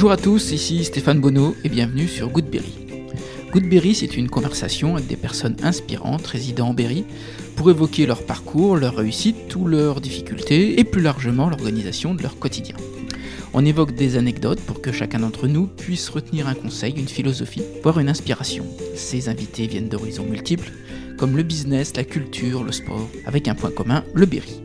Bonjour 0.00 0.12
à 0.12 0.16
tous, 0.16 0.52
ici 0.52 0.82
Stéphane 0.82 1.20
Bonneau 1.20 1.54
et 1.62 1.68
bienvenue 1.68 2.08
sur 2.08 2.30
Goodberry. 2.30 2.72
Goodberry, 3.52 3.94
c'est 3.94 4.16
une 4.16 4.30
conversation 4.30 4.94
avec 4.94 5.06
des 5.06 5.16
personnes 5.16 5.56
inspirantes 5.62 6.26
résidant 6.26 6.68
en 6.68 6.72
Berry 6.72 7.04
pour 7.54 7.68
évoquer 7.68 8.06
leur 8.06 8.22
parcours, 8.22 8.78
leur 8.78 8.96
réussite, 8.96 9.48
tous 9.50 9.66
leurs 9.66 10.00
difficultés 10.00 10.80
et 10.80 10.84
plus 10.84 11.02
largement 11.02 11.50
l'organisation 11.50 12.14
de 12.14 12.22
leur 12.22 12.38
quotidien. 12.38 12.76
On 13.52 13.62
évoque 13.62 13.94
des 13.94 14.16
anecdotes 14.16 14.62
pour 14.62 14.80
que 14.80 14.90
chacun 14.90 15.18
d'entre 15.18 15.46
nous 15.46 15.66
puisse 15.66 16.08
retenir 16.08 16.48
un 16.48 16.54
conseil, 16.54 16.94
une 16.96 17.06
philosophie, 17.06 17.64
voire 17.82 18.00
une 18.00 18.08
inspiration. 18.08 18.64
Ces 18.94 19.28
invités 19.28 19.66
viennent 19.66 19.90
d'horizons 19.90 20.24
multiples, 20.24 20.72
comme 21.18 21.36
le 21.36 21.42
business, 21.42 21.94
la 21.94 22.04
culture, 22.04 22.64
le 22.64 22.72
sport, 22.72 23.06
avec 23.26 23.48
un 23.48 23.54
point 23.54 23.70
commun, 23.70 24.02
le 24.14 24.24
Berry. 24.24 24.62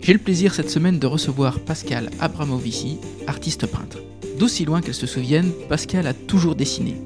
J'ai 0.00 0.14
le 0.14 0.18
plaisir 0.18 0.54
cette 0.54 0.70
semaine 0.70 0.98
de 0.98 1.06
recevoir 1.06 1.60
Pascal 1.60 2.08
Abramovici, 2.18 2.96
artiste 3.26 3.66
peintre. 3.66 3.98
D'aussi 4.38 4.64
loin 4.64 4.80
qu'elle 4.80 4.94
se 4.94 5.06
souvienne, 5.06 5.52
Pascal 5.68 6.06
a 6.06 6.14
toujours 6.14 6.56
dessiné. 6.56 6.96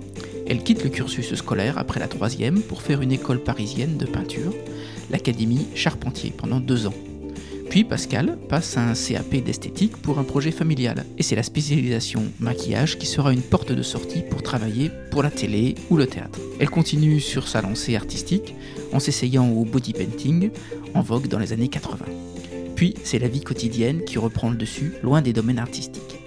Elle 0.46 0.62
quitte 0.62 0.82
le 0.82 0.88
cursus 0.88 1.34
scolaire 1.34 1.76
après 1.76 2.00
la 2.00 2.08
troisième 2.08 2.62
pour 2.62 2.80
faire 2.80 3.02
une 3.02 3.12
école 3.12 3.42
parisienne 3.42 3.98
de 3.98 4.06
peinture, 4.06 4.54
l'Académie 5.10 5.66
Charpentier, 5.74 6.32
pendant 6.34 6.58
deux 6.58 6.86
ans. 6.86 6.94
Puis 7.68 7.84
Pascal 7.84 8.38
passe 8.48 8.78
un 8.78 8.94
CAP 8.94 9.44
d'esthétique 9.44 9.98
pour 9.98 10.18
un 10.18 10.24
projet 10.24 10.50
familial, 10.50 11.04
et 11.18 11.22
c'est 11.22 11.36
la 11.36 11.42
spécialisation 11.42 12.24
maquillage 12.40 12.98
qui 12.98 13.04
sera 13.04 13.30
une 13.30 13.42
porte 13.42 13.72
de 13.72 13.82
sortie 13.82 14.22
pour 14.22 14.42
travailler 14.42 14.90
pour 15.10 15.22
la 15.22 15.30
télé 15.30 15.74
ou 15.90 15.98
le 15.98 16.06
théâtre. 16.06 16.38
Elle 16.60 16.70
continue 16.70 17.20
sur 17.20 17.46
sa 17.46 17.60
lancée 17.60 17.94
artistique 17.94 18.54
en 18.94 19.00
s'essayant 19.00 19.50
au 19.50 19.66
body 19.66 19.92
painting, 19.92 20.50
en 20.94 21.02
vogue 21.02 21.28
dans 21.28 21.38
les 21.38 21.52
années 21.52 21.68
80. 21.68 22.06
Puis 22.74 22.94
c'est 23.04 23.18
la 23.18 23.28
vie 23.28 23.42
quotidienne 23.42 24.02
qui 24.04 24.16
reprend 24.16 24.48
le 24.48 24.56
dessus, 24.56 24.94
loin 25.02 25.20
des 25.20 25.34
domaines 25.34 25.58
artistiques. 25.58 26.17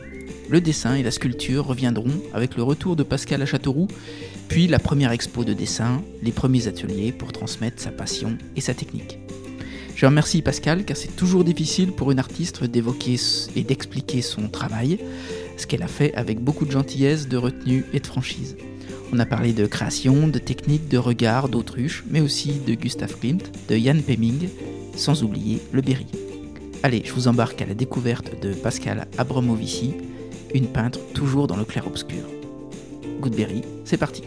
Le 0.52 0.60
dessin 0.60 0.96
et 0.96 1.04
la 1.04 1.12
sculpture 1.12 1.66
reviendront 1.66 2.12
avec 2.34 2.58
le 2.58 2.64
retour 2.64 2.98
de 2.98 3.04
Pascal 3.04 3.42
à 3.42 3.46
Châteauroux, 3.46 3.88
puis 4.50 4.68
la 4.68 4.80
première 4.80 5.14
expo 5.14 5.46
de 5.46 5.54
dessin, 5.54 6.04
les 6.22 6.34
premiers 6.34 6.68
ateliers 6.68 7.14
pour 7.14 7.32
transmettre 7.32 7.82
sa 7.82 7.90
passion 7.90 8.38
et 8.58 8.60
sa 8.60 8.74
technique. 8.74 9.18
Je 9.96 10.06
remercie 10.06 10.42
Pascal 10.42 10.84
car 10.84 10.98
c'est 10.98 11.16
toujours 11.16 11.46
difficile 11.46 11.94
pour 11.94 12.12
une 12.12 12.20
artiste 12.20 12.66
d'évoquer 12.66 13.16
et 13.56 13.64
d'expliquer 13.64 14.22
son 14.22 14.50
travail, 14.50 15.00
ce 15.56 15.68
qu'elle 15.68 15.84
a 15.84 15.88
fait 15.88 16.14
avec 16.16 16.42
beaucoup 16.42 16.66
de 16.66 16.72
gentillesse, 16.72 17.30
de 17.30 17.38
retenue 17.38 17.86
et 17.94 18.02
de 18.02 18.08
franchise. 18.08 18.58
On 19.14 19.20
a 19.20 19.26
parlé 19.26 19.54
de 19.54 19.68
création, 19.68 20.28
de 20.28 20.40
technique, 20.40 20.90
de 20.90 20.98
regard, 20.98 21.48
d'autruche, 21.48 22.04
mais 22.10 22.20
aussi 22.20 22.60
de 22.68 22.74
Gustav 22.74 23.18
Klimt, 23.18 23.50
de 23.70 23.78
Jan 23.78 24.02
Pemming, 24.06 24.50
sans 24.98 25.24
oublier 25.24 25.62
le 25.72 25.82
Berry. 25.82 26.08
Allez, 26.84 27.04
je 27.06 27.14
vous 27.14 27.30
embarque 27.30 27.62
à 27.62 27.66
la 27.66 27.74
découverte 27.74 28.42
de 28.42 28.54
Pascal 28.54 29.08
Abramovici, 29.18 29.94
une 30.54 30.68
peintre 30.68 31.00
toujours 31.14 31.48
dans 31.48 31.56
le 31.56 31.66
clair-obscur. 31.66 32.24
Goodberry, 33.20 33.64
c'est 33.86 33.98
parti. 33.98 34.24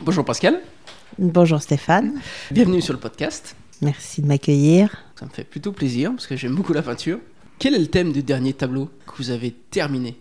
Bonjour 0.00 0.24
Pascal. 0.24 0.60
Bonjour 1.18 1.62
Stéphane. 1.62 2.20
Bienvenue 2.50 2.80
sur 2.80 2.94
le 2.94 2.98
podcast. 2.98 3.54
Merci 3.80 4.22
de 4.22 4.26
m'accueillir. 4.26 5.04
Ça 5.18 5.26
me 5.26 5.30
fait 5.30 5.44
plutôt 5.44 5.72
plaisir 5.72 6.10
parce 6.10 6.26
que 6.26 6.36
j'aime 6.36 6.54
beaucoup 6.54 6.72
la 6.72 6.82
peinture. 6.82 7.18
Quel 7.58 7.74
est 7.74 7.78
le 7.78 7.86
thème 7.86 8.12
du 8.12 8.22
dernier 8.22 8.52
tableau 8.52 8.90
que 9.06 9.16
vous 9.18 9.30
avez 9.30 9.52
terminé? 9.52 10.18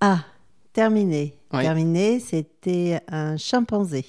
Ah, 0.00 0.24
terminé. 0.72 1.34
Terminé, 1.50 2.20
c'était 2.20 3.00
un 3.08 3.36
chimpanzé. 3.36 4.04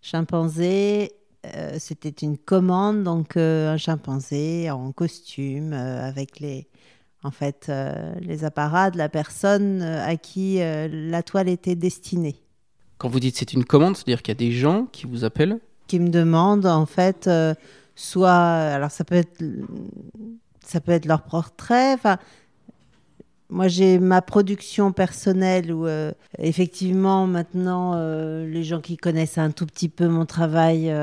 Chimpanzé, 0.00 1.12
euh, 1.56 1.76
c'était 1.78 2.10
une 2.10 2.38
commande, 2.38 3.02
donc 3.02 3.36
euh, 3.36 3.72
un 3.72 3.76
chimpanzé 3.76 4.70
en 4.70 4.92
costume 4.92 5.72
euh, 5.72 6.08
avec 6.08 6.40
les, 6.40 6.68
en 7.22 7.30
fait, 7.30 7.70
les 8.20 8.44
apparats 8.44 8.90
de 8.90 8.98
la 8.98 9.08
personne 9.08 9.82
à 9.82 10.16
qui 10.16 10.58
la 10.58 11.22
toile 11.22 11.48
était 11.48 11.74
destinée. 11.74 12.36
Quand 12.98 13.08
vous 13.08 13.20
dites 13.20 13.36
c'est 13.36 13.52
une 13.52 13.64
commande, 13.64 13.96
c'est-à-dire 13.96 14.22
qu'il 14.22 14.32
y 14.32 14.36
a 14.36 14.48
des 14.48 14.52
gens 14.52 14.86
qui 14.92 15.06
vous 15.06 15.24
appellent? 15.24 15.58
Qui 15.86 16.00
me 16.00 16.08
demandent 16.08 16.66
en 16.66 16.86
fait, 16.86 17.30
soit, 17.94 18.30
alors 18.30 18.90
ça 18.90 19.04
peut 19.04 19.14
être, 19.14 19.42
ça 20.64 20.80
peut 20.80 20.92
être 20.92 21.06
leur 21.06 21.22
portrait. 21.22 21.94
Enfin, 21.94 22.18
moi 23.50 23.68
j'ai 23.68 23.98
ma 23.98 24.22
production 24.22 24.92
personnelle 24.92 25.72
où 25.72 25.86
euh, 25.86 26.12
effectivement 26.38 27.26
maintenant 27.26 27.92
euh, 27.94 28.46
les 28.46 28.64
gens 28.64 28.80
qui 28.80 28.96
connaissent 28.96 29.38
un 29.38 29.50
tout 29.50 29.66
petit 29.66 29.88
peu 29.88 30.08
mon 30.08 30.26
travail, 30.26 30.94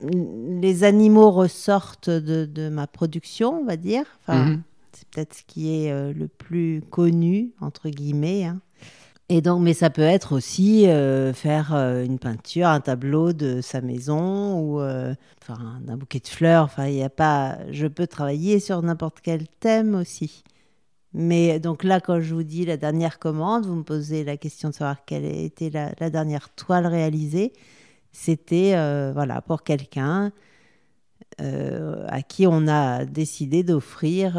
les 0.00 0.84
animaux 0.84 1.30
ressortent 1.30 2.10
de, 2.10 2.68
ma 2.68 2.86
production, 2.86 3.60
on 3.60 3.64
va 3.64 3.76
dire. 3.76 4.04
Enfin, 4.22 4.44
mhm. 4.44 4.62
C'est 4.92 5.08
peut-être 5.08 5.34
ce 5.34 5.42
qui 5.46 5.74
est 5.74 6.12
le 6.14 6.26
plus 6.26 6.82
connu 6.90 7.52
entre 7.60 7.90
guillemets. 7.90 8.44
Hein. 8.44 8.60
Et 9.28 9.40
donc, 9.40 9.60
mais 9.60 9.74
ça 9.74 9.90
peut 9.90 10.02
être 10.02 10.32
aussi 10.32 10.86
euh, 10.86 11.32
faire 11.32 11.74
euh, 11.74 12.04
une 12.04 12.18
peinture, 12.18 12.68
un 12.68 12.80
tableau 12.80 13.32
de 13.32 13.60
sa 13.60 13.80
maison 13.80 14.60
ou 14.60 14.80
euh, 14.80 15.14
enfin, 15.42 15.80
un 15.88 15.96
bouquet 15.96 16.20
de 16.20 16.28
fleurs. 16.28 16.64
Enfin, 16.64 16.86
il 16.86 17.02
a 17.02 17.10
pas. 17.10 17.58
Je 17.70 17.88
peux 17.88 18.06
travailler 18.06 18.60
sur 18.60 18.80
n'importe 18.82 19.18
quel 19.22 19.48
thème 19.48 19.96
aussi. 19.96 20.44
Mais 21.18 21.58
donc 21.58 21.82
là, 21.82 22.00
quand 22.00 22.20
je 22.20 22.34
vous 22.34 22.42
dis 22.42 22.64
la 22.66 22.76
dernière 22.76 23.18
commande, 23.18 23.66
vous 23.66 23.74
me 23.74 23.82
posez 23.82 24.22
la 24.22 24.36
question 24.36 24.68
de 24.68 24.74
savoir 24.74 25.04
quelle 25.04 25.24
était 25.24 25.70
la, 25.70 25.92
la 25.98 26.10
dernière 26.10 26.50
toile 26.50 26.86
réalisée. 26.86 27.52
C'était 28.12 28.72
voilà 29.12 29.42
pour 29.42 29.62
quelqu'un 29.62 30.32
à 31.38 32.22
qui 32.22 32.46
on 32.46 32.68
a 32.68 33.04
décidé 33.04 33.62
d'offrir 33.62 34.36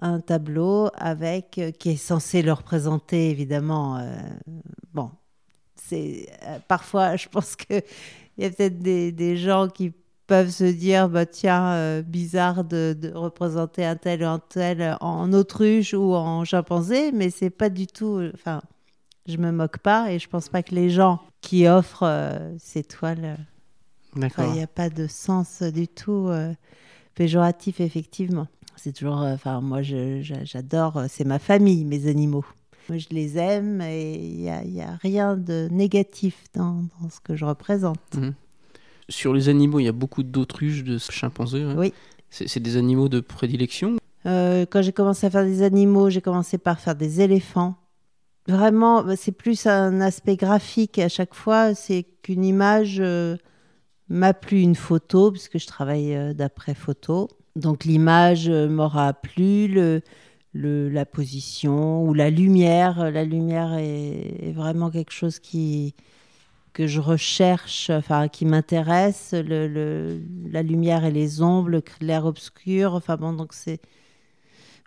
un 0.00 0.20
tableau 0.20 0.90
avec 0.94 1.58
euh, 1.58 1.70
qui 1.70 1.90
est 1.90 1.96
censé 1.96 2.42
le 2.42 2.52
représenter 2.52 3.30
évidemment. 3.30 3.98
Euh, 3.98 4.16
bon, 4.92 5.10
c'est 5.74 6.28
euh, 6.42 6.58
parfois, 6.68 7.16
je 7.16 7.28
pense 7.28 7.56
que 7.56 7.82
il 8.38 8.44
y 8.44 8.46
a 8.46 8.50
peut-être 8.50 8.78
des, 8.80 9.36
gens 9.38 9.68
qui 9.68 9.94
peuvent 10.26 10.50
se 10.50 10.64
dire 10.64 11.08
bah 11.08 11.26
tiens 11.26 12.02
bizarre 12.02 12.64
de, 12.64 12.96
représenter 13.14 13.84
un 13.84 13.96
tel 13.96 14.22
ou 14.22 14.26
un 14.26 14.38
tel 14.38 14.96
en 15.00 15.32
autruche 15.32 15.94
ou 15.94 16.14
en 16.14 16.44
chimpanzé, 16.44 17.12
mais 17.12 17.30
c'est 17.30 17.50
pas 17.50 17.68
du 17.68 17.86
tout. 17.86 18.20
Enfin, 18.34 18.60
je 19.26 19.36
me 19.36 19.52
moque 19.52 19.78
pas 19.78 20.12
et 20.12 20.18
je 20.18 20.28
pense 20.28 20.48
pas 20.48 20.62
que 20.62 20.74
les 20.74 20.90
gens 20.90 21.20
qui 21.40 21.68
offrent 21.68 22.54
ces 22.58 22.82
toiles. 22.82 23.36
Il 24.16 24.52
n'y 24.52 24.62
a 24.62 24.66
pas 24.66 24.90
de 24.90 25.06
sens 25.06 25.62
du 25.62 25.86
tout 25.86 26.30
péjoratif, 27.16 27.80
effectivement. 27.80 28.46
C'est 28.76 28.92
toujours, 28.92 29.22
euh, 29.22 29.34
enfin, 29.34 29.60
moi, 29.60 29.80
j'adore, 29.82 30.98
euh, 30.98 31.06
c'est 31.08 31.24
ma 31.24 31.38
famille, 31.38 31.84
mes 31.84 32.06
animaux. 32.06 32.44
Moi, 32.88 32.98
je 32.98 33.08
les 33.10 33.36
aime 33.36 33.80
et 33.80 34.14
il 34.14 34.36
n'y 34.36 34.50
a, 34.50 34.90
a, 34.90 34.96
rien 34.96 35.36
de 35.36 35.66
négatif 35.72 36.44
dans, 36.54 36.84
dans, 37.00 37.08
ce 37.10 37.18
que 37.20 37.34
je 37.34 37.44
représente. 37.44 38.14
Mhm. 38.14 38.34
Sur 39.08 39.32
les 39.32 39.48
animaux, 39.48 39.80
il 39.80 39.84
y 39.84 39.88
a 39.88 39.92
beaucoup 39.92 40.22
d'autruches, 40.22 40.84
de 40.84 40.98
chimpanzés. 40.98 41.64
Oui. 41.76 41.92
C'est 42.30 42.60
des 42.60 42.76
animaux 42.76 43.08
de 43.08 43.20
prédilection 43.20 43.96
euh, 44.26 44.66
Quand 44.68 44.82
j'ai 44.82 44.92
commencé 44.92 45.26
à 45.26 45.30
faire 45.30 45.44
des 45.44 45.62
animaux, 45.62 46.10
j'ai 46.10 46.20
commencé 46.20 46.58
par 46.58 46.80
faire 46.80 46.96
des 46.96 47.20
éléphants. 47.20 47.76
Vraiment, 48.48 49.02
bah, 49.02 49.16
c'est 49.16 49.32
plus 49.32 49.66
un 49.66 50.00
aspect 50.00 50.36
graphique 50.36 50.98
à 50.98 51.08
chaque 51.08 51.34
fois. 51.34 51.74
C'est 51.74 52.04
qu'une 52.22 52.44
image 52.44 53.02
m'a 54.08 54.34
plu 54.34 54.60
une 54.60 54.74
photo, 54.74 55.30
puisque 55.30 55.58
je 55.58 55.66
travaille 55.66 56.34
d'après 56.34 56.74
photo. 56.74 57.28
Donc 57.56 57.84
l'image 57.84 58.48
euh, 58.48 58.68
m'aura 58.68 59.14
plu, 59.14 59.66
le, 59.66 60.02
la 60.52 61.06
position 61.06 62.04
ou 62.04 62.12
la 62.12 62.30
lumière. 62.30 63.10
La 63.10 63.24
lumière 63.24 63.74
est, 63.78 64.52
vraiment 64.52 64.90
quelque 64.90 65.12
chose 65.12 65.38
qui, 65.38 65.94
que 66.76 66.86
je 66.86 67.00
recherche, 67.00 67.88
enfin 67.88 68.28
qui 68.28 68.44
m'intéresse. 68.44 69.32
La 69.32 70.62
lumière 70.62 71.06
et 71.06 71.10
les 71.10 71.40
ombres, 71.40 71.70
le 71.70 71.80
clair-obscur. 71.80 72.92
Enfin 72.92 73.16
bon, 73.16 73.32
donc 73.32 73.54
c'est 73.54 73.80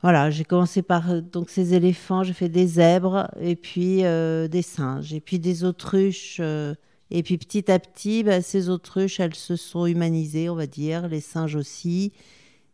voilà, 0.04 0.30
j'ai 0.30 0.46
commencé 0.46 0.84
par 0.84 1.10
euh, 1.10 1.20
donc 1.20 1.50
ces 1.50 1.74
éléphants, 1.74 2.24
j'ai 2.24 2.34
fait 2.34 2.48
des 2.48 2.68
zèbres 2.68 3.30
et 3.42 3.56
puis 3.56 4.06
euh, 4.06 4.48
des 4.48 4.62
singes 4.62 5.14
et 5.14 5.20
puis 5.20 5.40
des 5.40 5.64
autruches. 5.64 6.40
et 6.40 7.24
puis 7.24 7.38
petit 7.40 7.72
à 7.72 7.80
petit, 7.80 8.24
bah, 8.24 8.42
ces 8.44 8.70
autruches, 8.70 9.20
elles 9.20 9.34
se 9.36 9.56
sont 9.56 9.88
humanisées, 9.88 10.48
on 10.48 10.56
va 10.56 10.68
dire, 10.68 11.08
les 11.08 11.22
singes 11.22 11.56
aussi. 11.56 12.14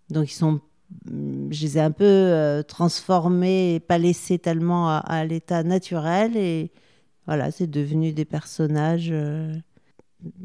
Donc 0.09 0.29
ils 0.29 0.35
sont, 0.35 0.59
je 1.07 1.62
les 1.62 1.77
ai 1.77 1.81
un 1.81 1.91
peu 1.91 2.03
euh, 2.03 2.63
transformés 2.63 3.75
et 3.75 3.79
pas 3.79 3.97
laissés 3.97 4.39
tellement 4.39 4.89
à, 4.89 5.23
l'état 5.23 5.63
naturel 5.63 6.35
et 6.35 6.69
voilà, 7.27 7.51
c'est 7.51 7.68
devenu 7.68 8.13
des 8.13 8.25
personnages. 8.25 9.10
Euh, 9.12 9.54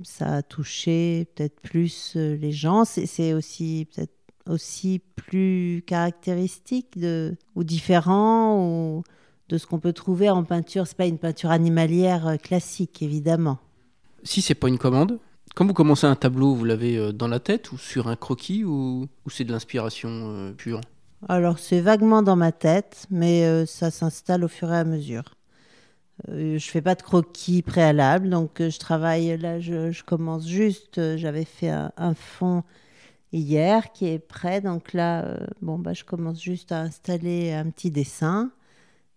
ça 0.03 0.37
a 0.37 0.43
touché 0.43 1.27
peut-être 1.35 1.61
plus 1.61 2.15
euh, 2.17 2.37
les 2.37 2.53
gens. 2.53 2.85
C'est 2.85 3.33
aussi 3.33 3.87
peut-être 3.95 4.13
aussi 4.47 5.01
plus 5.17 5.83
caractéristique 5.87 6.99
de, 6.99 7.37
ou 7.55 7.63
différent 7.63 8.59
ou 8.59 9.03
de 9.49 9.59
ce 9.59 9.67
qu'on 9.67 9.79
peut 9.79 9.93
trouver 9.93 10.31
en 10.31 10.45
peinture. 10.45 10.87
C'est 10.87 10.97
pas 10.97 11.07
une 11.07 11.19
peinture 11.19 11.51
animalière 11.51 12.37
classique, 12.43 13.03
évidemment. 13.03 13.59
Si 14.23 14.43
c'est 14.43 14.55
pas 14.55 14.69
une 14.69 14.79
commande, 14.79 15.19
quand 15.55 15.67
vous 15.67 15.75
commencez 15.75 16.07
un 16.07 16.15
tableau, 16.15 16.55
vous 16.55 16.65
l'avez 16.65 16.97
euh, 16.97 17.13
dans 17.13 17.29
la 17.29 17.41
tête 17.41 17.73
ou 17.73 17.79
sur 17.79 18.09
un 18.09 18.17
croquis 18.17 18.65
ou, 18.65 19.09
c'est 19.29 19.45
de 19.45 19.53
l'inspiration 19.53 20.09
euh, 20.11 20.53
pure? 20.53 20.81
Alors 21.29 21.59
c'est 21.59 21.81
vaguement 21.81 22.23
dans 22.23 22.37
ma 22.37 22.53
tête, 22.53 23.07
mais 23.11 23.45
euh, 23.45 23.67
ça 23.67 23.91
s'installe 23.91 24.45
au 24.45 24.49
fur 24.49 24.73
et 24.73 24.79
à 24.79 24.85
mesure. 24.85 25.35
Euh, 26.29 26.59
je 26.59 26.71
fais 26.71 26.83
pas 26.83 26.95
de 26.95 27.03
croquis 27.03 27.63
préalable, 27.63 28.29
donc 28.29 28.61
euh, 28.61 28.71
je 28.71 28.79
travaille 28.79 29.37
là, 29.39 29.61
je, 29.61 30.03
commence 30.03 30.47
juste. 30.47 30.99
euh, 30.99 31.17
J'avais 31.17 31.45
fait 31.45 31.71
un, 31.71 32.15
fond 32.15 32.63
hier 33.33 33.93
qui 33.93 34.07
est 34.07 34.19
prêt, 34.19 34.61
donc 34.61 34.93
là, 34.93 35.39
bon 35.63 35.79
bah 35.79 35.93
je 35.93 36.05
commence 36.05 36.43
juste 36.43 36.73
à 36.73 36.81
installer 36.81 37.53
un 37.53 37.71
petit 37.71 37.91
dessin 37.91 38.51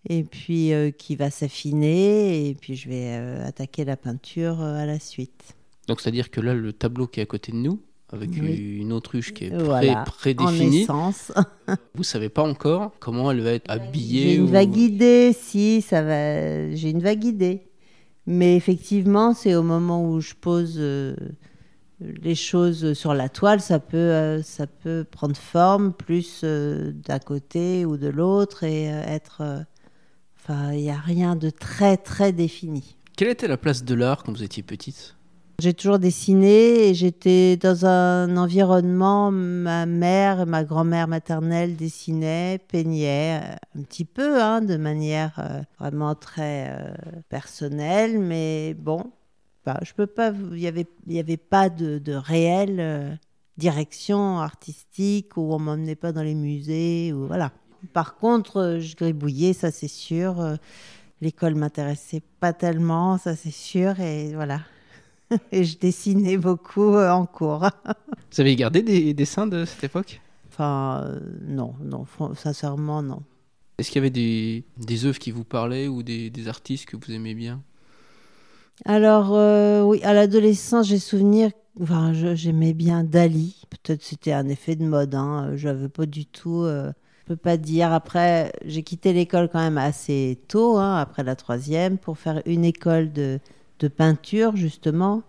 et 0.07 0.23
puis 0.23 0.71
qui 0.97 1.15
va 1.15 1.31
s'affiner 1.31 2.49
et 2.49 2.55
puis 2.55 2.75
je 2.75 2.89
vais 2.89 3.15
attaquer 3.43 3.85
la 3.85 3.97
peinture 3.97 4.61
à 4.61 4.85
la 4.85 4.99
suite. 4.99 5.55
Donc 5.87 5.99
c'est-à-dire 5.99 6.29
que 6.29 6.41
là, 6.41 6.53
le 6.53 6.73
tableau 6.73 7.07
qui 7.07 7.19
est 7.19 7.23
à 7.23 7.25
côté 7.25 7.51
de 7.51 7.57
nous, 7.57 7.81
avec 8.13 8.29
Oui. 8.39 8.77
une 8.79 8.93
autruche 8.93 9.33
qui 9.33 9.45
est 9.45 9.49
pré- 9.49 9.63
Voilà, 9.63 10.01
En 10.01 10.03
prédéfinie, 10.05 10.81
essence. 10.83 11.31
vous 11.95 12.03
savez 12.03 12.29
pas 12.29 12.43
encore 12.43 12.91
comment 12.99 13.31
elle 13.31 13.41
va 13.41 13.51
être 13.51 13.69
habillée 13.69 14.21
J'ai 14.23 14.35
une 14.35 14.43
ou- 14.43 14.47
vague 14.47 14.77
idée, 14.77 15.33
si, 15.37 15.81
ça 15.81 16.01
va. 16.01 16.73
J'ai 16.75 16.89
une 16.91 17.01
vague 17.01 17.23
idée. 17.25 17.63
Mais 18.25 18.55
effectivement, 18.55 19.33
c'est 19.33 19.55
au 19.55 19.63
moment 19.63 20.07
où 20.09 20.21
je 20.21 20.33
pose 20.33 20.75
euh, 20.77 21.15
les 21.99 22.35
choses 22.35 22.93
sur 22.93 23.13
la 23.13 23.27
toile, 23.29 23.59
ça 23.59 23.79
peut, 23.79 23.97
euh, 23.97 24.41
ça 24.43 24.67
peut 24.67 25.03
prendre 25.09 25.35
forme 25.35 25.91
plus 25.93 26.41
euh, 26.43 26.91
d'un 26.93 27.19
côté 27.19 27.85
ou 27.85 27.97
de 27.97 28.07
l'autre 28.07 28.63
et 28.63 28.83
être. 28.85 29.65
Enfin, 30.37 30.73
il 30.73 30.81
n'y 30.83 30.89
a 30.91 30.97
rien 30.99 31.35
de 31.35 31.49
très, 31.49 31.95
très 31.97 32.31
défini. 32.33 32.95
Quelle 33.17 33.29
était 33.29 33.47
la 33.47 33.57
place 33.57 33.83
de 33.83 33.93
l'art 33.95 34.23
quand 34.23 34.31
vous 34.33 34.43
étiez 34.43 34.63
petite? 34.63 35.15
J'ai 35.59 35.73
toujours 35.73 35.99
dessiné 35.99 36.89
et 36.89 36.93
j'étais 36.95 37.57
dans 37.57 37.85
un 37.85 38.37
environnement, 38.37 39.31
ma 39.31 39.85
mère 39.85 40.41
et 40.41 40.45
ma 40.45 40.63
grand-mère 40.63 41.07
maternelle 41.07 41.75
dessinaient, 41.75 42.59
peignaient 42.67 43.39
euh, 43.41 43.79
un 43.79 43.83
petit 43.83 44.03
peu, 44.03 44.41
hein, 44.41 44.61
de 44.61 44.77
manière 44.77 45.33
euh, 45.37 45.61
vraiment 45.79 46.15
très 46.15 46.69
euh, 46.71 46.93
personnelle, 47.29 48.17
mais 48.19 48.73
bon, 48.73 49.11
bah, 49.63 49.79
je 49.83 49.93
peux 49.93 50.07
pas, 50.07 50.31
il 50.31 50.57
n'y 50.57 50.67
avait, 50.67 50.87
y 51.07 51.19
avait 51.19 51.37
pas 51.37 51.69
de, 51.69 52.01
réelle 52.15 53.19
direction 53.57 54.39
artistique 54.39 55.37
où 55.37 55.53
on 55.53 55.59
m'emmenait 55.59 55.95
pas 55.95 56.11
dans 56.11 56.23
les 56.23 56.35
musées, 56.35 57.11
voilà. 57.13 57.51
Par 57.93 58.15
contre, 58.15 58.79
je 58.79 58.95
gribouillais, 58.95 59.53
ça 59.53 59.69
c'est 59.69 59.87
sûr. 59.87 60.57
L'école 61.21 61.55
m'intéressait 61.55 62.23
pas 62.39 62.53
tellement, 62.53 63.17
ça 63.17 63.35
c'est 63.35 63.51
sûr, 63.51 63.99
et 63.99 64.33
voilà. 64.33 64.61
Et 65.51 65.63
je 65.63 65.77
dessinais 65.77 66.37
beaucoup 66.37 66.95
euh, 66.95 67.11
en 67.11 67.25
cours. 67.25 67.69
Vous 68.31 68.41
avez 68.41 68.55
gardé 68.55 68.81
des 68.81 69.13
dessins 69.13 69.47
de 69.47 69.65
cette 69.65 69.83
époque? 69.83 70.21
Enfin, 70.49 71.03
euh, 71.05 71.19
non, 71.47 71.73
non, 71.81 72.05
sincèrement, 72.35 73.01
non. 73.01 73.23
Est-ce 73.77 73.89
qu'il 73.89 73.99
y 73.99 74.03
avait 74.03 74.11
des, 74.11 74.63
des 74.77 75.05
œuvres 75.05 75.17
qui 75.17 75.31
vous 75.31 75.43
parlaient 75.43 75.87
ou 75.87 76.03
des, 76.03 76.29
des 76.29 76.47
artistes 76.47 76.85
que 76.85 76.95
vous 76.95 77.11
aimez 77.11 77.33
bien? 77.33 77.61
Alors, 78.85 79.33
euh, 79.33 79.81
oui, 79.81 80.01
à 80.03 80.13
l'adolescence, 80.13 80.87
j'ai 80.87 80.99
souvenir, 80.99 81.51
enfin, 81.81 82.13
j'aimais 82.13 82.73
bien 82.73 83.03
Dali. 83.03 83.61
Peut-être 83.69 84.03
c'était 84.03 84.33
un 84.33 84.47
effet 84.47 84.75
de 84.75 84.85
mode, 84.85 85.15
hein. 85.15 85.51
Je 85.55 85.67
n'avais 85.67 85.89
pas 85.89 86.05
du 86.05 86.25
tout, 86.25 86.63
euh, 86.63 86.91
je 87.21 87.25
peux 87.33 87.35
pas 87.35 87.57
dire. 87.57 87.91
Après, 87.91 88.51
j'ai 88.65 88.83
quitté 88.83 89.13
l'école 89.13 89.49
quand 89.49 89.59
même 89.59 89.77
assez 89.77 90.39
tôt, 90.47 90.77
hein, 90.77 90.97
après 90.97 91.23
la 91.23 91.35
troisième, 91.35 91.97
pour 91.97 92.17
faire 92.17 92.41
une 92.45 92.65
école 92.65 93.11
de, 93.11 93.39
de 93.83 93.89
peinture, 93.89 94.55
justement. 94.55 95.23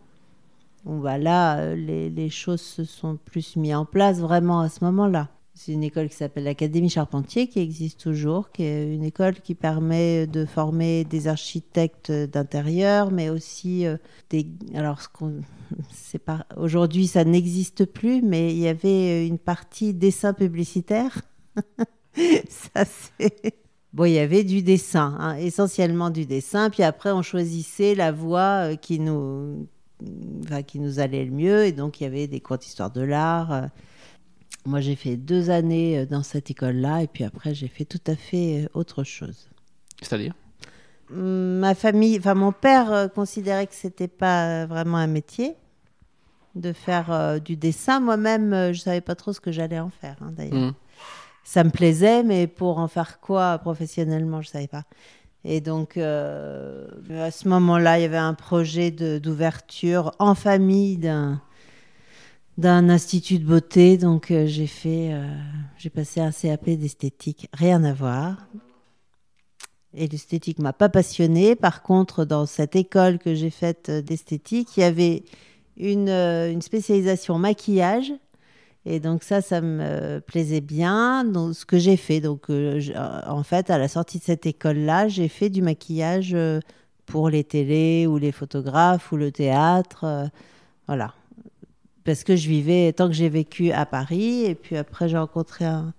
Bon, 0.84 1.00
bah 1.00 1.18
là, 1.18 1.58
euh, 1.58 1.74
les, 1.74 2.30
choses 2.30 2.60
se 2.60 2.84
sont 2.84 3.16
plus 3.16 3.56
mises 3.56 3.74
en 3.74 3.84
place 3.84 4.20
vraiment 4.20 4.60
à 4.60 4.68
ce 4.68 4.84
moment-là. 4.84 5.28
C'est 5.54 5.72
une 5.72 5.82
école 5.82 6.08
qui 6.08 6.16
s'appelle 6.16 6.44
l'Académie 6.44 6.88
Charpentier, 6.90 7.48
qui 7.48 7.60
existe 7.60 8.00
toujours, 8.00 8.50
qui 8.50 8.64
est 8.64 8.94
une 8.94 9.04
école 9.04 9.34
qui 9.34 9.54
permet 9.54 10.26
de 10.26 10.44
former 10.44 11.04
des 11.04 11.26
architectes 11.28 12.12
d'intérieur, 12.12 13.10
mais 13.10 13.28
aussi 13.28 13.86
euh, 13.86 13.96
des. 14.30 14.46
Alors, 14.74 15.00
ce 15.00 15.08
qu'on- 15.08 15.40
pas 16.24 16.46
aujourd'hui, 16.56 17.06
ça 17.08 17.24
n'existe 17.24 17.86
plus, 17.86 18.22
mais 18.22 18.52
il 18.52 18.58
y 18.58 18.68
avait 18.68 19.26
une 19.26 19.38
partie 19.38 19.94
dessin 19.94 20.32
publicitaire. 20.32 21.22
ça, 22.48 22.84
c'est. 22.84 23.63
Bon, 23.94 24.06
il 24.06 24.12
y 24.12 24.18
avait 24.18 24.42
du 24.42 24.60
dessin, 24.60 25.16
hein, 25.20 25.36
essentiellement 25.36 26.10
du 26.10 26.26
dessin, 26.26 26.68
puis 26.68 26.82
après, 26.82 27.12
on 27.12 27.22
choisissait 27.22 27.94
la 27.94 28.10
voie 28.10 28.72
euh, 28.72 28.74
qui 28.76 28.98
nous, 28.98 29.68
enfin, 30.42 30.62
qui 30.62 30.80
nous 30.80 30.98
allait 30.98 31.24
le 31.24 31.30
mieux, 31.30 31.64
et 31.64 31.70
donc 31.70 32.00
il 32.00 32.04
y 32.04 32.06
avait 32.08 32.26
des 32.26 32.40
cours 32.40 32.58
d'histoire 32.58 32.90
de 32.90 33.02
l'art. 33.02 33.52
euh, 33.52 33.62
moi, 34.66 34.80
j'ai 34.80 34.96
fait 34.96 35.16
deux 35.16 35.48
années 35.48 36.00
euh, 36.00 36.06
dans 36.06 36.24
cette 36.24 36.50
école-là, 36.50 37.04
et 37.04 37.06
puis 37.06 37.22
après, 37.22 37.54
j'ai 37.54 37.68
fait 37.68 37.84
tout 37.84 38.00
à 38.08 38.16
fait 38.16 38.68
autre 38.74 39.04
chose. 39.04 39.48
C'est-à-dire? 40.02 40.34
Hum, 41.12 41.58
Ma 41.58 41.76
famille, 41.76 42.18
enfin, 42.18 42.34
mon 42.34 42.50
père 42.50 43.10
considérait 43.14 43.68
que 43.68 43.76
c'était 43.76 44.08
pas 44.08 44.66
vraiment 44.66 44.96
un 44.96 45.06
métier 45.06 45.54
de 46.56 46.72
faire 46.72 47.12
euh, 47.12 47.38
du 47.38 47.56
dessin. 47.56 48.00
Moi-même, 48.00 48.72
je 48.72 48.80
savais 48.80 49.00
pas 49.00 49.14
trop 49.14 49.32
ce 49.32 49.38
que 49.40 49.52
j'allais 49.52 49.78
en 49.78 49.90
faire, 49.90 50.16
hein, 50.20 50.32
d'ailleurs. 50.36 50.70
Hmm. 50.70 50.74
Ça 51.44 51.62
me 51.62 51.70
plaisait, 51.70 52.22
mais 52.22 52.46
pour 52.46 52.78
en 52.78 52.88
faire 52.88 53.20
quoi 53.20 53.58
professionnellement, 53.58 54.40
je 54.40 54.48
savais 54.48 54.66
pas. 54.66 54.84
Et 55.44 55.60
donc, 55.60 55.98
euh, 55.98 56.88
à 57.10 57.30
ce 57.30 57.48
moment-là, 57.48 57.98
il 57.98 58.02
y 58.02 58.06
avait 58.06 58.16
un 58.16 58.32
projet 58.32 58.90
d'ouverture 58.90 60.12
en 60.18 60.34
famille 60.34 60.96
d'un 60.96 61.38
institut 62.88 63.38
de 63.38 63.44
beauté. 63.44 63.98
Donc, 63.98 64.30
euh, 64.30 64.46
j'ai 64.46 64.66
fait, 64.66 65.12
euh, 65.12 65.28
j'ai 65.76 65.90
passé 65.90 66.20
un 66.20 66.32
CAP 66.32 66.70
d'esthétique, 66.70 67.48
rien 67.52 67.84
à 67.84 67.92
voir. 67.92 68.48
Et 69.92 70.08
l'esthétique 70.08 70.58
m'a 70.58 70.72
pas 70.72 70.88
passionnée. 70.88 71.56
Par 71.56 71.82
contre, 71.82 72.24
dans 72.24 72.46
cette 72.46 72.74
école 72.74 73.18
que 73.18 73.34
j'ai 73.34 73.50
faite 73.50 73.90
d'esthétique, 73.90 74.76
il 74.78 74.80
y 74.80 74.84
avait 74.84 75.24
une 75.76 76.62
spécialisation 76.62 77.38
maquillage. 77.38 78.12
Et 78.86 79.00
donc 79.00 79.22
ça, 79.22 79.40
ça 79.40 79.60
me 79.62 80.20
plaisait 80.20 80.60
bien. 80.60 81.24
Donc, 81.24 81.54
ce 81.54 81.64
que 81.64 81.78
j'ai 81.78 81.96
fait, 81.96 82.20
donc 82.20 82.50
euh, 82.50 82.80
euh, 82.94 83.20
en 83.26 83.42
fait, 83.42 83.70
à 83.70 83.78
la 83.78 83.88
sortie 83.88 84.18
de 84.18 84.24
cette 84.24 84.44
école-là, 84.46 85.08
j'ai 85.08 85.28
fait 85.28 85.48
du 85.48 85.62
maquillage 85.62 86.32
euh, 86.34 86.60
pour 87.06 87.30
les 87.30 87.44
télés 87.44 88.06
ou 88.06 88.18
les 88.18 88.32
photographes 88.32 89.10
ou 89.12 89.16
le 89.16 89.30
théâtre, 89.32 90.04
euh, 90.04 90.26
voilà. 90.86 91.14
Parce 92.04 92.24
que 92.24 92.36
je 92.36 92.48
vivais, 92.48 92.92
tant 92.92 93.06
que 93.08 93.14
j'ai 93.14 93.30
vécu 93.30 93.72
à 93.72 93.86
Paris, 93.86 94.44
et 94.44 94.54
puis 94.54 94.76
après 94.76 95.08
j'ai 95.08 95.16
rencontré 95.16 95.64
un, 95.64 95.94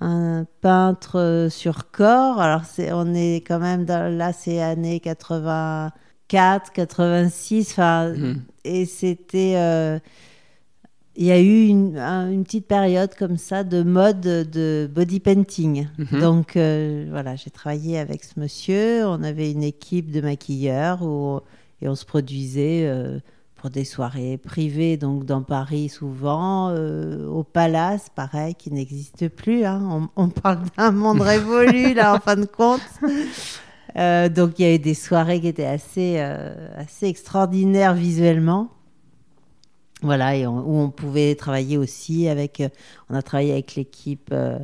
un 0.00 0.46
peintre 0.62 1.48
sur 1.50 1.90
corps. 1.90 2.40
Alors 2.40 2.64
c'est, 2.64 2.92
on 2.92 3.12
est 3.14 3.44
quand 3.46 3.58
même 3.58 3.84
dans, 3.84 4.10
là, 4.16 4.32
c'est 4.32 4.62
années 4.62 5.00
84, 5.00 6.72
86, 6.72 7.70
enfin, 7.72 8.08
Mhm. 8.14 8.42
et 8.64 8.86
c'était 8.86 9.54
euh, 9.56 9.98
il 11.16 11.24
y 11.26 11.32
a 11.32 11.40
eu 11.40 11.66
une, 11.66 11.96
un- 11.98 12.30
une 12.30 12.44
petite 12.44 12.66
période 12.66 13.14
comme 13.18 13.36
ça 13.38 13.64
de 13.64 13.82
mode 13.82 14.20
de 14.20 14.88
body 14.94 15.20
painting. 15.20 15.88
Mhm. 15.98 16.20
Donc 16.20 16.56
euh, 16.56 17.06
voilà, 17.10 17.36
j'ai 17.36 17.50
travaillé 17.50 17.98
avec 17.98 18.24
ce 18.24 18.38
monsieur. 18.38 19.06
On 19.06 19.22
avait 19.22 19.50
une 19.50 19.62
équipe 19.62 20.10
de 20.10 20.20
maquilleurs 20.20 21.02
où- 21.02 21.40
et 21.82 21.88
on 21.88 21.94
se 21.94 22.04
produisait 22.04 22.82
euh, 22.86 23.18
pour 23.56 23.70
des 23.70 23.84
soirées 23.84 24.36
privées, 24.38 24.96
donc 24.96 25.24
dans 25.24 25.42
Paris 25.42 25.88
souvent, 25.88 26.70
euh, 26.70 27.26
au 27.28 27.42
Palace, 27.42 28.08
pareil, 28.14 28.54
qui 28.54 28.70
n'existe 28.70 29.28
plus. 29.28 29.64
hein. 29.64 30.08
On, 30.16 30.24
on 30.24 30.28
parle 30.28 30.58
d'un 30.76 30.90
monde 30.92 31.20
révolu 31.32 31.94
là, 31.94 32.14
en 32.14 32.20
fin 32.20 32.36
de 32.36 32.44
compte. 32.46 32.80
Donc 33.94 34.58
il 34.58 34.62
y 34.66 34.68
a 34.68 34.74
eu 34.74 34.78
des 34.78 34.94
soirées 34.94 35.40
qui 35.40 35.48
étaient 35.48 35.64
assez, 35.64 36.18
assez 36.18 37.06
extraordinaires 37.06 37.94
visuellement. 37.94 38.68
Voilà, 40.02 40.36
et 40.36 40.46
on- 40.46 40.60
où 40.60 40.78
on 40.78 40.90
pouvait 40.90 41.34
travailler 41.34 41.78
aussi 41.78 42.28
avec. 42.28 42.60
euh, 42.60 42.68
on 43.08 43.14
a 43.14 43.22
travaillé 43.22 43.52
avec 43.52 43.74
l'équipe 43.76 44.28
euh, 44.32 44.58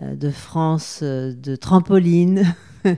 euh, 0.00 0.14
de 0.14 0.30
France 0.30 1.02
de 1.02 1.56
trampoline. 1.56 2.54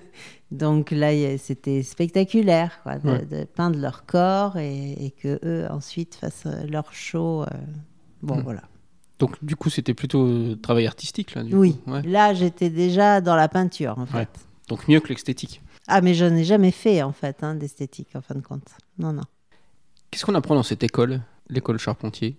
Donc 0.50 0.90
là, 0.92 1.36
c'était 1.38 1.82
spectaculaire, 1.82 2.80
quoi, 2.82 2.98
de, 2.98 3.08
Ouais. 3.10 3.24
de 3.24 3.44
peindre 3.44 3.78
leur 3.78 4.06
corps 4.06 4.56
et, 4.56 4.92
et 4.92 5.10
que 5.10 5.40
eux 5.44 5.66
ensuite 5.70 6.14
fassent 6.14 6.46
leur 6.68 6.92
show. 6.92 7.44
bon, 8.22 8.36
Mm. 8.36 8.42
voilà. 8.42 8.62
Donc 9.18 9.42
du 9.44 9.56
coup, 9.56 9.70
c'était 9.70 9.94
plutôt 9.94 10.54
travail 10.56 10.86
artistique 10.86 11.34
là. 11.34 11.42
Du 11.44 11.54
Oui, 11.56 11.76
coup. 11.78 11.92
Ouais. 11.92 12.02
là, 12.02 12.34
j'étais 12.34 12.68
déjà 12.70 13.20
dans 13.20 13.36
la 13.36 13.48
peinture, 13.48 13.98
en 13.98 14.06
fait. 14.06 14.18
Ouais. 14.18 14.28
Donc 14.68 14.86
mieux 14.88 15.00
que 15.00 15.08
l'esthétique. 15.08 15.60
Ah, 15.88 16.00
mais 16.00 16.14
je 16.14 16.24
n'ai 16.24 16.44
jamais 16.44 16.70
fait, 16.70 17.02
en 17.02 17.12
fait, 17.12 17.42
hein, 17.42 17.54
d'esthétique, 17.54 18.08
en 18.14 18.20
fin 18.20 18.34
de 18.34 18.40
compte. 18.40 18.66
Non, 18.98 19.12
non. 19.12 19.22
Qu'est-ce 20.10 20.24
qu'on 20.24 20.34
apprend 20.34 20.54
dans 20.54 20.62
cette 20.62 20.82
école, 20.84 21.20
l'école 21.48 21.78
Charpentier 21.78 22.36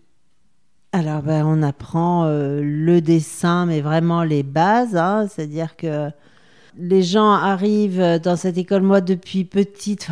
Alors, 0.91 1.21
ben, 1.21 1.45
on 1.45 1.61
apprend 1.63 2.25
euh, 2.25 2.61
le 2.63 3.01
dessin, 3.01 3.65
mais 3.65 3.81
vraiment 3.81 4.23
les 4.23 4.43
bases. 4.43 4.95
hein. 4.95 5.27
C'est-à-dire 5.29 5.75
que 5.75 6.09
les 6.77 7.03
gens 7.03 7.31
arrivent 7.31 8.19
dans 8.23 8.35
cette 8.35 8.57
école, 8.57 8.81
moi, 8.81 9.01
depuis 9.01 9.45
petite, 9.45 10.09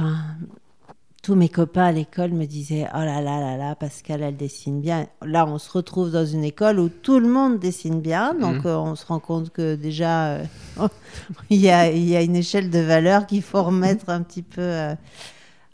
tous 1.21 1.35
mes 1.35 1.47
copains 1.49 1.85
à 1.85 1.91
l'école 1.93 2.31
me 2.31 2.45
disaient 2.45 2.85
Oh 2.93 2.97
là 2.99 3.21
là 3.21 3.39
là 3.39 3.55
là, 3.57 3.75
Pascal, 3.75 4.21
elle 4.21 4.35
dessine 4.35 4.81
bien. 4.81 5.07
Là, 5.25 5.45
on 5.47 5.57
se 5.57 5.71
retrouve 5.71 6.11
dans 6.11 6.25
une 6.25 6.43
école 6.43 6.79
où 6.79 6.89
tout 6.89 7.19
le 7.19 7.29
monde 7.29 7.59
dessine 7.59 8.01
bien. 8.01 8.33
Donc, 8.33 8.57
Mhm. 8.57 8.65
euh, 8.65 8.77
on 8.77 8.95
se 8.95 9.05
rend 9.05 9.19
compte 9.19 9.49
que 9.51 9.75
déjà, 9.75 10.33
euh, 10.35 10.43
il, 11.49 11.59
y 11.61 11.69
a, 11.69 11.89
il 11.89 12.03
y 12.07 12.15
a 12.17 12.21
une 12.21 12.35
échelle 12.35 12.69
de 12.69 12.79
valeur 12.79 13.25
qu'il 13.25 13.41
faut 13.41 13.63
remettre 13.63 14.09
un 14.09 14.21
petit 14.21 14.41
peu. 14.43 14.61
euh, 14.61 14.95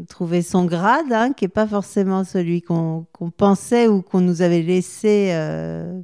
trouver 0.08 0.42
son 0.42 0.66
grade, 0.66 1.12
hein, 1.12 1.34
qui 1.34 1.46
n'est 1.46 1.50
pas 1.50 1.68
forcément 1.68 2.24
celui 2.24 2.62
qu'on 2.62 3.06
pensait 3.36 3.88
ou 3.88 4.02
qu'on 4.02 4.22
nous 4.22 4.42
avait 4.42 4.62
laissé, 4.62 5.30
euh, 5.34 6.02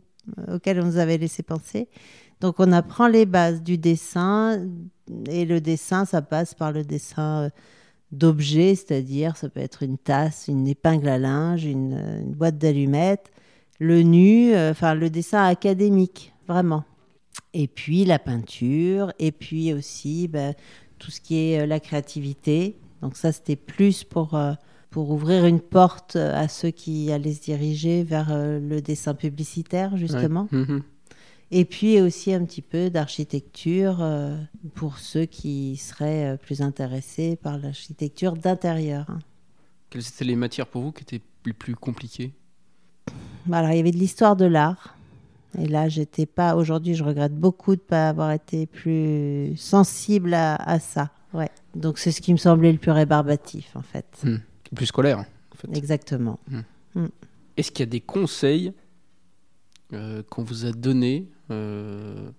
auquel 0.54 0.82
on 0.82 0.86
nous 0.86 0.98
avait 0.98 1.18
laissé 1.18 1.44
penser. 1.44 1.88
Donc, 2.42 2.56
on 2.60 2.72
apprend 2.72 3.08
les 3.08 3.26
bases 3.26 3.64
du 3.64 3.78
dessin. 3.78 4.62
Et 5.30 5.46
le 5.46 5.62
dessin, 5.62 6.06
ça 6.06 6.22
passe 6.22 6.54
par 6.54 6.72
le 6.72 6.84
dessin. 6.84 7.44
euh, 7.44 7.50
d'objets, 8.12 8.76
c'est-à-dire 8.76 9.36
ça 9.36 9.50
peut 9.50 9.60
être 9.60 9.84
une 9.84 9.98
tasse, 9.98 10.48
une 10.48 10.68
épingle 10.68 11.10
à 11.10 11.18
linge, 11.18 11.66
une, 11.66 11.96
euh, 11.96 12.22
boîte 12.22 12.58
d'allumettes, 12.58 13.32
le 13.80 14.04
nu, 14.04 14.56
enfin 14.56 14.94
le 14.94 15.10
dessin 15.10 15.44
académique, 15.44 16.32
vraiment. 16.48 16.86
Et 17.54 17.68
puis 17.68 18.06
la 18.06 18.20
peinture, 18.20 19.12
et 19.20 19.34
puis 19.34 19.74
aussi 19.74 20.30
ben, 20.30 20.54
tout 20.98 21.12
ce 21.12 21.20
qui 21.20 21.52
est 21.52 21.68
la 21.68 21.82
créativité. 21.82 22.78
Donc 23.06 23.18
ça, 23.18 23.32
c'était 23.32 23.56
plus 23.56 24.04
pour, 24.04 24.34
euh, 24.34 24.54
pour 24.90 25.12
ouvrir 25.12 25.46
une 25.46 25.60
porte 25.60 26.16
euh, 26.16 26.34
à 26.36 26.48
ceux 26.48 26.72
qui 26.72 27.12
allaient 27.12 27.36
se 27.36 27.44
diriger 27.44 28.04
vers 28.04 28.32
euh, 28.32 28.60
le 28.60 28.82
dessin 28.82 29.14
publicitaire, 29.14 29.96
justement. 29.96 30.48
Ouais. 30.52 30.58
Mhm. 30.58 30.82
Et 31.52 31.66
puis 31.66 32.02
aussi 32.02 32.34
un 32.34 32.44
petit 32.44 32.64
peu 32.64 32.90
d'architecture 32.90 34.04
pour 34.74 34.98
ceux 34.98 35.26
qui 35.26 35.78
seraient 35.78 36.36
plus 36.42 36.64
intéressés 36.64 37.36
par 37.36 37.60
l'architecture 37.60 38.34
d'intérieur. 38.34 39.06
hein. 39.08 39.20
Quelles 39.92 40.08
étaient 40.08 40.26
les 40.26 40.36
matières 40.36 40.66
pour 40.66 40.82
vous 40.82 40.92
qui 40.92 41.04
étaient 41.04 41.22
les 41.46 41.54
plus 41.54 41.76
compliquées? 41.76 42.34
Alors, 43.52 43.70
il 43.70 43.78
y 43.78 43.80
avait 43.80 43.92
de 43.92 43.98
l'histoire 43.98 44.36
de 44.36 44.46
l'art. 44.46 44.98
Et 45.60 45.68
là, 45.68 45.88
j'étais 45.88 46.26
pas. 46.26 46.56
Aujourd'hui, 46.56 46.96
je 46.96 47.04
regrette 47.04 47.36
beaucoup 47.36 47.76
de 47.76 47.82
ne 47.82 47.88
pas 47.88 48.10
avoir 48.10 48.32
été 48.32 48.66
plus 48.66 49.56
sensible 49.56 50.34
à, 50.34 50.56
à 50.56 50.80
ça. 50.80 51.12
Ouais. 51.34 51.50
Donc, 51.76 51.98
c'est 51.98 52.12
ce 52.12 52.22
qui 52.22 52.32
me 52.32 52.38
semblait 52.38 52.72
le 52.72 52.78
plus 52.78 52.92
rébarbatif, 52.92 53.76
en 53.76 53.82
fait. 53.82 54.24
Plus 54.74 54.86
scolaires, 54.88 55.20
en 55.20 55.56
fait. 55.56 55.76
Exactement. 55.76 56.40
Est-ce 57.58 57.72
qu'il 57.72 57.86
y 57.86 57.88
a 57.88 57.92
des 57.92 58.02
conseils 58.02 58.74
euh, 59.94 60.24
qu'on 60.30 60.44
vous 60.44 60.66
a 60.66 60.72
donnés, 60.72 61.30
euh, 61.52 62.30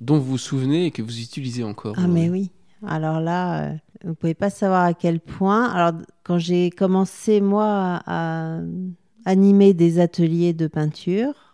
dont 0.00 0.18
vous 0.18 0.32
vous 0.32 0.38
souvenez 0.38 0.86
et 0.86 0.90
que 0.90 1.02
vous 1.02 1.20
utilisez 1.20 1.62
encore 1.64 1.94
Ah, 1.96 2.08
mais 2.08 2.28
oui. 2.28 2.50
Alors 2.86 3.20
là, 3.20 3.62
euh, 3.62 3.74
vous 4.04 4.14
pouvez 4.14 4.34
pas 4.34 4.50
savoir 4.50 4.84
à 4.84 4.94
quel 4.94 5.20
point. 5.20 5.66
Alors, 5.66 6.00
quand 6.24 6.38
j'ai 6.38 6.70
commencé, 6.70 7.40
moi, 7.40 8.02
à 8.06 8.60
animer 9.24 9.72
des 9.72 9.98
ateliers 10.00 10.52
de 10.52 10.66
peinture, 10.66 11.47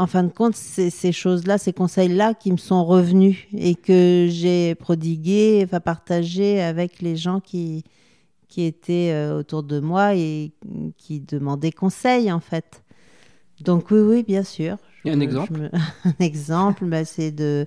en 0.00 0.06
fin 0.06 0.22
de 0.24 0.32
compte, 0.32 0.56
c'est 0.56 0.90
ces 0.90 1.12
choses-là, 1.12 1.58
ces 1.58 1.72
conseils-là 1.74 2.34
qui 2.34 2.52
me 2.52 2.56
sont 2.56 2.84
revenus 2.84 3.36
et 3.52 3.74
que 3.74 4.28
j'ai 4.30 4.74
prodigués, 4.74 5.62
enfin 5.64 5.80
partagés 5.80 6.62
avec 6.62 7.02
les 7.02 7.16
gens 7.16 7.40
qui, 7.40 7.84
qui 8.48 8.64
étaient 8.64 9.12
euh, 9.12 9.38
autour 9.38 9.62
de 9.62 9.80
moi 9.80 10.14
et 10.14 10.52
qui 10.96 11.20
demandaient 11.20 11.72
conseil, 11.72 12.32
en 12.32 12.40
fait. 12.40 12.82
Donc, 13.62 13.90
oui, 13.90 14.00
oui, 14.00 14.22
bien 14.22 14.42
sûr. 14.42 14.78
Il 15.04 15.08
y 15.08 15.10
a 15.10 15.16
un 15.16 15.20
exemple? 15.20 15.52
me- 15.54 15.70
Un 16.04 16.14
exemple, 16.24 16.86
bah, 16.86 17.04
c'est 17.04 17.30
de, 17.30 17.66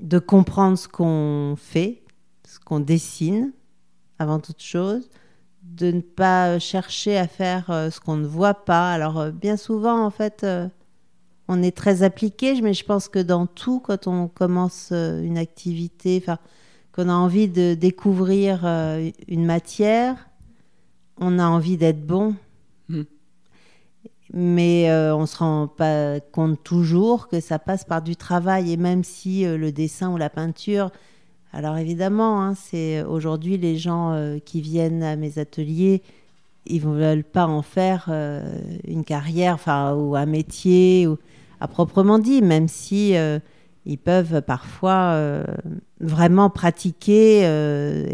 de 0.00 0.18
comprendre 0.18 0.76
ce 0.78 0.88
qu'on 0.88 1.54
fait, 1.56 2.02
ce 2.46 2.58
qu'on 2.60 2.80
dessine, 2.80 3.52
avant 4.18 4.38
toute 4.40 4.62
chose, 4.62 5.10
de 5.62 5.90
ne 5.92 6.00
pas 6.00 6.58
chercher 6.58 7.16
à 7.18 7.26
faire 7.26 7.70
euh, 7.70 7.90
ce 7.90 8.00
qu'on 8.00 8.16
ne 8.16 8.26
voit 8.26 8.54
pas. 8.54 8.92
Alors, 8.92 9.18
euh, 9.18 9.30
bien 9.32 9.56
souvent, 9.56 10.04
en 10.04 10.10
fait, 10.10 10.44
on 11.48 11.62
est 11.62 11.76
très 11.76 12.02
appliqué, 12.02 12.60
mais 12.62 12.74
je 12.74 12.84
pense 12.84 13.08
que 13.08 13.18
dans 13.18 13.46
tout, 13.46 13.80
quand 13.80 14.06
on 14.06 14.28
commence 14.28 14.90
euh, 14.92 15.22
une 15.22 15.38
activité, 15.38 16.20
enfin, 16.22 16.38
qu'on 16.92 17.08
a 17.08 17.14
envie 17.14 17.48
de 17.48 17.74
découvrir 17.74 18.62
euh, 18.64 19.10
une 19.28 19.44
matière, 19.44 20.28
on 21.18 21.38
a 21.38 21.46
envie 21.46 21.76
d'être 21.76 22.06
bon. 22.06 22.34
Hmm. 22.88 23.02
Mais 24.32 24.90
euh, 24.90 25.14
on 25.14 25.22
ne 25.22 25.26
se 25.26 25.36
rend 25.36 25.68
pas 25.68 26.18
compte 26.20 26.62
toujours 26.64 27.28
que 27.28 27.40
ça 27.40 27.58
passe 27.58 27.84
par 27.84 28.02
du 28.02 28.16
travail. 28.16 28.72
Et 28.72 28.76
même 28.76 29.04
si 29.04 29.46
euh, 29.46 29.56
le 29.56 29.70
dessin 29.70 30.10
ou 30.10 30.16
la 30.16 30.30
peinture, 30.30 30.90
alors 31.52 31.76
évidemment, 31.76 32.42
hein, 32.42 32.54
c'est 32.54 33.02
aujourd'hui 33.02 33.58
les 33.58 33.76
gens 33.76 34.12
euh, 34.12 34.38
qui 34.38 34.60
viennent 34.60 35.02
à 35.02 35.14
mes 35.16 35.38
ateliers, 35.38 36.02
ils 36.66 36.86
ne 36.86 36.94
veulent 36.94 37.24
pas 37.24 37.46
en 37.46 37.60
faire 37.60 38.10
une 38.88 39.04
carrière, 39.04 39.52
enfin 39.52 39.92
ou 39.94 40.16
un 40.16 40.24
métier, 40.24 41.06
ou 41.06 41.18
à 41.64 41.68
proprement 41.68 42.18
dit, 42.18 42.42
même 42.42 42.68
si 42.68 43.16
euh, 43.16 43.38
ils 43.86 43.96
peuvent 43.96 44.42
parfois 44.42 45.12
euh, 45.14 45.44
vraiment 45.98 46.50
pratiquer 46.50 47.40
euh, 47.44 48.04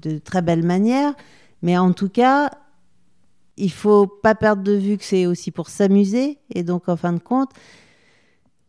de 0.00 0.18
très 0.18 0.40
belle 0.40 0.62
manière. 0.62 1.14
Mais 1.62 1.76
en 1.76 1.92
tout 1.92 2.08
cas, 2.08 2.50
il 3.56 3.72
faut 3.72 4.06
pas 4.06 4.36
perdre 4.36 4.62
de 4.62 4.72
vue 4.72 4.98
que 4.98 5.04
c'est 5.04 5.26
aussi 5.26 5.50
pour 5.50 5.68
s'amuser. 5.68 6.38
Et 6.54 6.62
donc, 6.62 6.88
en 6.88 6.96
fin 6.96 7.12
de 7.12 7.18
compte, 7.18 7.50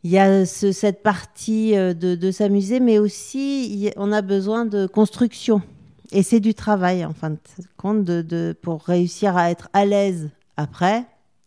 il 0.03 0.09
y 0.09 0.17
a 0.17 0.47
ce- 0.47 0.71
cette 0.71 1.03
partie 1.03 1.73
de, 1.75 2.31
s'amuser, 2.31 2.79
mais 2.79 2.97
aussi 2.97 3.91
on 3.97 4.11
a 4.11 4.21
besoin 4.23 4.65
de 4.65 4.87
construction. 4.87 5.61
Et 6.11 6.23
c'est 6.23 6.39
du 6.39 6.55
travail, 6.55 7.05
en 7.05 7.13
fin 7.13 7.31
de 7.31 7.37
compte, 7.77 8.09
pour 8.61 8.83
réussir 8.83 9.37
à 9.37 9.51
être 9.51 9.69
à 9.73 9.85
l'aise 9.85 10.29
après 10.57 11.05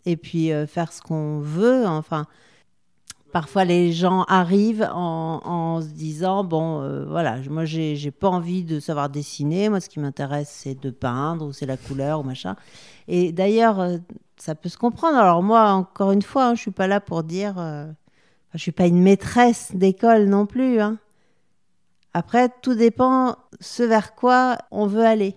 et 0.09 0.17
puis 0.17 0.53
euh, 0.53 0.67
faire 0.67 0.93
ce 0.93 1.03
qu'on 1.03 1.39
veut. 1.41 1.87
Enfin, 1.87 2.27
parfois 3.31 3.67
les 3.67 3.93
gens 3.93 4.23
arrivent 4.23 4.89
en, 4.91 5.81
se 5.83 5.89
disant 5.89 6.45
bon, 6.45 6.81
euh, 6.81 7.05
voilà, 7.05 7.37
moi 7.51 7.67
j'ai 7.67 7.95
j'ai 7.95 8.11
pas 8.11 8.29
envie 8.29 8.65
de 8.65 8.81
savoir 8.81 9.11
dessiner. 9.11 9.69
Moi, 9.69 9.81
ce 9.81 9.91
qui 9.91 10.01
m'intéresse, 10.01 10.49
c'est 10.51 10.81
de 10.81 10.91
peindre 10.91 11.47
ou 11.47 11.53
c'est 11.53 11.67
la 11.67 11.77
couleur 11.77 12.21
ou 12.21 12.23
machin. 12.23 12.57
Et 13.07 13.33
d'ailleurs, 13.33 13.81
euh, 13.81 13.99
ça 14.39 14.55
peut 14.55 14.71
se 14.71 14.79
comprendre. 14.79 15.19
Alors 15.19 15.43
moi, 15.43 15.71
encore 15.73 16.13
une 16.13 16.23
fois, 16.23 16.47
hein, 16.47 16.55
je 16.55 16.63
suis 16.63 16.71
pas 16.71 16.87
là 16.87 17.01
pour 17.01 17.23
dire, 17.23 17.57
je 18.55 18.59
suis 18.59 18.73
pas 18.73 18.87
une 18.87 19.03
maîtresse 19.03 19.73
d'école 19.75 20.25
non 20.25 20.47
plus. 20.47 20.81
hein. 20.81 20.97
Après, 22.15 22.49
tout 22.63 22.75
dépend 22.75 23.37
ce 23.61 23.83
vers 23.83 24.15
quoi 24.15 24.57
on 24.71 24.87
veut 24.87 25.05
aller. 25.05 25.35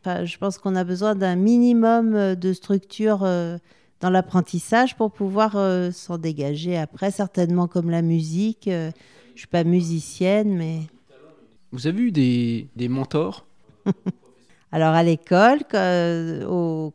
Enfin, 0.00 0.24
je 0.24 0.38
pense 0.38 0.58
qu'on 0.58 0.76
a 0.76 0.84
besoin 0.84 1.14
d'un 1.14 1.36
minimum 1.36 2.36
de 2.36 2.52
structure 2.52 3.26
dans 4.04 4.10
l'apprentissage 4.10 4.96
pour 4.96 5.10
pouvoir 5.12 5.56
euh, 5.56 5.90
s'en 5.90 6.18
dégager 6.18 6.76
après, 6.76 7.10
certainement 7.10 7.68
comme 7.68 7.88
la 7.88 8.02
musique. 8.02 8.68
euh, 8.68 8.90
je 9.34 9.38
suis 9.40 9.48
pas 9.48 9.64
musicienne, 9.64 10.54
mais 10.58 10.80
Vous 11.72 11.86
avez 11.86 12.02
eu 12.02 12.12
des, 12.12 12.68
des 12.76 12.88
mentors? 12.88 13.46
Alors 14.72 14.92
à 14.92 15.02
l'école, 15.02 15.60
euh, 15.72 16.44
au 16.46 16.92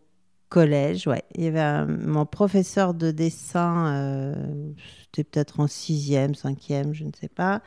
collège, 0.50 1.08
ouais, 1.08 1.24
il 1.34 1.46
y 1.46 1.48
avait 1.48 1.60
un- 1.62 1.88
mon 1.88 2.28
professeur 2.28 2.94
de 2.94 3.10
dessin, 3.10 4.36
c'était 5.06 5.24
peut-être 5.24 5.60
en 5.62 5.66
sixième, 5.68 6.36
cinquième, 6.36 6.94
je 6.94 7.06
ne 7.06 7.12
sais 7.20 7.28
pas. 7.28 7.64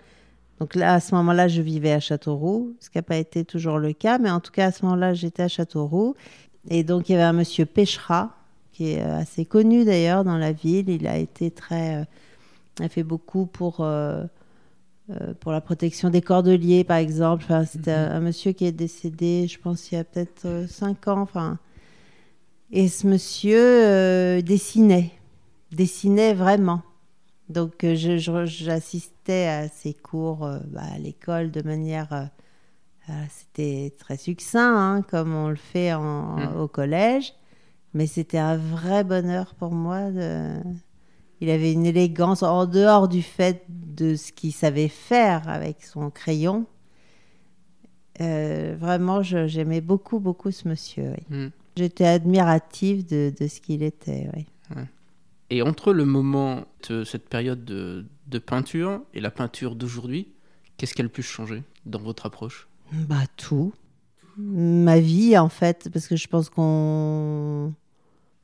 Donc 0.61 0.77
là, 0.77 0.95
à 0.95 1.01
ce 1.01 1.17
moment-là, 1.17 1.49
je 1.49 1.63
vivais 1.63 1.91
à 1.93 1.99
Châteauroux, 1.99 2.77
ce 2.79 2.91
qui 2.91 2.99
n'a 2.99 3.03
pas 3.03 3.17
été 3.17 3.45
toujours 3.45 3.79
le 3.81 3.93
cas, 3.93 4.19
mais 4.19 4.31
en 4.31 4.39
tout 4.39 4.53
cas, 4.53 4.67
à 4.67 4.71
ce 4.73 4.85
moment-là, 4.85 5.15
j'étais 5.15 5.43
à 5.43 5.49
Châteauroux. 5.49 6.15
Et 6.71 6.85
donc, 6.85 7.09
il 7.09 7.13
y 7.13 7.15
avait 7.17 7.25
un 7.25 7.33
monsieur 7.33 7.67
Péchera, 7.67 8.37
qui 8.73 8.93
est 8.93 9.03
euh, 9.03 9.19
assez 9.19 9.45
connu 9.45 9.85
d'ailleurs 9.85 10.25
dans 10.25 10.39
la 10.39 10.53
ville. 10.53 10.89
Il 10.89 11.07
a 11.07 11.17
été 11.19 11.51
très... 11.51 11.97
euh, 11.97 12.05
a 12.85 12.89
fait 12.89 13.03
beaucoup 13.05 13.47
pour... 13.47 13.81
euh, 13.81 14.25
pour 15.41 15.53
la 15.53 15.61
protection 15.61 16.09
des 16.11 16.23
cordeliers, 16.23 16.85
par 16.85 16.97
exemple. 16.97 17.45
Enfin, 17.45 17.65
c'était 17.67 17.91
un, 17.93 18.13
un 18.13 18.21
monsieur 18.21 18.53
qui 18.53 18.65
est 18.65 18.73
décédé, 18.73 19.47
je 19.47 19.59
pense, 19.59 19.91
il 19.91 19.97
y 19.97 19.99
a 19.99 20.05
peut-être 20.05 20.47
euh, 20.47 20.67
cinq 20.67 21.07
ans. 21.09 21.21
Enfin, 21.21 21.59
et 22.71 22.89
ce 22.89 23.07
monsieur 23.07 23.59
euh, 23.61 24.41
dessinait, 24.41 25.11
dessinait 25.71 26.33
vraiment. 26.33 26.83
Donc, 27.51 27.85
euh, 27.85 27.95
j'assistais 28.47 29.49
à 29.49 29.69
ses 29.69 29.93
cours 29.93 30.47
euh, 30.47 30.61
bah, 30.69 30.81
à 30.95 30.99
l'école 30.99 31.51
de 31.51 31.61
manière. 31.63 32.13
euh, 32.13 33.13
c'était 33.29 33.93
très 33.99 34.17
succinct, 34.17 34.75
hein, 34.79 35.03
comme 35.03 35.35
on 35.35 35.49
le 35.49 35.57
fait 35.57 35.93
en- 35.93 36.37
Mhm. 36.37 36.61
au 36.61 36.69
collège. 36.69 37.35
Mais 37.95 38.07
c'était 38.07 38.39
un 38.39 38.57
vrai 38.57 39.05
bonheur 39.05 39.55
pour 39.55 39.73
moi. 39.73 40.11
De... 40.11 40.61
Il 41.41 41.51
avait 41.51 41.73
une 41.73 41.87
élégance 41.87 42.43
en 42.43 42.67
dehors 42.67 43.09
du 43.09 43.23
fait 43.23 43.65
de 43.69 44.15
ce 44.15 44.33
qu'il 44.33 44.53
savait 44.53 44.89
faire 44.89 45.49
avec 45.49 45.83
son 45.83 46.11
crayon. 46.11 46.67
Euh, 48.21 48.77
vraiment, 48.79 49.23
j'aimais 49.23 49.81
beaucoup, 49.81 50.21
beaucoup 50.21 50.51
ce 50.51 50.69
monsieur. 50.69 51.13
oui. 51.31 51.37
Hmm. 51.37 51.49
J'étais 51.77 52.05
admirative 52.07 53.07
de, 53.09 53.33
de 53.39 53.47
ce 53.49 53.61
qu'il 53.61 53.83
était. 53.83 54.29
oui. 54.35 54.47
Et 55.49 55.61
entre 55.61 55.93
le 55.93 56.07
moment 56.07 56.65
de 56.89 57.05
cette 57.05 57.29
période 57.29 57.63
de, 57.67 58.07
de 58.27 58.39
peinture 58.39 59.03
et 59.13 59.21
la 59.21 59.31
peinture 59.31 59.75
d'aujourd'hui, 59.77 60.29
qu'est-ce 60.79 60.95
qui 60.95 61.03
a 61.03 61.05
le 61.05 61.11
plus 61.11 61.23
changé 61.23 61.63
dans 61.85 61.99
votre 62.01 62.25
approche? 62.25 62.69
Bah 62.93 63.25
tout. 63.37 63.75
ma 64.39 64.99
vie 64.99 65.37
en 65.37 65.51
fait, 65.51 65.91
parce 65.93 66.07
que 66.09 66.17
je 66.17 66.27
pense 66.27 66.49
qu'on 66.49 67.75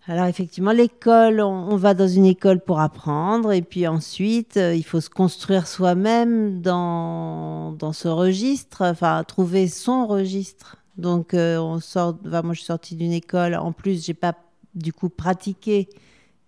alors 0.08 0.24
effectivement, 0.24 0.72
l'école, 0.72 1.42
on, 1.42 1.76
va 1.76 1.92
dans 1.92 2.08
une 2.08 2.24
école 2.24 2.60
pour 2.60 2.80
apprendre 2.80 3.52
et 3.52 3.60
puis 3.60 3.86
ensuite, 3.86 4.56
euh, 4.56 4.74
il 4.74 4.82
faut 4.82 5.02
se 5.02 5.10
construire 5.10 5.66
soi-même 5.66 6.62
dans, 6.62 7.72
dans 7.72 7.92
ce 7.92 8.08
registre, 8.08 8.82
enfin 8.86 9.22
trouver 9.24 9.68
son 9.68 10.06
registre. 10.06 10.78
Donc 10.96 11.34
euh, 11.34 11.58
on 11.58 11.78
sort, 11.78 12.18
moi 12.24 12.54
je 12.54 12.60
suis 12.60 12.64
sortie 12.64 12.96
d'une 12.96 13.12
école, 13.12 13.54
en 13.54 13.72
plus 13.72 14.06
j'ai 14.06 14.14
pas 14.14 14.34
du 14.74 14.94
coup 14.94 15.10
pratiqué 15.10 15.90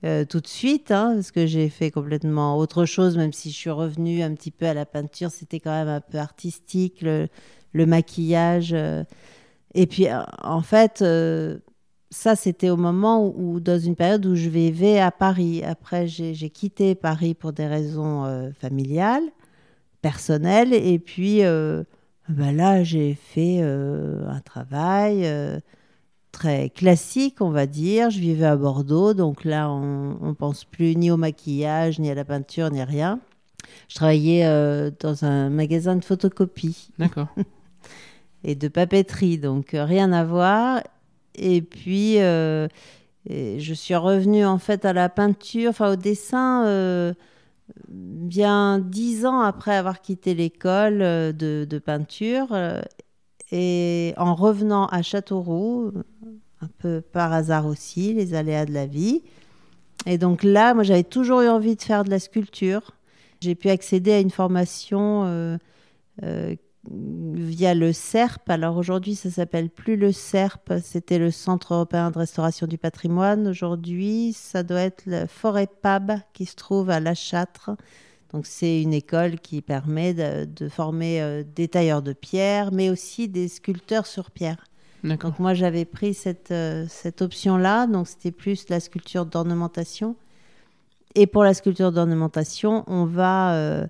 euh, 0.06 0.24
tout 0.24 0.40
de 0.40 0.46
suite, 0.46 0.90
hein, 0.90 1.12
parce 1.16 1.30
que 1.30 1.46
j'ai 1.46 1.68
fait 1.68 1.90
complètement 1.90 2.56
autre 2.56 2.86
chose, 2.86 3.18
même 3.18 3.34
si 3.34 3.50
je 3.50 3.56
suis 3.56 3.68
revenue 3.68 4.22
un 4.22 4.34
petit 4.34 4.50
peu 4.52 4.64
à 4.64 4.72
la 4.72 4.86
peinture, 4.86 5.30
c'était 5.30 5.60
quand 5.60 5.70
même 5.70 5.88
un 5.88 6.00
peu 6.00 6.16
artistique, 6.16 7.02
le, 7.02 7.28
le 7.74 7.84
maquillage. 7.84 8.74
et 9.74 9.86
puis 9.86 10.06
en 10.42 10.62
fait 10.62 11.04
ça, 12.10 12.34
c'était 12.34 12.70
au 12.70 12.76
moment 12.76 13.24
où, 13.24 13.60
dans 13.60 13.78
une 13.78 13.94
période 13.94 14.26
où 14.26 14.34
je 14.34 14.48
vivais 14.48 14.98
à 14.98 15.12
Paris. 15.12 15.62
Après, 15.62 16.08
j'ai 16.08 16.50
quitté 16.50 16.96
Paris 16.96 17.34
pour 17.34 17.52
des 17.52 17.68
raisons 17.68 18.24
euh, 18.24 18.50
familiales, 18.52 19.22
personnelles. 20.02 20.74
Et 20.74 20.98
puis, 20.98 21.44
euh, 21.44 21.84
ben 22.28 22.56
là, 22.56 22.82
j'ai 22.82 23.14
fait 23.14 23.60
euh, 23.62 24.28
un 24.28 24.40
travail 24.40 25.24
très 26.32 26.70
classique, 26.70 27.40
on 27.40 27.50
va 27.50 27.66
dire. 27.66 28.10
Je 28.10 28.18
vivais 28.18 28.46
à 28.46 28.56
Bordeaux, 28.56 29.14
donc 29.14 29.44
là, 29.44 29.70
on 29.70 30.16
ne 30.20 30.32
pense 30.32 30.64
plus 30.64 30.96
ni 30.96 31.12
au 31.12 31.16
maquillage, 31.16 32.00
ni 32.00 32.10
à 32.10 32.14
la 32.16 32.24
peinture, 32.24 32.70
ni 32.72 32.82
rien. 32.82 33.20
Je 33.88 33.94
travaillais 33.94 34.42
dans 34.98 35.24
un 35.24 35.48
magasin 35.48 35.94
de 35.94 36.04
photocopie. 36.04 36.88
D'accord. 36.98 37.28
et 38.42 38.56
de 38.56 38.66
papeterie, 38.66 39.38
donc 39.38 39.68
rien 39.74 40.10
à 40.12 40.24
voir. 40.24 40.82
Et 41.34 41.62
puis, 41.62 42.18
euh, 43.28 43.58
je 43.58 43.74
suis 43.74 43.94
revenue 43.94 44.44
en 44.44 44.58
fait 44.58 44.84
à 44.84 44.92
la 44.92 45.08
peinture, 45.08 45.70
enfin 45.70 45.92
au 45.92 45.96
dessin, 45.96 46.66
euh, 46.66 47.12
bien 47.88 48.78
dix 48.78 49.26
ans 49.26 49.40
après 49.40 49.76
avoir 49.76 50.00
quitté 50.00 50.34
l'école 50.34 51.02
euh, 51.02 51.32
de, 51.32 51.78
peinture. 51.78 52.48
et 53.52 54.14
en 54.16 54.34
revenant 54.34 54.86
à 54.86 55.02
Châteauroux, 55.02 55.92
un 56.62 56.68
peu 56.78 57.00
par 57.00 57.32
hasard 57.32 57.66
aussi, 57.66 58.14
les 58.14 58.34
aléas 58.34 58.66
de 58.66 58.72
la 58.72 58.86
vie. 58.86 59.22
Et 60.06 60.18
donc 60.18 60.42
là, 60.42 60.74
moi, 60.74 60.82
j'avais 60.82 61.04
toujours 61.04 61.42
eu 61.42 61.48
envie 61.48 61.76
de 61.76 61.82
faire 61.82 62.04
de 62.04 62.10
la 62.10 62.18
sculpture. 62.18 62.92
J'ai 63.40 63.54
pu 63.54 63.68
accéder 63.68 64.12
à 64.12 64.20
une 64.20 64.30
formation 64.30 65.58
via 66.88 67.74
le 67.74 67.92
CERP. 67.92 68.48
Alors 68.48 68.76
aujourd'hui, 68.76 69.14
ça 69.14 69.30
s'appelle 69.30 69.70
plus 69.70 69.96
le 69.96 70.12
CERP, 70.12 70.74
c'était 70.82 71.18
le 71.18 71.30
Centre 71.30 71.74
européen 71.74 72.10
de 72.10 72.18
restauration 72.18 72.66
du 72.66 72.78
patrimoine. 72.78 73.48
Aujourd'hui, 73.48 74.32
ça 74.32 74.62
doit 74.62 74.80
être 74.80 75.04
le 75.06 75.26
Forêt 75.26 75.68
Pab 75.82 76.12
qui 76.32 76.46
se 76.46 76.56
trouve 76.56 76.90
à 76.90 77.00
La 77.00 77.14
Châtre. 77.14 77.70
Donc 78.32 78.46
c'est 78.46 78.80
une 78.80 78.94
école 78.94 79.40
qui 79.40 79.60
permet 79.60 80.14
de, 80.14 80.68
former 80.68 81.20
euh, 81.20 81.42
des 81.42 81.68
tailleurs 81.68 82.02
de 82.02 82.12
pierre, 82.12 82.72
mais 82.72 82.88
aussi 82.88 83.28
des 83.28 83.48
sculpteurs 83.48 84.06
sur 84.06 84.30
pierre. 84.30 84.64
Donc 85.02 85.38
moi 85.38 85.54
j'avais 85.54 85.86
pris 85.86 86.12
cette, 86.14 86.50
euh, 86.50 86.84
cette 86.88 87.22
option-là, 87.22 87.86
donc 87.86 88.06
c'était 88.06 88.30
plus 88.30 88.68
la 88.68 88.80
sculpture 88.80 89.24
d'ornementation. 89.26 90.14
Et 91.14 91.26
pour 91.26 91.42
la 91.42 91.54
sculpture 91.54 91.90
d'ornementation, 91.90 92.84
on 92.86 93.04
va 93.04 93.54
euh, 93.54 93.86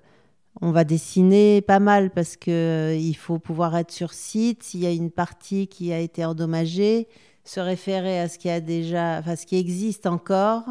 on 0.59 0.71
va 0.71 0.83
dessiner 0.83 1.61
pas 1.61 1.79
mal 1.79 2.09
parce 2.09 2.35
que 2.35 2.51
euh, 2.51 2.95
il 2.95 3.15
faut 3.15 3.39
pouvoir 3.39 3.77
être 3.77 3.91
sur 3.91 4.13
site. 4.13 4.63
S'il 4.63 4.81
y 4.81 4.85
a 4.85 4.91
une 4.91 5.11
partie 5.11 5.67
qui 5.67 5.93
a 5.93 5.99
été 5.99 6.25
endommagée, 6.25 7.07
se 7.45 7.59
référer 7.59 8.19
à 8.19 8.27
ce 8.27 8.37
qui 8.37 8.49
a 8.49 8.59
déjà, 8.59 9.19
enfin 9.19 9.35
ce 9.35 9.45
qui 9.45 9.57
existe 9.57 10.07
encore 10.07 10.65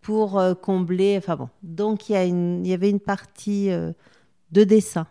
pour 0.00 0.38
euh, 0.38 0.54
combler. 0.54 1.16
Enfin 1.18 1.36
bon, 1.36 1.48
donc 1.62 2.08
il 2.08 2.66
y, 2.66 2.72
avait 2.72 2.90
une 2.90 3.00
partie 3.00 3.70
euh, 3.70 3.92
de 4.52 4.64
dessin. 4.64 5.06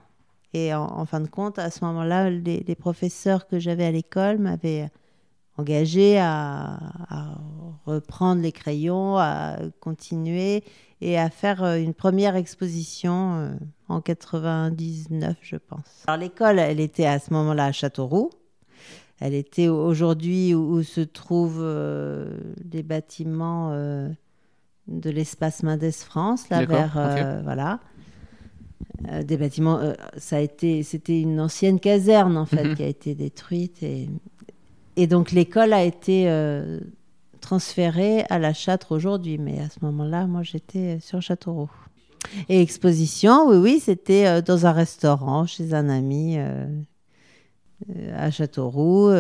Et 0.54 0.74
en, 0.74 1.06
fin 1.06 1.20
de 1.20 1.28
compte, 1.28 1.60
à 1.60 1.70
ce 1.70 1.84
moment-là, 1.86 2.30
les, 2.30 2.76
professeurs 2.76 3.48
que 3.48 3.60
j'avais 3.60 3.86
à 3.86 3.92
l'école 3.92 4.40
m'avaient 4.40 4.90
engagé 5.58 6.20
à, 6.20 6.80
reprendre 7.86 8.42
les 8.42 8.52
crayons, 8.52 9.18
à 9.18 9.58
continuer 9.80 10.64
et 11.00 11.18
à 11.18 11.30
faire 11.30 11.64
une 11.64 11.94
première 11.94 12.36
exposition 12.36 13.58
en 13.88 14.02
99, 14.02 15.38
je 15.42 15.56
pense. 15.56 16.04
Alors 16.06 16.20
l'école, 16.20 16.60
elle 16.60 16.82
était 16.82 17.06
à 17.06 17.20
ce 17.20 17.32
moment-là 17.34 17.66
à 17.66 17.72
Châteauroux. 17.72 18.30
Elle 19.20 19.34
était 19.34 19.68
aujourd'hui 19.68 20.54
où, 20.54 20.84
se 20.84 21.02
trouvent 21.02 21.62
euh, 21.62 22.38
les 22.72 22.84
bâtiments 22.84 23.72
euh, 23.72 24.10
de 24.88 25.10
l'espace 25.10 25.64
Mendes 25.64 25.92
France, 25.92 26.50
là 26.50 26.66
vers 26.66 26.98
euh, 26.98 27.42
voilà. 27.44 27.80
des 29.24 29.38
bâtiments, 29.38 29.82
ça 30.18 30.38
a 30.38 30.40
été, 30.40 30.84
c'était 30.84 31.20
une 31.20 31.40
ancienne 31.42 31.80
caserne 31.80 32.38
en 32.38 32.46
fait 32.46 32.64
mhm. 32.64 32.76
qui 32.76 32.84
a 32.84 32.88
été 32.88 33.16
détruite 33.16 33.82
et, 33.82 34.08
et 34.98 35.08
donc 35.08 35.32
l'école 35.32 35.72
a 35.72 35.84
été 35.84 36.28
transférée 37.40 38.26
à 38.30 38.40
la 38.40 38.54
Châtre 38.54 38.92
aujourd'hui, 38.92 39.38
mais 39.38 39.60
à 39.60 39.70
ce 39.70 39.80
moment-là, 39.84 40.28
moi 40.28 40.44
j'étais 40.44 41.00
sur 41.00 41.22
Châteauroux. 41.22 41.72
Et 42.50 42.62
exposition, 42.62 43.48
oui, 43.48 43.58
oui, 43.58 43.80
c'était 43.80 44.28
euh, 44.28 44.42
dans 44.42 44.66
un 44.66 44.72
restaurant 44.72 45.46
chez 45.46 45.74
un 45.74 45.90
ami 45.90 46.38
euh, 46.38 46.66
euh, 47.96 48.16
à 48.18 48.32
Châteauroux. 48.32 49.12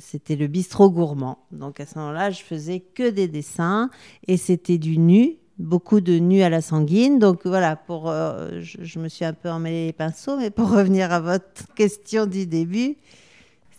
c'était 0.00 0.36
le 0.36 0.46
bistrot 0.46 0.90
gourmand. 0.90 1.38
Donc 1.52 1.80
à 1.80 1.86
ce 1.86 1.98
moment-là, 1.98 2.30
je 2.30 2.42
faisais 2.42 2.80
que 2.80 3.08
des 3.10 3.28
dessins 3.28 3.90
et 4.26 4.36
c'était 4.36 4.78
du 4.78 4.98
nu, 4.98 5.36
beaucoup 5.58 6.00
de 6.00 6.18
nu 6.18 6.42
à 6.42 6.48
la 6.48 6.62
sanguine. 6.62 7.18
Donc 7.18 7.46
voilà, 7.46 7.76
pour, 7.76 8.10
je, 8.10 8.98
me 8.98 9.08
suis 9.08 9.24
un 9.24 9.34
peu 9.34 9.50
emmêlé 9.50 9.86
les 9.86 9.92
pinceaux, 9.92 10.36
mais 10.36 10.50
pour 10.50 10.70
revenir 10.76 11.12
à 11.12 11.20
votre 11.20 11.72
question 11.74 12.26
du 12.26 12.46
début, 12.46 12.96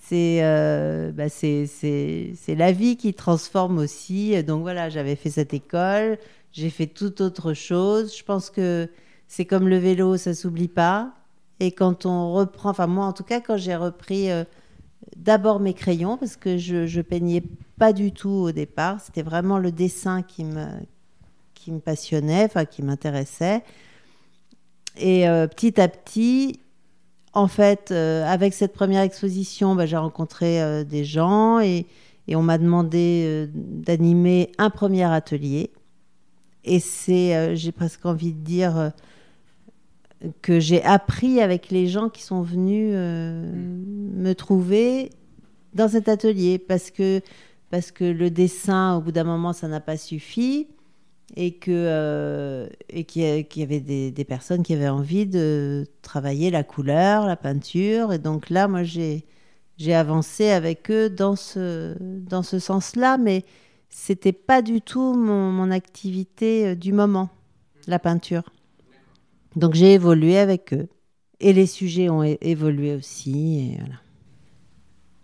c'est 0.10 1.12
bah 1.14 1.30
c'est 1.30 2.56
la 2.56 2.72
vie 2.72 2.98
qui 2.98 3.14
transforme 3.14 3.78
aussi. 3.78 4.44
Donc 4.44 4.62
voilà, 4.62 4.90
j'avais 4.90 5.16
fait 5.16 5.30
cette 5.30 5.54
école 5.54 6.18
j'ai 6.52 6.70
fait 6.70 6.88
tout 6.88 7.22
autre 7.22 7.54
chose. 7.54 8.16
Je 8.16 8.24
pense 8.24 8.50
que 8.50 8.90
c'est 9.28 9.46
comme 9.46 9.68
le 9.68 9.78
vélo, 9.78 10.18
ça 10.18 10.34
s'oublie 10.34 10.68
pas. 10.68 11.14
Et 11.60 11.72
quand 11.72 12.06
on 12.06 12.34
reprend, 12.34 12.70
enfin 12.70 12.88
moi 12.88 13.06
en 13.06 13.14
tout 13.14 13.24
cas, 13.24 13.42
quand 13.42 13.58
j'ai 13.58 13.76
repris 13.76 14.32
euh, 14.32 14.44
d'abord 15.16 15.60
mes 15.60 15.74
crayons, 15.74 16.18
parce 16.18 16.38
que 16.38 16.58
je, 16.58 16.88
je 16.88 17.02
peignais 17.02 17.44
pas 17.78 17.94
du 17.94 18.12
tout 18.12 18.30
au 18.30 18.52
départ, 18.52 19.00
c'était 19.02 19.22
vraiment 19.22 19.58
le 19.58 19.72
dessin 19.72 20.22
qui 20.22 20.46
me, 20.46 20.66
qui 21.54 21.72
me 21.72 21.80
passionnait, 21.80 22.46
enfin 22.46 22.66
qui 22.66 22.82
m'intéressait. 22.82 23.64
Et 24.98 25.28
euh, 25.30 25.48
petit 25.48 25.80
à 25.80 25.88
petit, 25.88 26.62
en 27.34 27.48
fait, 27.48 27.92
euh, 27.92 28.26
avec 28.26 28.54
cette 28.54 28.74
première 28.74 29.04
exposition, 29.04 29.76
bah, 29.76 29.86
j'ai 29.86 29.98
rencontré 29.98 30.84
des 30.86 31.06
gens 31.06 31.60
et, 31.60 31.86
et 32.28 32.36
on 32.36 32.42
m'a 32.42 32.58
demandé 32.58 33.48
d'animer 33.54 34.52
un 34.58 34.70
premier 34.70 35.04
atelier. 35.04 35.72
Et 36.64 36.80
c'est, 36.80 37.36
euh, 37.36 37.56
j'ai 37.56 37.72
presque 37.72 38.06
envie 38.06 38.34
de 38.34 38.44
dire, 38.44 38.78
euh, 38.78 38.90
que 40.42 40.60
j'ai 40.60 40.84
appris 40.84 41.42
avec 41.42 41.70
les 41.70 41.88
gens 41.88 42.10
qui 42.10 42.22
sont 42.22 42.42
venus 42.42 42.92
euh, 42.94 43.52
mm. 43.52 44.22
me 44.22 44.34
trouver 44.34 45.12
dans 45.74 45.88
cet 45.88 46.10
atelier 46.10 46.60
parce 46.60 46.92
que, 46.92 47.22
parce 47.70 47.92
que 47.92 48.04
le 48.04 48.30
dessin, 48.30 48.98
au 48.98 49.02
bout 49.02 49.12
d'un 49.12 49.24
moment, 49.24 49.54
ça 49.54 49.68
n'a 49.68 49.80
pas 49.80 49.98
suffi 49.98 50.68
et 51.36 51.54
que 51.54 52.70
et 52.90 53.04
qu'il 53.04 53.22
y 53.24 53.64
avait 53.64 53.80
des, 53.80 54.12
des, 54.12 54.24
personnes 54.26 54.64
qui 54.64 54.74
avaient 54.74 54.90
envie 54.90 55.26
de 55.26 55.86
travailler 56.02 56.50
la 56.50 56.64
couleur, 56.64 57.26
la 57.26 57.36
peinture. 57.36 58.14
Et 58.14 58.18
donc 58.18 58.50
là, 58.50 58.68
moi, 58.68 58.84
j'ai 58.84 59.26
j'ai 59.78 59.96
avancé 59.96 60.50
avec 60.50 60.92
eux 60.92 61.10
dans 61.10 61.36
ce 61.36 61.96
dans 62.00 62.44
ce 62.44 62.60
sens-là, 62.60 63.18
mais 63.18 63.46
c'était 63.90 64.34
pas 64.34 64.62
du 64.62 64.82
tout 64.82 65.14
mon, 65.14 65.72
activité 65.72 66.68
euh, 66.68 66.76
du 66.76 66.94
moment, 66.94 67.30
la 67.88 68.00
peinture. 68.00 68.44
Donc 69.56 69.74
j'ai 69.74 69.94
évolué 69.94 70.38
avec 70.38 70.74
eux. 70.74 70.88
Et 71.40 71.54
les 71.54 71.66
sujets 71.66 72.10
ont 72.10 72.24
évolué 72.24 72.96
aussi. 72.96 73.72
Et, 73.72 73.78
voilà. 73.78 73.96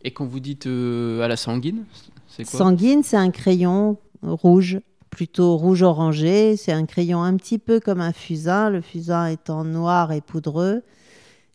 et 0.03 0.11
quand 0.11 0.25
vous 0.25 0.39
dites 0.39 0.65
euh, 0.65 1.21
à 1.21 1.27
la 1.27 1.35
sanguine, 1.35 1.85
c'est 2.27 2.45
quoi? 2.45 2.57
Sanguine, 2.57 3.03
c'est 3.03 3.17
un 3.17 3.31
crayon 3.31 3.97
rouge, 4.21 4.79
plutôt 5.15 5.55
rouge-orangé. 5.55 6.57
C'est 6.57 6.73
un 6.73 6.85
crayon 6.85 7.23
un 7.23 7.37
petit 7.37 7.57
peu 7.57 7.79
comme 7.79 8.01
un 8.01 8.11
fusain, 8.11 8.69
le 8.69 8.81
fusain 8.81 9.27
étant 9.27 9.63
noir 9.63 10.11
et 10.11 10.19
poudreux. 10.19 10.83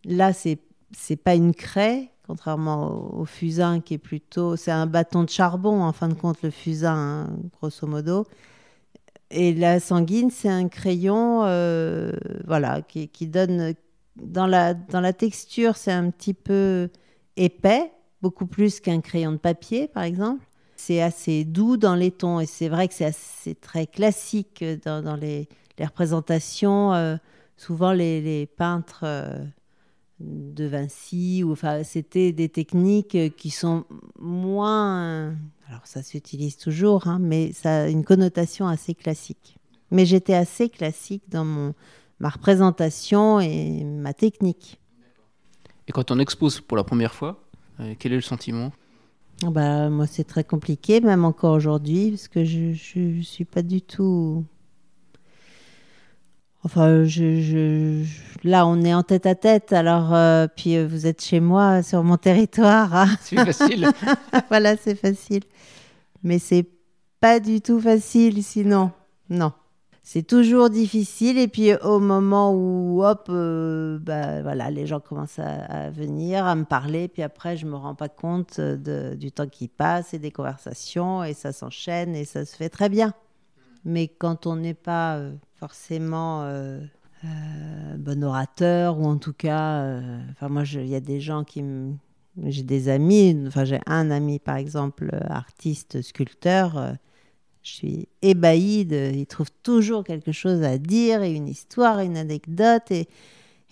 Là, 0.07 0.33
c'est 0.33 0.59
c'est 0.97 1.17
pas 1.17 1.35
une 1.35 1.55
craie, 1.55 2.11
contrairement 2.27 3.15
au, 3.15 3.27
fusain 3.27 3.81
qui 3.81 3.95
est 3.95 3.99
plutôt, 3.99 4.57
c'est 4.57 4.71
un 4.73 4.87
bâton 4.87 5.23
de 5.25 5.29
charbon 5.29 5.83
en 5.83 5.93
fin 5.93 6.09
de 6.09 6.15
compte 6.15 6.43
le 6.43 6.51
fusain, 6.51 6.97
hein, 6.97 7.37
grosso 7.61 7.87
modo. 7.87 8.27
Et 9.31 9.53
la 9.55 9.79
sanguine, 9.79 10.31
c'est 10.31 10.49
un 10.49 10.69
crayon, 10.69 11.43
euh, 11.45 12.13
voilà, 12.47 12.81
qui, 12.83 13.09
donne 13.27 13.75
dans 14.17 14.47
la 14.47 14.73
dans 14.75 15.01
la 15.01 15.13
texture, 15.13 15.77
c'est 15.77 15.93
un 15.93 16.11
petit 16.11 16.35
peu 16.35 16.89
épais, 17.37 17.93
beaucoup 18.23 18.47
plus 18.47 18.81
qu'un 18.81 19.03
crayon 19.03 19.33
de 19.33 19.37
papier, 19.37 19.87
par 19.87 20.05
exemple. 20.05 20.45
C'est 20.83 21.03
assez 21.03 21.45
doux 21.45 21.77
dans 21.77 21.95
les 21.95 22.11
tons 22.11 22.41
et 22.41 22.47
c'est 22.47 22.71
vrai 22.71 22.89
que 22.89 22.95
c'est 22.95 23.61
très 23.61 23.87
classique 23.87 24.65
dans, 24.83 25.15
les, 25.15 25.47
représentations. 25.79 26.95
Euh, 26.95 27.17
souvent, 27.59 27.93
les, 27.93 28.47
peintres 28.47 29.03
euh, 29.03 29.45
de 30.21 30.65
Vinci, 30.65 31.45
ou, 31.45 31.55
c'était 31.85 32.33
des 32.33 32.49
techniques 32.49 33.37
qui 33.37 33.51
sont 33.51 33.85
moins. 34.19 35.35
Alors, 35.69 35.83
ça 35.85 36.03
s'utilise 36.03 36.57
toujours, 36.57 37.09
hein, 37.09 37.19
mais 37.21 37.53
ça 37.53 37.83
a 37.83 37.89
une 37.89 38.03
connotation 38.03 38.67
assez 38.67 38.95
classique. 38.95 39.59
Mais 39.91 40.07
j'étais 40.07 40.35
assez 40.35 40.71
classique 40.71 41.25
dans 41.29 41.45
mon, 41.45 41.75
ma 42.21 42.31
représentation 42.31 43.39
et 43.39 43.85
ma 43.85 44.15
technique. 44.15 44.81
Et 45.89 45.93
quand 45.93 46.11
on 46.11 46.19
expose 46.19 46.63
pour 46.63 46.79
la 46.79 46.85
première 46.85 47.13
fois, 47.13 47.45
euh, 47.81 47.95
quel 47.99 48.13
est 48.13 48.17
le 48.17 48.23
sentiment? 48.23 48.73
Bah, 49.43 49.89
Moi, 49.89 50.07
c'est 50.07 50.25
très 50.25 50.45
compliqué, 50.45 51.01
même 51.01 51.25
encore 51.25 51.55
aujourd'hui, 51.55 52.11
parce 52.11 52.29
que 52.29 52.45
je 52.45 52.99
ne 52.99 53.23
suis 53.23 53.45
pas 53.45 53.63
du 53.63 53.83
tout... 53.83 54.45
Enfin, 56.63 57.05
je, 57.05 58.05
là, 58.45 58.67
on 58.67 58.83
est 58.85 58.93
en 58.93 59.03
tête 59.03 59.25
à 59.25 59.35
tête, 59.35 59.73
alors, 59.73 60.13
euh, 60.13 60.47
puis 60.55 60.77
euh, 60.77 60.87
vous 60.87 61.07
êtes 61.07 61.23
chez 61.23 61.41
moi, 61.41 61.83
sur 61.85 62.05
mon 62.05 62.19
territoire. 62.19 62.95
Hein. 62.95 63.09
C'est 63.23 63.37
facile. 63.37 63.89
voilà, 64.51 64.77
c'est 64.77 64.95
facile. 64.95 65.45
Mais 66.23 66.39
c'est 66.39 66.67
pas 67.19 67.41
du 67.41 67.63
tout 67.63 67.81
facile 67.81 68.43
sinon. 68.43 68.91
Non 69.31 69.53
c'est 70.13 70.25
toujours 70.25 70.71
difficile. 70.71 71.39
Et 71.39 71.47
puis 71.47 71.73
au 71.85 72.01
moment 72.01 72.53
où, 72.53 73.05
hop, 73.05 73.29
euh, 73.29 73.97
bah, 74.01 74.43
voilà, 74.43 74.69
les 74.69 74.85
gens 74.85 74.99
commencent 74.99 75.39
à, 75.39 75.91
venir, 75.91 76.47
à 76.47 76.57
me 76.57 76.65
parler. 76.65 77.07
Puis 77.07 77.23
après, 77.23 77.57
je 77.57 77.65
me 77.65 77.77
rends 77.77 77.95
pas 77.95 78.09
compte 78.09 78.61
de, 78.61 79.15
du 79.15 79.31
temps 79.31 79.47
qui 79.47 79.69
passe 79.69 80.13
et 80.13 80.19
des 80.19 80.33
conversations. 80.33 81.23
Et 81.23 81.33
ça 81.33 81.53
s'enchaîne 81.53 82.17
et 82.17 82.25
ça 82.25 82.45
se 82.45 82.57
fait 82.57 82.71
très 82.71 82.89
bien. 82.89 83.15
Mais 83.85 84.09
quand 84.09 84.49
on 84.49 84.57
n'est 84.57 84.75
pas 84.75 85.15
euh, 85.15 85.33
forcément 85.55 86.43
euh, 86.43 86.81
bon 87.97 88.25
orateur, 88.25 88.99
ou 88.99 89.05
en 89.05 89.17
tout 89.17 89.33
cas, 89.33 90.01
enfin 90.33 90.49
moi, 90.49 90.65
il 90.65 90.89
y 90.89 90.97
a 90.97 91.01
des 91.01 91.21
gens 91.21 91.45
qui. 91.45 91.63
J'ai 92.47 92.63
des 92.65 92.89
amis, 92.89 93.45
enfin 93.47 93.65
j'ai 93.65 93.81
un 93.87 94.11
ami 94.11 94.41
par 94.41 94.57
exemple, 94.57 95.11
artiste, 95.29 96.03
sculpteur 96.03 96.97
je 97.63 97.71
suis 97.71 98.09
ébahie. 98.23 98.85
De, 98.85 99.13
il 99.15 99.27
trouve 99.27 99.51
toujours 99.63 100.05
quelque 100.05 100.33
chose 100.33 100.63
à 100.63 100.79
dire 100.79 101.23
et 101.23 101.33
une 101.33 101.49
histoire, 101.49 102.01
une 102.01 102.17
anecdote. 102.17 102.91
Et, 102.91 103.09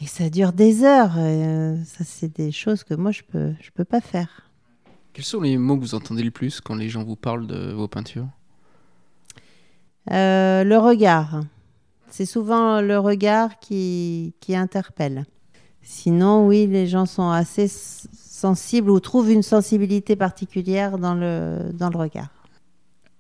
et 0.00 0.06
ça 0.06 0.30
dure 0.30 0.52
des 0.52 0.84
heures. 0.84 1.14
Euh, 1.16 1.76
ça, 1.84 2.04
c'est 2.04 2.36
des 2.36 2.52
choses 2.52 2.84
que 2.84 2.94
moi, 2.94 3.10
je 3.10 3.22
ne 3.22 3.32
peux, 3.32 3.54
je 3.60 3.70
peux 3.70 3.84
pas 3.84 4.00
faire. 4.00 4.50
Quels 5.12 5.24
sont 5.24 5.40
les 5.40 5.58
mots 5.58 5.76
que 5.76 5.82
vous 5.82 5.94
entendez 5.94 6.22
le 6.22 6.30
plus 6.30 6.60
quand 6.60 6.76
les 6.76 6.88
gens 6.88 7.02
vous 7.02 7.16
parlent 7.16 7.46
de 7.46 7.72
vos 7.72 7.88
peintures? 7.88 8.28
Euh, 10.10 10.64
Le 10.64 10.78
regard. 10.78 11.42
C'est 12.10 12.24
souvent 12.24 12.80
le 12.80 12.98
regard 12.98 13.58
qui, 13.58 14.32
qui 14.40 14.56
interpelle. 14.56 15.26
Sinon, 15.82 16.46
oui, 16.46 16.66
les 16.66 16.86
gens 16.86 17.04
sont 17.04 17.30
assez 17.30 17.68
sensibles 17.68 18.90
ou 18.90 19.00
trouvent 19.00 19.30
une 19.30 19.42
sensibilité 19.42 20.16
particulière 20.16 20.98
dans 20.98 21.14
le, 21.14 21.70
dans 21.74 21.90
le 21.90 21.98
regard. 21.98 22.30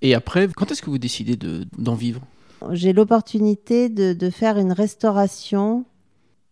Et 0.02 0.14
après, 0.14 0.48
quand 0.48 0.70
est-ce 0.70 0.82
que 0.82 0.90
vous 0.90 0.98
décidez 0.98 1.36
d'en 1.36 1.94
vivre? 1.94 2.20
J'ai 2.72 2.92
l'opportunité 2.92 3.88
de, 3.88 4.30
faire 4.30 4.58
une 4.58 4.72
restauration. 4.72 5.84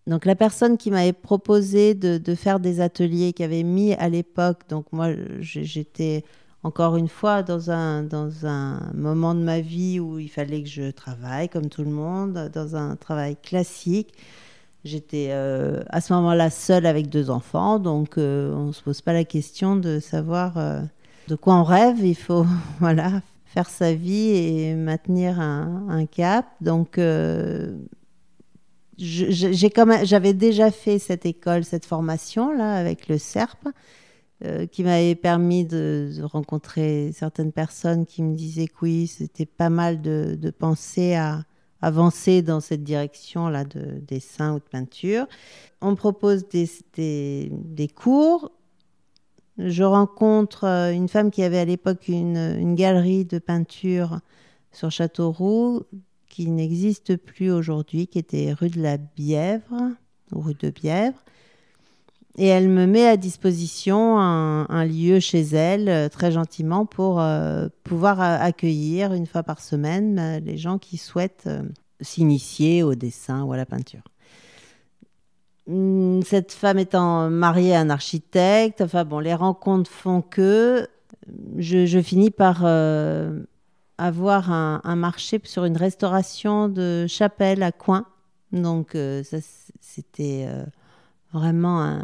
Donc 0.06 0.24
la 0.24 0.36
personne 0.36 0.76
qui 0.76 0.90
m'avait 0.90 1.12
proposé 1.12 1.94
de, 1.94 2.34
faire 2.34 2.60
des 2.60 2.80
ateliers, 2.80 3.32
qui 3.32 3.42
avait 3.42 3.64
mis 3.64 3.94
à 3.94 4.08
l'époque, 4.08 4.62
donc 4.68 4.86
moi 4.92 5.08
j'étais 5.40 6.24
encore 6.62 6.96
une 6.96 7.08
fois 7.08 7.42
dans 7.42 7.70
un, 7.70 8.02
moment 8.94 9.34
de 9.34 9.40
ma 9.40 9.60
vie 9.60 10.00
où 10.00 10.18
il 10.18 10.28
fallait 10.28 10.62
que 10.62 10.68
je 10.68 10.90
travaille 10.90 11.48
comme 11.48 11.68
tout 11.68 11.82
le 11.82 11.90
monde, 11.90 12.50
dans 12.52 12.76
un 12.76 12.96
travail 12.96 13.36
classique. 13.36 14.12
J'étais 14.84 15.28
euh, 15.30 15.82
à 15.88 16.00
ce 16.00 16.12
moment-là 16.12 16.48
seule 16.48 16.86
avec 16.86 17.08
deux 17.08 17.28
enfants, 17.30 17.80
donc 17.80 18.18
euh, 18.18 18.54
on 18.54 18.66
ne 18.66 18.72
se 18.72 18.82
pose 18.82 19.00
pas 19.00 19.12
la 19.12 19.24
question 19.24 19.74
de 19.74 19.98
savoir 19.98 20.58
euh, 20.58 20.80
de 21.26 21.34
quoi 21.34 21.54
on 21.56 21.64
rêve. 21.64 22.04
Il 22.04 22.14
faut 22.14 22.46
voilà, 22.78 23.20
faire 23.56 23.70
sa 23.70 23.94
vie 23.94 24.36
et 24.36 24.74
maintenir 24.74 25.40
un, 25.40 26.04
cap. 26.04 26.44
Donc, 26.60 26.98
euh, 26.98 27.74
j'avais 28.98 30.34
déjà 30.34 30.70
fait 30.70 30.98
cette 30.98 31.24
école, 31.24 31.64
cette 31.64 31.86
formation 31.86 32.52
là 32.52 32.74
avec 32.76 33.08
le 33.08 33.16
CERP, 33.16 33.68
euh, 34.44 34.66
qui 34.66 34.84
m'avait 34.84 35.14
permis 35.14 35.64
de, 35.64 36.12
rencontrer 36.24 37.12
certaines 37.14 37.50
personnes 37.50 38.04
qui 38.04 38.22
me 38.22 38.34
disaient 38.34 38.66
que 38.66 38.76
oui, 38.82 39.06
c'était 39.06 39.46
pas 39.46 39.70
mal 39.70 40.02
de, 40.02 40.50
penser 40.50 41.14
à 41.14 41.42
avancer 41.80 42.42
dans 42.42 42.60
cette 42.60 42.84
direction 42.84 43.48
là 43.48 43.64
de 43.64 44.00
dessin 44.06 44.52
ou 44.52 44.58
de 44.58 44.64
peinture. 44.70 45.26
On 45.80 45.94
propose 45.94 46.46
des 46.46 47.88
cours 47.94 48.52
je 49.58 49.82
rencontre 49.82 50.64
euh, 50.64 50.92
une 50.92 51.08
femme 51.08 51.30
qui 51.30 51.42
avait 51.42 51.58
à 51.58 51.64
l'époque 51.64 52.08
une, 52.08 52.74
galerie 52.74 53.24
de 53.24 53.38
peinture 53.38 54.20
sur 54.72 54.90
Châteauroux 54.90 55.84
qui 56.28 56.50
n'existe 56.50 57.16
plus 57.16 57.50
aujourd'hui, 57.50 58.06
qui 58.06 58.18
était 58.18 58.52
rue 58.52 58.68
de 58.68 58.82
la 58.82 58.98
Bièvre, 58.98 59.92
rue 60.32 60.54
de 60.54 60.68
Bièvre. 60.70 61.16
Et 62.38 62.46
elle 62.48 62.68
me 62.68 62.86
met 62.86 63.06
à 63.06 63.16
disposition 63.16 64.18
un, 64.18 64.84
lieu 64.84 65.20
chez 65.20 65.40
elle, 65.40 65.88
euh, 65.88 66.08
très 66.10 66.30
gentiment, 66.30 66.84
pour 66.84 67.18
euh, 67.18 67.68
pouvoir 67.82 68.20
accueillir 68.20 69.14
une 69.14 69.26
fois 69.26 69.42
par 69.42 69.60
semaine 69.60 70.42
les 70.44 70.58
gens 70.58 70.76
qui 70.76 70.98
souhaitent 70.98 71.48
s'initier 72.02 72.82
au 72.82 72.94
dessin 72.94 73.42
ou 73.44 73.54
à 73.54 73.56
la 73.56 73.64
peinture. 73.64 74.02
Hmm, 75.66 76.22
cette 76.22 76.52
femme 76.52 76.78
étant 76.78 77.28
mariée 77.28 77.74
à 77.74 77.80
un 77.80 77.90
architecte, 77.90 78.80
enfin 78.80 79.04
bon, 79.04 79.18
les 79.18 79.34
rencontres 79.34 79.90
font 79.90 80.22
que 80.22 80.88
je, 81.58 82.00
finis 82.02 82.30
par 82.30 82.60
euh, 82.64 83.40
avoir 83.98 84.52
un, 84.52 84.96
marché 84.96 85.40
sur 85.42 85.64
une 85.64 85.76
restauration 85.76 86.68
de 86.68 87.06
chapelle 87.08 87.62
à 87.62 87.72
Coin. 87.72 88.06
Donc 88.52 88.94
euh, 88.94 89.24
ça, 89.24 89.38
c'était 89.80 90.46
euh, 90.48 90.64
vraiment 91.32 91.98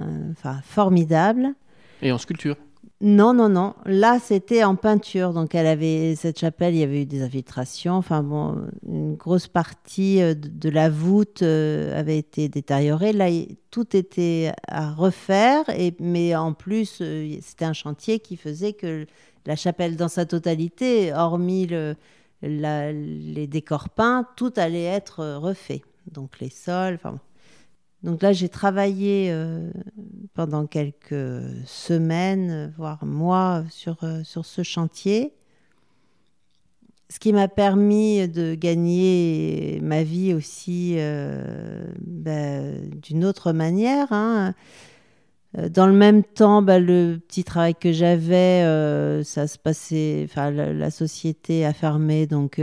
formidable. 0.65 1.55
Et 2.01 2.11
en 2.11 2.19
sculpture? 2.19 2.57
Non, 3.05 3.35
non, 3.35 3.49
non. 3.49 3.75
Là, 3.85 4.21
c'était 4.21 4.63
en 4.63 4.77
peinture. 4.77 5.33
Donc, 5.33 5.57
elle 5.57 5.67
avait 5.67 6.15
cette 6.15 6.39
chapelle, 6.39 6.73
il 6.75 6.79
y 6.79 6.83
avait 6.85 7.03
eu 7.03 7.07
des 7.07 7.23
infiltrations. 7.23 7.95
Enfin, 7.95 8.23
bon, 8.23 8.65
une 8.87 9.17
grosse 9.17 9.49
partie 9.49 10.23
euh, 10.23 10.35
de 10.35 10.69
la 10.69 10.89
voûte 10.89 11.43
euh, 11.43 11.99
avait 11.99 12.17
été 12.17 12.49
détériorée. 12.49 13.13
Là, 13.13 13.27
tout 13.73 13.97
était 13.97 14.53
à 14.69 14.93
refaire. 14.93 15.65
Mais 15.99 16.37
en 16.37 16.53
plus, 16.53 16.99
euh, 17.01 17.39
c'était 17.43 17.65
un 17.65 17.73
chantier 17.73 18.21
qui 18.21 18.37
faisait 18.37 18.73
que 18.73 19.05
la 19.47 19.57
chapelle, 19.57 19.97
dans 19.97 20.07
sa 20.07 20.25
totalité, 20.25 21.13
hormis 21.13 21.67
le, 21.67 21.97
les 22.43 23.49
décors 23.49 23.89
peints, 23.89 24.29
tout 24.37 24.53
allait 24.55 24.85
être 24.85 25.39
refait. 25.39 25.83
Donc, 26.07 26.39
les 26.39 26.51
sols, 26.51 26.95
enfin, 26.95 27.19
donc 28.03 28.23
là, 28.23 28.33
j'ai 28.33 28.49
travaillé 28.49 29.29
euh, 29.31 29.71
pendant 30.35 30.67
quelques 30.67 31.45
semaines, 31.67 32.73
voire 32.77 33.05
mois, 33.05 33.65
sur, 33.71 34.03
euh, 34.03 34.25
sur 34.25 34.45
ce 34.45 34.63
chantier. 34.63 35.35
Ce 37.09 37.21
qui 37.21 37.33
m'a 37.33 37.47
permis 37.47 38.27
de 38.27 38.55
gagner 38.55 39.79
ma 39.83 40.03
vie 40.03 40.35
aussi 40.35 40.95
euh, 40.97 41.85
ben, 42.01 42.91
d'une 43.01 43.25
autre 43.25 43.53
manière. 43.53 44.09
Hein. 44.13 44.55
Dans 45.71 45.87
le 45.87 45.93
même 45.93 46.25
temps, 46.25 46.63
ben, 46.63 46.85
le 46.85 47.19
petit 47.19 47.45
travail 47.45 47.75
que 47.75 47.93
j'avais, 47.93 48.63
ça 49.25 49.47
se 49.47 49.59
passait, 49.59 50.27
la, 50.35 50.91
société 50.91 51.67
a 51.67 51.75
fermé, 51.75 52.27
donc 52.27 52.59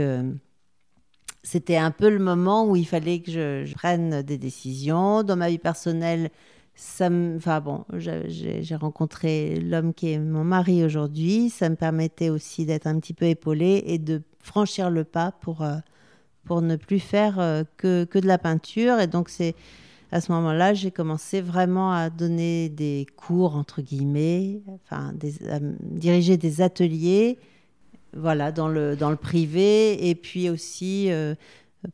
c'était 1.42 1.76
un 1.76 1.90
peu 1.90 2.10
le 2.10 2.18
moment 2.18 2.66
où 2.68 2.76
il 2.76 2.86
fallait 2.86 3.20
que 3.20 3.64
je, 3.64 3.74
prenne 3.74 4.22
des 4.22 4.38
décisions. 4.38 5.22
Dans 5.22 5.36
ma 5.36 5.48
vie 5.48 5.58
personnelle, 5.58 6.30
ça 6.74 7.08
enfin 7.36 7.60
bon, 7.60 7.84
j'ai 7.96 8.76
rencontré 8.76 9.60
l'homme 9.60 9.94
qui 9.94 10.12
est 10.12 10.18
mon 10.18 10.44
mari 10.44 10.84
aujourd'hui. 10.84 11.50
Ça 11.50 11.68
me 11.68 11.76
permettait 11.76 12.30
aussi 12.30 12.66
d'être 12.66 12.86
un 12.86 12.98
petit 13.00 13.14
peu 13.14 13.26
épaulée 13.26 13.82
et 13.86 13.98
de 13.98 14.22
franchir 14.42 14.90
le 14.90 15.04
pas 15.04 15.32
pour, 15.32 15.62
euh, 15.62 15.76
pour 16.44 16.62
ne 16.62 16.76
plus 16.76 17.00
faire 17.00 17.38
euh, 17.38 17.64
que, 17.76 18.04
que 18.04 18.18
de 18.18 18.26
la 18.26 18.38
peinture. 18.38 19.00
Et 19.00 19.06
donc, 19.06 19.28
c'est 19.28 19.54
à 20.12 20.20
ce 20.20 20.32
moment-là, 20.32 20.74
j'ai 20.74 20.90
commencé 20.90 21.40
vraiment 21.40 21.92
à 21.92 22.10
donner 22.10 22.68
des 22.68 23.06
cours, 23.16 23.54
entre 23.54 23.80
guillemets, 23.80 24.60
enfin, 24.84 25.14
à 25.48 25.58
diriger 25.60 26.36
des 26.36 26.60
ateliers 26.60 27.38
voilà, 28.14 28.52
dans 28.52 28.68
le, 28.68 28.96
dans 28.96 29.10
le 29.10 29.16
privé. 29.16 30.08
Et 30.08 30.14
puis 30.14 30.50
aussi, 30.50 31.10
euh, 31.10 31.34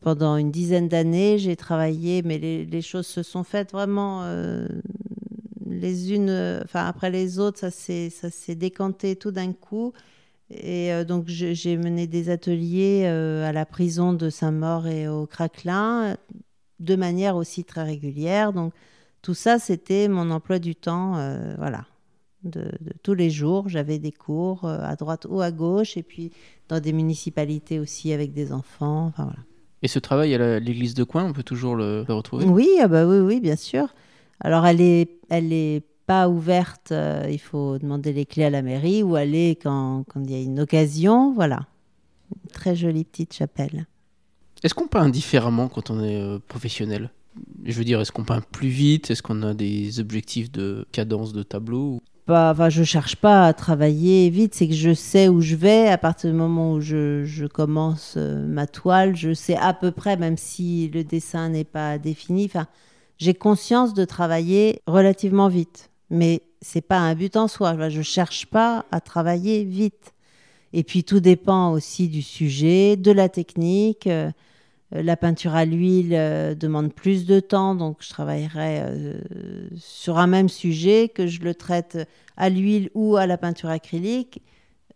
pendant 0.01 0.37
une 0.37 0.51
dizaine 0.51 0.87
d'années, 0.87 1.37
j'ai 1.37 1.55
travaillé, 1.55 2.21
mais 2.23 2.37
les, 2.37 2.81
choses 2.81 3.07
se 3.07 3.23
sont 3.23 3.43
faites 3.43 3.71
vraiment 3.71 4.23
euh, 4.23 4.67
les 5.65 6.13
unes, 6.13 6.61
enfin 6.63 6.85
après 6.85 7.09
les 7.09 7.39
autres, 7.39 7.59
ça 7.59 7.71
s'est 7.71 8.55
décanté 8.55 9.15
tout 9.15 9.31
d'un 9.31 9.53
coup. 9.53 9.93
Et 10.49 10.91
donc 11.05 11.27
j'ai 11.27 11.75
mené 11.75 12.07
des 12.07 12.29
ateliers 12.29 13.05
à 13.05 13.51
la 13.51 13.65
prison 13.65 14.13
de 14.13 14.29
Saint-Maur 14.29 14.87
et 14.87 15.09
au 15.09 15.25
Craquelin 15.25 16.15
de 16.79 16.95
manière 16.95 17.35
aussi 17.35 17.65
très 17.65 17.83
régulière. 17.83 18.53
Donc 18.53 18.73
tout 19.21 19.33
ça, 19.33 19.59
c'était 19.59 20.07
mon 20.07 20.31
emploi 20.31 20.59
du 20.59 20.73
temps, 20.73 21.13
voilà, 21.57 21.85
de, 22.43 22.71
tous 23.03 23.13
les 23.13 23.29
jours. 23.29 23.69
J'avais 23.69 23.99
des 23.99 24.11
cours 24.11 24.65
à 24.65 24.95
droite 24.95 25.25
ou 25.29 25.41
à 25.41 25.51
gauche, 25.51 25.97
et 25.97 26.03
puis 26.03 26.31
dans 26.69 26.79
des 26.79 26.93
municipalités 26.93 27.79
aussi 27.79 28.13
avec 28.13 28.33
des 28.33 28.51
enfants. 28.51 29.05
Enfin 29.07 29.25
voilà. 29.25 29.39
Et 29.83 29.87
ce 29.87 29.99
travail 29.99 30.33
à 30.33 30.59
l'église 30.59 30.93
de 30.93 31.03
Coin, 31.03 31.25
on 31.25 31.33
peut 31.33 31.43
toujours 31.43 31.75
le, 31.75 32.05
retrouver? 32.07 32.45
Oui, 32.45 32.67
ah 32.81 32.87
bah 32.87 33.05
oui, 33.05 33.19
oui, 33.19 33.39
bien 33.39 33.55
sûr. 33.55 33.93
Alors, 34.39 34.65
elle 34.65 34.81
est, 34.81 35.19
elle 35.29 35.53
est 35.53 35.83
pas 36.05 36.29
ouverte. 36.29 36.91
Euh, 36.91 37.27
il 37.29 37.39
faut 37.39 37.77
demander 37.77 38.13
les 38.13 38.25
clés 38.25 38.45
à 38.45 38.49
la 38.49 38.61
mairie 38.61 39.03
ou 39.03 39.15
aller 39.15 39.57
quand, 39.61 40.03
quand 40.07 40.23
il 40.23 40.31
y 40.31 40.35
a 40.35 40.41
une 40.41 40.59
occasion. 40.59 41.33
Voilà. 41.33 41.67
Une 42.31 42.51
très 42.51 42.75
jolie 42.75 43.03
petite 43.03 43.33
chapelle. 43.33 43.85
Est-ce 44.63 44.73
qu'on 44.73 44.87
peint 44.87 45.09
différemment 45.09 45.67
quand 45.67 45.91
on 45.91 46.03
est 46.03 46.19
euh, 46.19 46.39
professionnel? 46.47 47.11
Je 47.63 47.77
veux 47.77 47.83
dire, 47.83 48.01
est-ce 48.01 48.11
qu'on 48.11 48.23
peint 48.23 48.41
plus 48.41 48.69
vite? 48.69 49.11
Est-ce 49.11 49.21
qu'on 49.21 49.43
a 49.43 49.53
des 49.53 49.99
objectifs 49.99 50.51
de 50.51 50.87
cadence 50.91 51.33
de 51.33 51.43
tableau? 51.43 52.01
Pas, 52.27 52.51
enfin, 52.51 52.69
je 52.69 52.83
cherche 52.83 53.15
pas 53.15 53.47
à 53.47 53.53
travailler 53.53 54.29
vite, 54.29 54.53
c'est 54.53 54.67
que 54.67 54.73
je 54.73 54.93
sais 54.93 55.29
où 55.29 55.41
je 55.41 55.55
vais. 55.55 55.87
À 55.87 55.97
partir 55.97 56.29
du 56.29 56.35
moment 56.35 56.73
où 56.73 56.81
je, 56.81 57.47
commence 57.47 58.15
euh, 58.17 58.45
ma 58.45 58.67
toile, 58.67 59.15
je 59.15 59.33
sais 59.33 59.55
à 59.55 59.73
peu 59.73 59.91
près, 59.91 60.17
même 60.17 60.37
si 60.37 60.89
le 60.93 61.03
dessin 61.03 61.49
n'est 61.49 61.63
pas 61.63 61.97
défini. 61.97 62.45
Enfin, 62.45 62.67
j'ai 63.17 63.33
conscience 63.33 63.93
de 63.93 64.05
travailler 64.05 64.81
relativement 64.85 65.47
vite, 65.47 65.89
mais 66.09 66.43
c'est 66.61 66.81
pas 66.81 66.99
un 66.99 67.15
but 67.15 67.37
en 67.37 67.47
soi. 67.47 67.89
Je 67.89 68.01
cherche 68.01 68.45
pas 68.45 68.85
à 68.91 68.99
travailler 69.01 69.63
vite. 69.63 70.13
Et 70.73 70.83
puis 70.83 71.05
tout 71.05 71.21
dépend 71.21 71.71
aussi 71.71 72.09
du 72.09 72.21
sujet, 72.21 72.97
de 72.97 73.11
la 73.11 73.29
technique. 73.29 74.05
Euh, 74.05 74.29
la 74.91 75.17
peinture 75.17 75.53
à 75.53 75.65
l'huile 75.65 76.13
euh, 76.13 76.55
demande 76.55 76.93
plus 76.93 77.25
de 77.25 77.39
temps, 77.39 77.75
donc 77.75 77.97
je 77.99 78.09
travaillerai 78.09 78.81
euh, 78.81 79.19
sur 79.75 80.17
un 80.17 80.27
même 80.27 80.49
sujet, 80.49 81.09
que 81.09 81.27
je 81.27 81.41
le 81.41 81.53
traite 81.53 81.97
à 82.37 82.49
l'huile 82.49 82.89
ou 82.93 83.17
à 83.17 83.27
la 83.27 83.37
peinture 83.37 83.69
acrylique, 83.69 84.41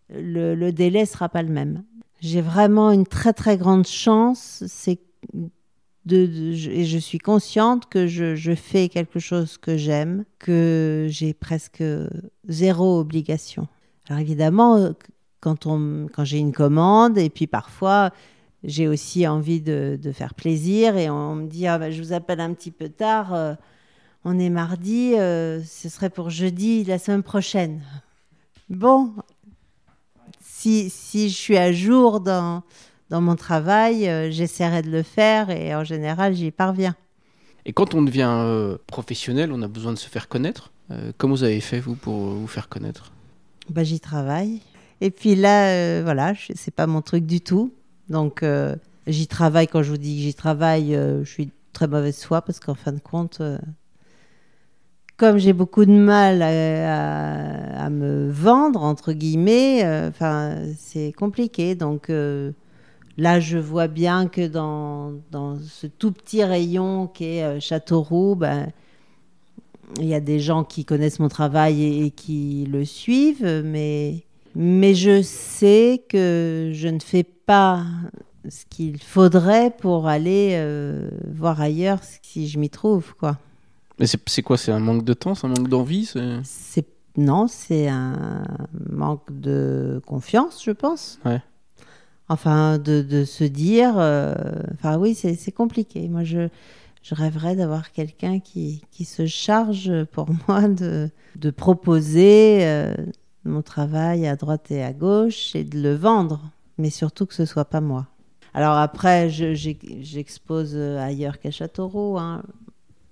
le, 0.09 0.71
délai 0.71 1.05
sera 1.05 1.29
pas 1.29 1.41
le 1.41 1.49
même. 1.49 1.83
J'ai 2.19 2.41
vraiment 2.41 2.91
une 2.91 3.05
très 3.05 3.33
très 3.33 3.57
grande 3.57 3.87
chance, 3.87 4.63
c'est 4.67 4.99
et 6.09 6.83
je 6.83 6.97
suis 6.97 7.19
consciente 7.19 7.87
que 7.87 8.07
je, 8.07 8.55
fais 8.55 8.89
quelque 8.89 9.19
chose 9.19 9.59
que 9.59 9.77
j'aime, 9.77 10.25
que 10.39 11.05
j'ai 11.09 11.33
presque 11.33 11.83
zéro 12.47 12.99
obligation. 12.99 13.67
Alors 14.09 14.19
évidemment, 14.19 14.93
quand, 15.41 15.67
on, 15.67 16.07
quand 16.11 16.25
j'ai 16.25 16.39
une 16.39 16.53
commande, 16.53 17.19
et 17.19 17.29
puis 17.29 17.45
parfois 17.45 18.11
j'ai 18.63 18.87
aussi 18.87 19.27
envie 19.27 19.61
de, 19.61 19.99
faire 20.13 20.33
plaisir 20.33 20.97
et 20.97 21.09
on 21.09 21.35
me 21.35 21.47
dit 21.47 21.67
ah, 21.67 21.77
bah, 21.77 21.91
je 21.91 22.01
vous 22.01 22.13
appelle 22.13 22.39
un 22.39 22.53
petit 22.53 22.71
peu 22.71 22.89
tard, 22.89 23.33
euh, 23.33 23.53
on 24.23 24.37
est 24.37 24.49
mardi, 24.49 25.15
euh, 25.15 25.61
ce 25.63 25.89
serait 25.89 26.09
pour 26.09 26.29
jeudi 26.29 26.83
la 26.83 26.99
semaine 26.99 27.23
prochaine. 27.23 27.81
Bon, 28.69 29.13
si, 30.39 30.89
si 30.89 31.29
je 31.29 31.35
suis 31.35 31.57
à 31.57 31.71
jour 31.71 32.19
dans, 32.19 32.63
dans 33.09 33.21
mon 33.21 33.35
travail, 33.35 34.07
euh, 34.07 34.29
j'essaierai 34.29 34.83
de 34.83 34.91
le 34.91 35.03
faire 35.03 35.49
et 35.49 35.73
en 35.75 35.83
général 35.83 36.35
j'y 36.35 36.51
parviens. 36.51 36.95
Et 37.65 37.73
quand 37.73 37.93
on 37.93 38.01
devient 38.01 38.75
professionnel, 38.87 39.51
on 39.51 39.61
a 39.61 39.67
besoin 39.67 39.93
de 39.93 39.97
se 39.97 40.09
faire 40.09 40.27
connaître. 40.27 40.71
comment 41.19 41.35
vous 41.35 41.43
avez 41.43 41.61
fait 41.61 41.79
vous 41.79 41.93
pour 41.93 42.15
vous 42.15 42.47
faire 42.47 42.69
connaître? 42.69 43.11
Bah, 43.69 43.83
J'y 43.83 43.99
travaille. 43.99 44.61
Et 44.99 45.11
puis 45.11 45.35
là, 45.35 46.01
voilà, 46.01 46.33
c'est 46.55 46.73
pas 46.73 46.87
mon 46.87 47.03
truc 47.03 47.27
du 47.27 47.39
tout. 47.39 47.71
Donc, 48.11 48.43
euh, 48.43 48.75
j'y 49.07 49.25
travaille. 49.25 49.67
Quand 49.67 49.81
je 49.81 49.91
vous 49.91 49.97
dis 49.97 50.17
que 50.17 50.21
j'y 50.21 50.33
travaille, 50.33 50.95
euh, 50.95 51.23
je 51.23 51.31
suis 51.31 51.51
très 51.73 51.87
mauvaise 51.87 52.23
foi 52.23 52.41
parce 52.41 52.59
qu'en 52.59 52.75
fin 52.75 52.91
de 52.91 52.99
compte, 52.99 53.39
euh, 53.41 53.57
comme 55.17 55.37
j'ai 55.37 55.53
beaucoup 55.53 55.85
de 55.85 55.91
mal 55.91 56.41
à, 56.41 57.89
me 57.89 58.29
vendre, 58.29 58.83
entre 58.83 59.13
guillemets, 59.13 60.11
c'est 60.77 61.11
compliqué. 61.11 61.75
Donc, 61.75 62.09
là, 62.09 63.39
je 63.39 63.59
vois 63.59 63.87
bien 63.87 64.27
que 64.27 64.47
dans, 64.47 65.13
dans 65.29 65.59
ce 65.59 65.85
tout 65.85 66.11
petit 66.11 66.43
rayon 66.43 67.05
qu'est 67.05 67.59
Châteauroux, 67.59 68.33
ben, 68.33 68.71
il 69.99 70.07
y 70.07 70.15
a 70.15 70.19
des 70.19 70.39
gens 70.39 70.63
qui 70.63 70.85
connaissent 70.85 71.19
mon 71.19 71.29
travail 71.29 71.83
et, 71.83 72.05
et 72.05 72.11
qui 72.11 72.67
le 72.71 72.83
suivent, 72.83 73.61
mais 73.63 74.23
mais 74.55 74.93
je 74.93 75.21
sais 75.21 76.03
que 76.09 76.71
je 76.73 76.87
ne 76.87 76.99
fais 76.99 77.23
pas 77.23 77.83
ce 78.49 78.65
qu'il 78.69 79.01
faudrait 79.01 79.71
pour 79.71 80.07
aller 80.07 80.51
euh, 80.53 81.09
voir 81.33 81.61
ailleurs 81.61 81.99
si 82.21 82.47
je 82.47 82.59
m'y 82.59 82.69
trouve, 82.69 83.13
quoi. 83.15 83.37
Mais 83.99 84.07
c'est 84.07 84.41
quoi 84.41 84.57
C'est 84.57 84.71
un 84.71 84.79
manque 84.79 85.03
de 85.03 85.13
temps 85.13 85.35
C'est 85.35 85.45
un 85.45 85.51
manque 85.51 85.69
d'envie 85.69 86.11
C'est 86.43 86.85
non, 87.17 87.47
c'est 87.47 87.87
un 87.89 88.43
manque 88.89 89.27
de 89.29 90.01
confiance, 90.05 90.63
je 90.63 90.71
pense. 90.71 91.19
Ouais. 91.25 91.41
Enfin, 92.29 92.77
de, 92.77 93.01
de 93.01 93.25
se 93.25 93.43
dire, 93.43 93.95
euh, 93.97 94.33
enfin 94.73 94.97
oui, 94.97 95.13
c'est 95.13 95.51
compliqué. 95.51 96.07
Moi, 96.07 96.23
je, 96.23 96.47
je 97.03 97.13
rêverais 97.13 97.57
d'avoir 97.57 97.91
quelqu'un 97.91 98.39
qui, 98.39 98.83
qui, 98.91 99.03
se 99.03 99.25
charge 99.25 99.91
pour 100.05 100.29
moi 100.47 100.69
de, 100.69 101.09
de 101.35 101.49
proposer 101.49 102.59
euh, 102.61 102.95
mon 103.43 103.61
travail 103.61 104.27
à 104.27 104.35
droite 104.35 104.71
et 104.71 104.83
à 104.83 104.93
gauche 104.93 105.55
et 105.55 105.63
de 105.63 105.81
le 105.81 105.95
vendre, 105.95 106.51
mais 106.77 106.89
surtout 106.89 107.25
que 107.25 107.33
ce 107.33 107.45
soit 107.45 107.65
pas 107.65 107.81
moi. 107.81 108.07
Alors 108.53 108.75
après, 108.75 109.29
j'expose 109.29 110.75
ailleurs 110.75 111.39
qu'à 111.39 111.51
Châteauroux, 111.51 112.17
hein, 112.17 112.43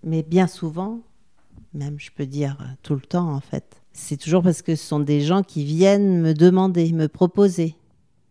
mais 0.03 0.23
bien 0.23 0.47
souvent, 0.47 0.99
même 1.73 1.99
je 1.99 2.09
peux 2.15 2.25
dire 2.25 2.57
tout 2.83 2.95
le 2.95 3.01
temps 3.01 3.31
en 3.31 3.39
fait, 3.39 3.81
c'est 3.93 4.17
toujours 4.17 4.43
parce 4.43 4.61
que 4.61 4.75
ce 4.75 4.85
sont 4.85 4.99
des 4.99 5.21
gens 5.21 5.43
qui 5.43 5.63
viennent 5.63 6.19
me 6.19 6.33
demander, 6.33 6.91
me 6.93 7.07
proposer, 7.07 7.75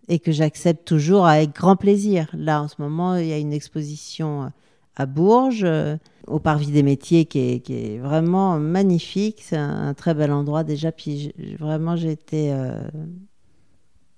et 0.08 0.18
que 0.18 0.32
j'accepte 0.32 0.86
toujours 0.86 1.26
avec 1.26 1.54
grand 1.54 1.76
plaisir. 1.76 2.28
Là, 2.32 2.62
en 2.62 2.68
ce 2.68 2.76
moment, 2.78 3.16
il 3.16 3.26
y 3.26 3.32
a 3.32 3.38
une 3.38 3.52
exposition 3.52 4.52
à 4.98 5.06
Bourges, 5.06 5.62
euh, 5.64 5.96
au 6.26 6.40
Parvis 6.40 6.72
des 6.72 6.82
Métiers, 6.82 7.24
qui 7.24 7.38
est, 7.38 7.98
vraiment 7.98 8.58
magnifique. 8.58 9.38
C'est 9.40 9.56
un, 9.56 9.94
très 9.94 10.12
bel 10.12 10.32
endroit 10.32 10.64
déjà. 10.64 10.92
Puis 10.92 11.32
vraiment, 11.58 11.96
j'ai 11.96 12.10
été. 12.12 12.52
Euh, 12.52 12.80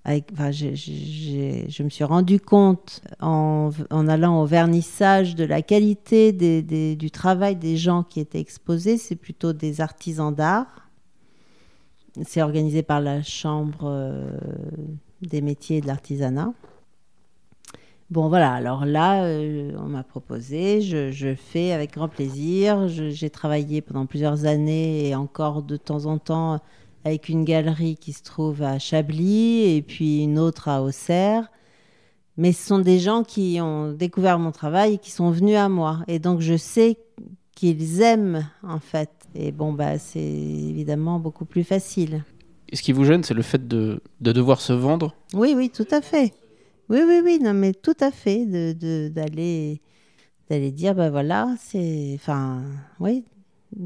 je 0.07 1.83
me 1.83 1.89
suis 1.89 2.03
rendu 2.03 2.39
compte 2.39 3.01
en, 3.21 3.71
allant 3.91 4.41
au 4.41 4.45
vernissage 4.45 5.35
de 5.35 5.43
la 5.43 5.61
qualité 5.61 6.33
du 6.33 7.11
travail 7.11 7.55
des 7.55 7.77
gens 7.77 8.03
qui 8.03 8.19
étaient 8.19 8.39
exposés. 8.39 8.97
C'est 8.97 9.15
plutôt 9.15 9.53
des 9.53 9.79
artisans 9.79 10.33
d'art. 10.33 10.89
C'est 12.25 12.41
organisé 12.41 12.81
par 12.81 12.99
la 12.99 13.23
Chambre 13.23 13.83
euh, 13.83 14.37
des 15.21 15.41
métiers 15.41 15.77
et 15.77 15.81
de 15.81 15.87
l'artisanat. 15.87 16.51
Bon, 18.11 18.27
voilà, 18.27 18.51
alors 18.51 18.83
là, 18.85 19.23
euh, 19.23 19.71
on 19.77 19.87
m'a 19.87 20.03
proposé, 20.03 20.81
je, 20.81 21.33
fais 21.33 21.71
avec 21.71 21.93
grand 21.93 22.09
plaisir. 22.09 22.89
J'ai 22.89 23.29
travaillé 23.29 23.79
pendant 23.79 24.05
plusieurs 24.05 24.43
années 24.45 25.07
et 25.07 25.15
encore 25.15 25.63
de 25.63 25.77
temps 25.77 26.07
en 26.07 26.17
temps 26.17 26.59
avec 27.05 27.29
une 27.29 27.45
galerie 27.45 27.95
qui 27.95 28.11
se 28.11 28.21
trouve 28.21 28.63
à 28.63 28.79
Chablis 28.79 29.77
et 29.77 29.81
puis 29.81 30.23
une 30.23 30.39
autre 30.39 30.67
à 30.67 30.83
Auxerre. 30.83 31.49
Mais 32.35 32.51
ce 32.51 32.67
sont 32.67 32.79
des 32.79 32.99
gens 32.99 33.23
qui 33.23 33.59
ont 33.61 33.93
découvert 33.93 34.39
mon 34.39 34.51
travail 34.51 34.95
et 34.95 34.97
qui 34.97 35.11
sont 35.11 35.31
venus 35.31 35.55
à 35.55 35.69
moi. 35.69 35.99
Et 36.09 36.19
donc, 36.19 36.41
je 36.41 36.57
sais 36.57 36.97
qu'ils 37.55 38.01
aiment, 38.01 38.45
en 38.61 38.79
fait. 38.79 39.09
Et 39.35 39.53
bon, 39.53 39.71
bah, 39.71 39.97
c'est 39.99 40.19
évidemment 40.19 41.17
beaucoup 41.17 41.45
plus 41.45 41.63
facile. 41.63 42.25
Et 42.67 42.75
ce 42.75 42.81
qui 42.81 42.91
vous 42.91 43.05
gêne, 43.05 43.23
c'est 43.23 43.33
le 43.33 43.41
fait 43.41 43.69
de, 43.69 44.01
de 44.19 44.31
devoir 44.33 44.59
se 44.59 44.73
vendre? 44.73 45.15
Oui, 45.33 45.53
oui, 45.55 45.69
tout 45.69 45.87
à 45.91 46.01
fait. 46.01 46.33
Oui, 46.91 46.99
oui, 47.07 47.21
oui, 47.23 47.39
non, 47.41 47.53
mais 47.53 47.73
tout 47.73 47.95
à 48.01 48.11
fait, 48.11 48.45
de, 48.45 49.07
d'aller, 49.07 49.79
d'aller 50.49 50.71
dire, 50.71 50.93
ben 50.93 51.09
voilà, 51.09 51.55
c'est, 51.57 52.11
enfin, 52.15 52.63
oui, 52.99 53.23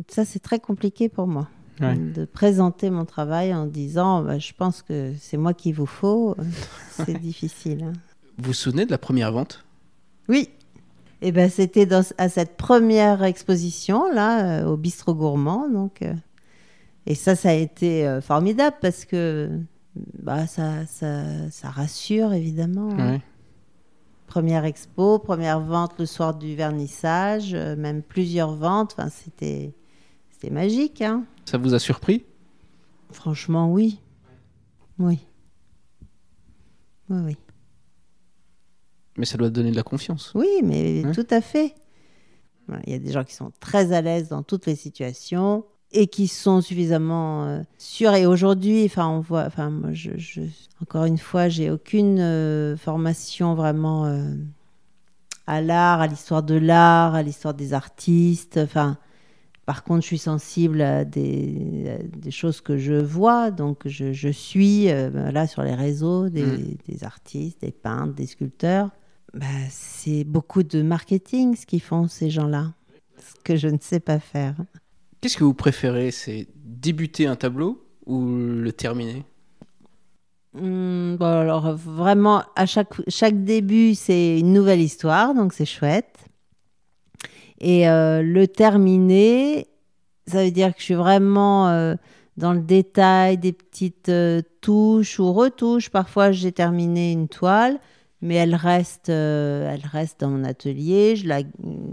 ça 0.07 0.25
c'est 0.25 0.39
très 0.39 0.57
compliqué 0.57 1.07
pour 1.07 1.27
moi. 1.27 1.47
De 1.79 2.25
présenter 2.25 2.89
mon 2.89 3.05
travail 3.05 3.53
en 3.53 3.67
disant, 3.67 4.23
bah, 4.23 4.39
je 4.39 4.53
pense 4.57 4.81
que 4.81 5.13
c'est 5.19 5.37
moi 5.37 5.53
qu'il 5.53 5.75
vous 5.75 5.85
faut, 5.85 6.35
c'est 6.89 7.19
difficile. 7.19 7.83
Hein. 7.83 7.93
Vous 8.39 8.45
vous 8.45 8.53
souvenez 8.53 8.87
de 8.87 8.91
la 8.91 8.97
première 8.97 9.31
vente? 9.31 9.63
Oui. 10.27 10.49
Et 11.21 11.27
eh 11.29 11.31
ben 11.31 11.49
c'était 11.49 11.87
à 12.17 12.29
cette 12.29 12.57
première 12.57 13.23
exposition 13.23 14.11
là, 14.11 14.61
euh, 14.61 14.65
au 14.65 14.77
bistrot 14.77 15.13
gourmand, 15.13 15.69
donc. 15.69 16.01
Euh, 16.01 16.13
et 17.05 17.13
ça, 17.13 17.35
ça 17.35 17.49
a 17.49 17.53
été 17.53 18.07
euh, 18.07 18.19
formidable 18.19 18.77
parce 18.81 19.05
que 19.05 19.49
bah, 19.95 20.47
ça, 20.47 20.85
ça, 20.85 21.49
ça 21.51 21.69
rassure 21.69 22.33
évidemment. 22.33 22.91
Hein. 22.99 23.21
Première 24.27 24.65
expo, 24.65 25.19
première 25.19 25.59
vente 25.59 25.99
le 25.99 26.05
soir 26.05 26.35
du 26.35 26.55
vernissage, 26.55 27.53
euh, 27.53 27.75
même 27.75 28.01
plusieurs 28.01 28.55
ventes. 28.55 28.95
Enfin, 28.97 29.09
c'était, 29.09 29.73
c'était 30.31 30.49
magique. 30.49 31.01
Hein. 31.01 31.25
Ça 31.45 31.57
vous 31.57 31.73
a 31.73 31.79
surpris? 31.79 32.25
Franchement, 33.11 33.71
oui. 33.71 33.99
Oui. 34.99 35.19
Oui, 37.09 37.19
oui. 37.23 37.37
Mais 39.17 39.25
ça 39.25 39.37
doit 39.37 39.49
donner 39.49 39.71
de 39.71 39.75
la 39.75 39.83
confiance. 39.83 40.33
Oui, 40.35 40.47
mais 40.63 41.03
tout 41.13 41.27
à 41.29 41.39
fait. 41.39 41.75
Il 42.85 42.91
y 42.91 42.95
a 42.95 42.99
des 42.99 43.11
gens 43.11 43.23
qui 43.23 43.35
sont 43.35 43.51
très 43.59 43.93
à 43.93 44.01
l'aise 44.01 44.29
dans 44.29 44.43
toutes 44.43 44.65
les 44.65 44.75
situations 44.75 45.65
et 45.95 46.07
qui 46.07 46.27
sont 46.27 46.61
suffisamment 46.61 47.45
euh, 47.45 47.61
sûrs. 47.77 48.13
Et 48.13 48.25
aujourd'hui, 48.25 48.83
enfin, 48.85 49.07
on 49.07 49.21
voit, 49.21 49.45
enfin, 49.45 49.69
moi, 49.69 49.93
je, 49.93 50.11
encore 50.81 51.05
une 51.05 51.17
fois, 51.17 51.47
j'ai 51.47 51.71
aucune 51.71 52.19
euh, 52.19 52.75
formation 52.75 53.55
vraiment 53.55 54.05
euh, 54.05 54.35
à 55.47 55.61
l'art, 55.61 56.01
à 56.01 56.07
l'histoire 56.07 56.43
de 56.43 56.55
l'art, 56.55 57.15
à 57.15 57.23
l'histoire 57.23 57.53
des 57.53 57.73
artistes. 57.73 58.59
Enfin, 58.61 58.97
par 59.65 59.85
contre, 59.85 60.01
je 60.01 60.07
suis 60.07 60.17
sensible 60.17 60.81
à 60.81 61.05
des, 61.05 61.97
des 62.15 62.31
choses 62.31 62.59
que 62.59 62.77
je 62.77 62.93
vois, 62.93 63.49
donc 63.49 63.87
je, 63.87 64.11
je 64.11 64.29
suis 64.29 64.85
là 64.85 65.47
sur 65.47 65.63
les 65.63 65.73
réseaux 65.73 66.29
des, 66.29 66.43
mmh. 66.43 66.77
des, 66.87 67.03
artistes, 67.03 67.61
des 67.61 67.71
peintres, 67.71 68.13
des 68.13 68.27
sculpteurs. 68.27 68.91
Bah, 69.33 69.45
c'est 69.71 70.23
beaucoup 70.23 70.61
de 70.61 70.83
marketing 70.83 71.55
ce 71.55 71.65
qu'ils 71.65 71.81
font 71.81 72.07
ces 72.07 72.29
gens-là, 72.29 72.73
ce 73.17 73.41
que 73.43 73.55
je 73.55 73.67
ne 73.67 73.77
sais 73.81 73.99
pas 73.99 74.19
faire. 74.19 74.55
Qu'est-ce 75.21 75.37
que 75.37 75.43
vous 75.43 75.53
préférez 75.53 76.11
C'est 76.11 76.47
débuter 76.55 77.27
un 77.27 77.35
tableau 77.35 77.83
ou 78.05 78.25
le 78.27 78.71
terminer? 78.71 79.23
Hmm, 80.53 81.15
bon, 81.15 81.25
alors 81.25 81.75
vraiment, 81.75 82.43
à 82.55 82.65
chaque, 82.65 82.93
chaque 83.09 83.43
début, 83.43 83.93
c'est 83.95 84.39
une 84.39 84.53
nouvelle 84.53 84.79
histoire, 84.81 85.33
donc 85.33 85.51
c'est 85.51 85.65
chouette. 85.65 86.15
Et 87.59 87.89
euh, 87.89 88.21
le 88.21 88.47
terminer, 88.47 89.67
ça 90.27 90.43
veut 90.43 90.51
dire 90.51 90.73
que 90.73 90.79
je 90.79 90.85
suis 90.85 90.93
vraiment 90.93 91.69
euh, 91.69 91.95
dans 92.37 92.53
le 92.53 92.61
détail 92.61 93.37
des 93.37 93.51
petites 93.51 94.09
euh, 94.09 94.41
touches 94.61 95.19
ou 95.19 95.33
retouches. 95.33 95.89
Parfois, 95.89 96.31
j'ai 96.31 96.51
terminé 96.51 97.11
une 97.11 97.27
toile, 97.27 97.79
mais 98.21 98.35
elle 98.35 98.55
reste, 98.55 99.09
elle 99.09 99.85
reste 99.91 100.21
dans 100.21 100.29
mon 100.29 100.43
atelier. 100.43 101.15
Je 101.15 101.27
la, 101.27 101.41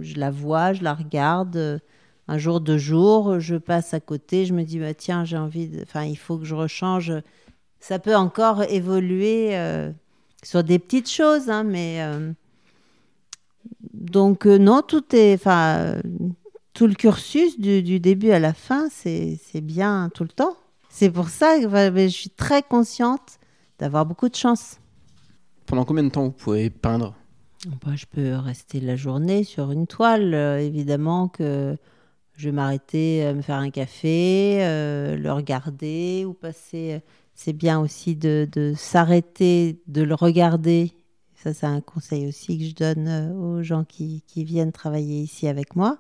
je 0.01 0.19
la 0.19 0.31
vois, 0.31 0.73
je 0.73 0.85
la 0.85 0.95
regarde 0.95 1.81
un 2.29 2.39
jour, 2.39 2.61
deux 2.61 2.79
jours, 2.79 3.41
je 3.41 3.57
passe 3.57 3.95
à 3.95 4.01
côté, 4.01 4.47
je 4.47 4.55
me 4.55 4.63
dis, 4.63 4.79
bah, 4.79 4.95
tiens, 4.95 5.25
j'ai 5.25 5.37
envie, 5.37 5.69
de... 5.69 5.83
enfin, 5.83 6.05
il 6.05 6.17
faut 6.17 6.39
que 6.39 6.45
je 6.45 6.55
rechange. 6.55 7.13
Ça 7.81 7.99
peut 7.99 8.15
encore 8.15 8.63
évoluer 8.63 9.57
euh, 9.57 9.91
sur 10.45 10.63
des 10.63 10.79
petites 10.79 11.11
choses, 11.11 11.51
hein, 11.51 11.65
mais 11.65 12.01
euh, 12.01 12.33
donc 13.93 14.47
euh, 14.47 14.57
non, 14.57 14.83
tout 14.83 15.05
est, 15.17 15.35
enfin, 15.35 15.97
tout 16.75 16.87
le 16.87 16.95
cursus 16.95 17.59
du, 17.59 17.99
début 17.99 18.31
à 18.31 18.39
la 18.39 18.55
fin, 18.55 18.89
c'est 18.89 19.39
bien 19.61 20.11
tout 20.15 20.23
le 20.23 20.29
temps. 20.29 20.57
C'est 20.91 21.11
pour 21.11 21.29
ça 21.29 21.59
que 21.59 21.69
je 21.69 22.09
suis 22.09 22.31
très 22.31 22.63
consciente 22.63 23.41
d'avoir 23.81 24.07
beaucoup 24.07 24.29
de 24.29 24.37
chance. 24.37 24.79
Pendant 25.67 25.85
combien 25.85 26.05
de 26.05 26.11
temps 26.11 26.25
vous 26.25 26.31
pouvez 26.31 26.71
peindre? 26.71 27.15
Bah, 27.85 27.93
Je 27.97 28.07
peux 28.07 28.37
rester 28.37 28.81
la 28.81 28.95
journée 28.95 29.43
sur 29.43 29.73
une 29.73 29.89
toile. 29.89 30.35
évidemment 30.35 31.27
que 31.27 31.77
je 32.43 32.49
vais 32.49 32.53
m'arrêter, 32.53 33.25
euh, 33.25 33.35
me 33.35 33.43
faire 33.43 33.59
un 33.59 33.71
café, 33.71 34.59
euh, 34.63 35.17
le 35.17 35.33
regarder 35.33 36.25
ou 36.27 36.35
passer. 36.35 36.95
Euh, 36.95 36.99
c'est 37.35 37.53
bien 37.53 37.81
aussi 37.81 38.17
de, 38.17 38.75
s'arrêter, 38.77 39.81
de 39.87 40.03
le 40.03 40.15
regarder. 40.15 40.93
Ça, 41.37 41.55
c'est 41.55 41.67
un 41.67 41.81
conseil 41.81 42.27
aussi 42.27 42.59
que 42.59 42.65
je 42.65 42.75
donne 42.75 43.33
aux 43.41 43.63
gens 43.63 43.85
qui, 43.85 44.23
viennent 44.37 44.73
travailler 44.73 45.23
ici 45.23 45.49
avec 45.49 45.77
moi. 45.77 45.99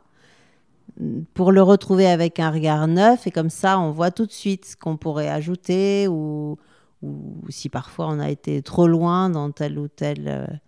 Pour 1.33 1.53
le 1.53 1.63
retrouver 1.63 2.07
avec 2.07 2.39
un 2.39 2.51
regard 2.51 2.87
neuf, 2.87 3.27
et 3.27 3.31
comme 3.31 3.51
ça, 3.51 3.79
on 3.79 3.93
voit 3.93 4.11
tout 4.11 4.27
de 4.27 4.33
suite 4.33 4.67
ce 4.67 4.77
qu'on 4.77 4.97
pourrait 4.97 5.31
ajouter 5.31 6.07
ou, 6.07 6.59
ou, 7.03 7.41
si 7.49 7.69
parfois 7.69 8.09
on 8.09 8.21
a 8.21 8.31
été 8.31 8.63
trop 8.63 8.87
loin 8.87 9.31
dans 9.31 9.51
tel 9.53 9.79
ou 9.79 9.89
tel 9.89 10.61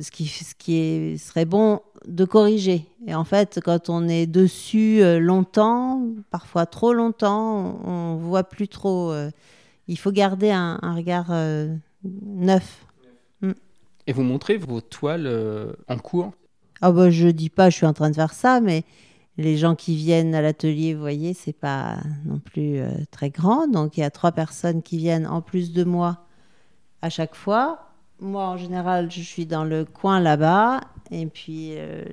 ce 0.00 0.10
qui, 0.10 0.26
ce 0.26 0.54
qui 0.54 1.18
serait 1.18 1.44
bon 1.44 1.80
de 2.06 2.24
corriger. 2.24 2.86
Et 3.06 3.14
en 3.14 3.24
fait, 3.24 3.60
quand 3.64 3.88
on 3.88 4.08
est 4.08 4.26
dessus 4.26 5.02
euh, 5.02 5.18
longtemps, 5.18 6.02
parfois 6.30 6.66
trop 6.66 6.92
longtemps, 6.92 7.80
on 7.84 8.14
ne 8.14 8.20
voit 8.20 8.44
plus 8.44 8.68
trop. 8.68 9.12
Euh, 9.12 9.30
il 9.86 9.98
faut 9.98 10.12
garder 10.12 10.50
un, 10.50 10.78
regard 10.94 11.28
euh, 11.30 11.74
neuf. 12.04 12.84
Mm. 13.40 13.52
Et 14.06 14.12
vous 14.12 14.22
montrez 14.22 14.56
vos 14.56 14.80
toiles 14.80 15.76
en 15.88 15.98
cours? 15.98 16.32
Ah 16.80 16.92
bah, 16.92 17.10
Je 17.10 17.26
ne 17.26 17.32
dis 17.32 17.50
pas, 17.50 17.70
je 17.70 17.76
suis 17.76 17.86
en 17.86 17.94
train 17.94 18.10
de 18.10 18.14
faire 18.14 18.32
ça, 18.32 18.60
mais 18.60 18.84
les 19.36 19.56
gens 19.56 19.74
qui 19.74 19.96
viennent 19.96 20.34
à 20.34 20.42
l'atelier, 20.42 20.94
vous 20.94 21.00
voyez, 21.00 21.32
c'est 21.32 21.52
pas 21.52 21.96
non 22.24 22.38
plus 22.38 22.80
très 23.10 23.30
grand. 23.30 23.66
Donc 23.68 23.96
il 23.96 24.00
y 24.00 24.04
a 24.04 24.10
trois 24.10 24.32
personnes 24.32 24.82
qui 24.82 24.98
viennent 24.98 25.26
en 25.26 25.40
plus 25.40 25.72
de 25.72 25.84
moi 25.84 26.24
à 27.00 27.10
chaque 27.10 27.34
fois 27.34 27.87
moi, 28.20 28.48
en 28.48 28.56
général, 28.56 29.10
je 29.10 29.20
suis 29.20 29.46
dans 29.46 29.64
le 29.64 29.84
coin 29.84 30.20
là-bas, 30.20 30.80
et 31.10 31.26
puis 31.26 31.70
euh, 31.72 32.04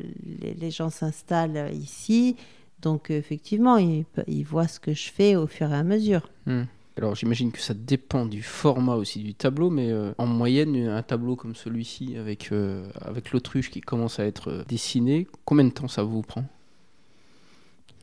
les, 0.42 0.72
gens 0.72 0.90
s'installent 0.90 1.74
ici. 1.74 2.36
Donc, 2.82 3.10
effectivement, 3.10 3.78
ils, 3.78 4.06
voient 4.44 4.68
ce 4.68 4.80
que 4.80 4.94
je 4.94 5.10
fais 5.10 5.36
au 5.36 5.48
fur 5.48 5.72
et 5.72 5.76
à 5.76 5.84
mesure. 5.84 6.30
Hmm. 6.46 6.64
Alors, 6.98 7.16
j'imagine 7.16 7.52
que 7.52 7.60
ça 7.60 7.74
dépend 7.74 8.26
du 8.26 8.42
format 8.42 8.96
aussi 8.96 9.20
du 9.20 9.34
tableau, 9.34 9.70
mais 9.70 9.92
euh, 9.92 10.14
en 10.18 10.28
moyenne, 10.28 10.76
un 10.88 11.04
tableau 11.04 11.36
comme 11.36 11.56
celui-ci, 11.56 12.16
avec, 12.18 12.52
euh, 12.52 12.88
avec 13.02 13.32
l'autruche 13.32 13.70
qui 13.70 13.82
commence 13.82 14.20
à 14.20 14.26
être 14.26 14.64
dessiné, 14.68 15.28
combien 15.44 15.66
de 15.66 15.72
temps 15.72 15.90
ça 15.90 16.04
vous 16.04 16.22
prend? 16.22 16.46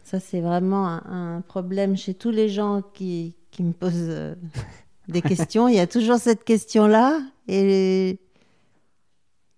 Ça, 0.05 0.21
c'est 0.21 0.41
vraiment 0.41 0.87
un, 0.87 1.41
problème 1.41 1.97
chez 1.97 2.13
tous 2.13 2.31
les 2.31 2.51
gens 2.51 2.83
qui, 2.93 3.35
qui 3.51 3.63
me 3.63 3.73
posent 3.73 4.37
des 5.09 5.23
questions. 5.23 5.69
Il 5.69 5.75
y 5.75 5.81
a 5.81 5.87
toujours 5.87 6.19
cette 6.19 6.45
question-là 6.45 7.21
et 7.49 8.19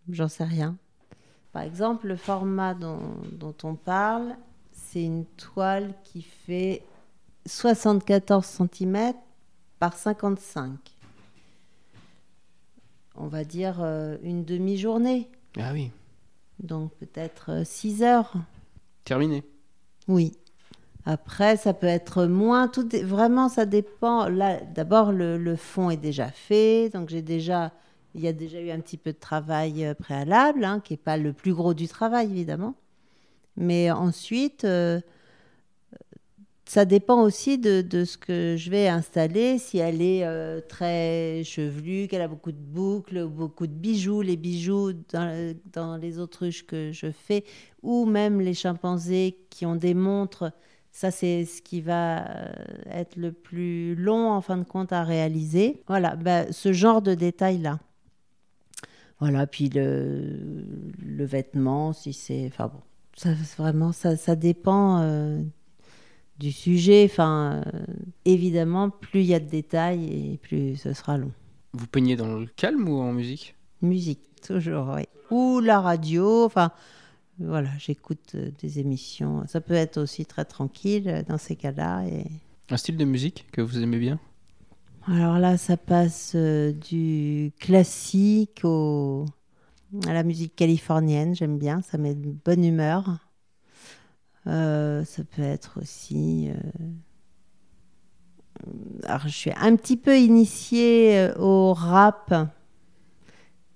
j'en 0.09 0.29
sais 0.29 0.45
rien. 0.45 0.77
Par 1.53 1.63
exemple, 1.63 2.09
le 2.09 2.17
format 2.17 2.75
dont, 2.75 3.55
on 3.63 3.75
parle, 3.75 4.37
c'est 4.73 5.05
une 5.05 5.25
toile 5.25 5.95
qui 6.03 6.23
fait 6.23 6.83
74 7.47 8.45
cm 8.45 9.15
par 9.79 9.97
55. 9.97 10.73
On 13.17 13.29
va 13.29 13.45
dire 13.45 13.77
euh, 13.81 14.17
une 14.25 14.45
demi-journée. 14.45 15.29
Ah 15.57 15.71
oui. 15.73 15.93
Donc 16.59 16.93
peut-être 16.95 17.65
6 17.65 18.03
euh, 18.03 18.07
heures. 18.07 18.33
Terminé. 19.05 19.45
Oui. 20.09 20.37
Après, 21.07 21.57
ça 21.57 21.75
peut 21.75 21.87
être 21.87 22.25
moins. 22.25 22.71
Vraiment, 23.03 23.49
ça 23.49 23.67
dépend. 23.67 24.29
Là, 24.29 24.61
d'abord, 24.75 25.13
le, 25.13 25.57
fond 25.57 25.91
est 25.91 25.99
déjà 25.99 26.29
fait, 26.29 26.89
donc 26.91 27.11
j'ai 27.11 27.23
déjà, 27.23 27.73
il 28.15 28.23
y 28.23 28.29
a 28.29 28.33
déjà 28.33 28.61
eu 28.61 28.71
un 28.71 28.81
petit 28.81 28.97
peu 28.97 29.13
de 29.13 29.19
travail 29.19 29.85
euh, 29.85 29.95
préalable, 29.95 30.65
hein, 30.65 30.81
qui 30.81 30.95
n'est 30.95 30.99
pas 30.99 31.17
le 31.17 31.33
plus 31.33 31.53
gros 31.53 31.75
du 31.75 31.89
travail 31.89 32.31
évidemment. 32.31 32.75
Mais 33.57 33.91
ensuite, 33.91 34.65
euh, 34.65 35.01
ça 36.65 36.87
dépend 36.87 37.23
aussi 37.23 37.59
de, 37.59 38.05
ce 38.05 38.17
que 38.17 38.57
je 38.59 38.71
vais 38.71 38.89
installer. 38.89 39.59
Si 39.59 39.79
elle 39.79 40.01
est 40.01 40.25
euh, 40.25 40.61
très 40.67 41.43
chevelue, 41.45 42.09
qu'elle 42.09 42.23
a 42.23 42.29
beaucoup 42.29 42.53
de 42.53 42.57
boucles, 42.59 43.27
beaucoup 43.27 43.67
de 43.67 43.73
bijoux, 43.73 44.23
les 44.23 44.37
bijoux 44.37 44.93
dans 45.13 45.99
les 46.01 46.19
autruches 46.19 46.67
que 46.67 46.93
je 46.93 47.11
fais, 47.11 47.45
ou 47.83 48.07
même 48.07 48.41
les 48.41 48.55
chimpanzés 48.55 49.37
qui 49.51 49.67
ont 49.67 49.77
des 49.77 49.95
montres 49.95 50.51
ça, 50.97 51.11
c'est 51.11 51.45
ce 51.45 51.61
qui 51.61 51.81
va 51.81 52.25
euh, 52.25 52.53
être 52.87 53.17
le 53.17 53.33
plus 53.33 53.97
long, 53.97 54.31
en 54.31 54.41
fin 54.41 54.57
de 54.57 54.63
compte, 54.63 54.93
à 54.93 55.03
réaliser. 55.03 55.83
Voilà, 55.89 56.15
ben, 56.15 56.47
ce 56.53 56.73
genre 56.73 57.03
de 57.03 57.15
détails-là. 57.15 57.81
Voilà, 59.19 59.49
puis 59.49 59.69
le, 59.71 60.39
le 61.05 61.25
vêtement, 61.25 61.93
si 61.93 62.13
c'est... 62.13 62.47
Enfin 62.47 62.69
bon, 62.69 62.81
ça, 63.17 63.31
vraiment, 63.59 63.91
ça, 63.91 64.17
ça 64.17 64.37
dépend 64.37 65.01
euh, 65.01 65.43
du 66.39 66.53
sujet. 66.53 67.09
Enfin, 67.11 67.65
euh, 67.67 67.85
évidemment, 68.25 68.89
plus 68.89 69.23
il 69.23 69.27
y 69.27 69.35
a 69.35 69.41
de 69.41 69.51
détails 69.51 70.05
et 70.05 70.39
plus 70.39 70.77
ce 70.77 70.93
sera 70.93 71.19
long. 71.19 71.33
Vous 71.73 71.89
peignez 71.89 72.15
dans 72.15 72.39
le 72.39 72.47
calme 72.47 72.89
ou 72.89 73.01
en 73.01 73.13
musique? 73.13 73.57
Musique, 73.83 74.21
toujours, 74.47 74.93
oui. 74.95 75.03
Ou 75.33 75.59
la 75.59 75.81
radio, 75.81 76.45
enfin 76.45 76.71
voilà, 77.39 77.71
j'écoute 77.79 78.33
euh, 78.37 78.51
des 78.61 78.79
émissions. 78.79 79.45
Ça 79.49 79.61
peut 79.61 79.75
être 79.75 79.99
aussi 79.99 80.25
très 80.25 80.45
tranquille 80.45 81.09
euh, 81.09 81.23
dans 81.29 81.39
ces 81.39 81.57
cas-là. 81.57 82.07
Et... 82.07 82.27
Un 82.71 82.77
style 82.77 82.97
de 82.97 83.05
musique 83.05 83.47
que 83.51 83.61
vous 83.61 83.83
aimez 83.83 83.99
bien? 83.99 84.21
Alors 85.07 85.39
là, 85.39 85.57
ça 85.57 85.77
passe 85.77 86.33
euh, 86.35 86.73
du 86.73 87.53
classique 87.59 88.61
au... 88.63 89.27
à 90.07 90.13
la 90.13 90.23
musique 90.23 90.55
californienne. 90.55 91.35
J'aime 91.35 91.59
bien, 91.59 91.83
ça 91.83 91.99
met 91.99 92.15
de 92.15 92.31
bonne 92.45 92.65
humeur. 92.65 93.19
ça 94.47 95.25
peut 95.35 95.43
être 95.43 95.81
aussi. 95.81 96.51
Alors, 99.05 99.23
je 99.27 99.37
suis 99.37 99.53
un 99.57 99.75
petit 99.75 99.97
peu 99.97 100.17
initiée 100.17 101.31
au 101.37 101.75
rap 101.75 102.33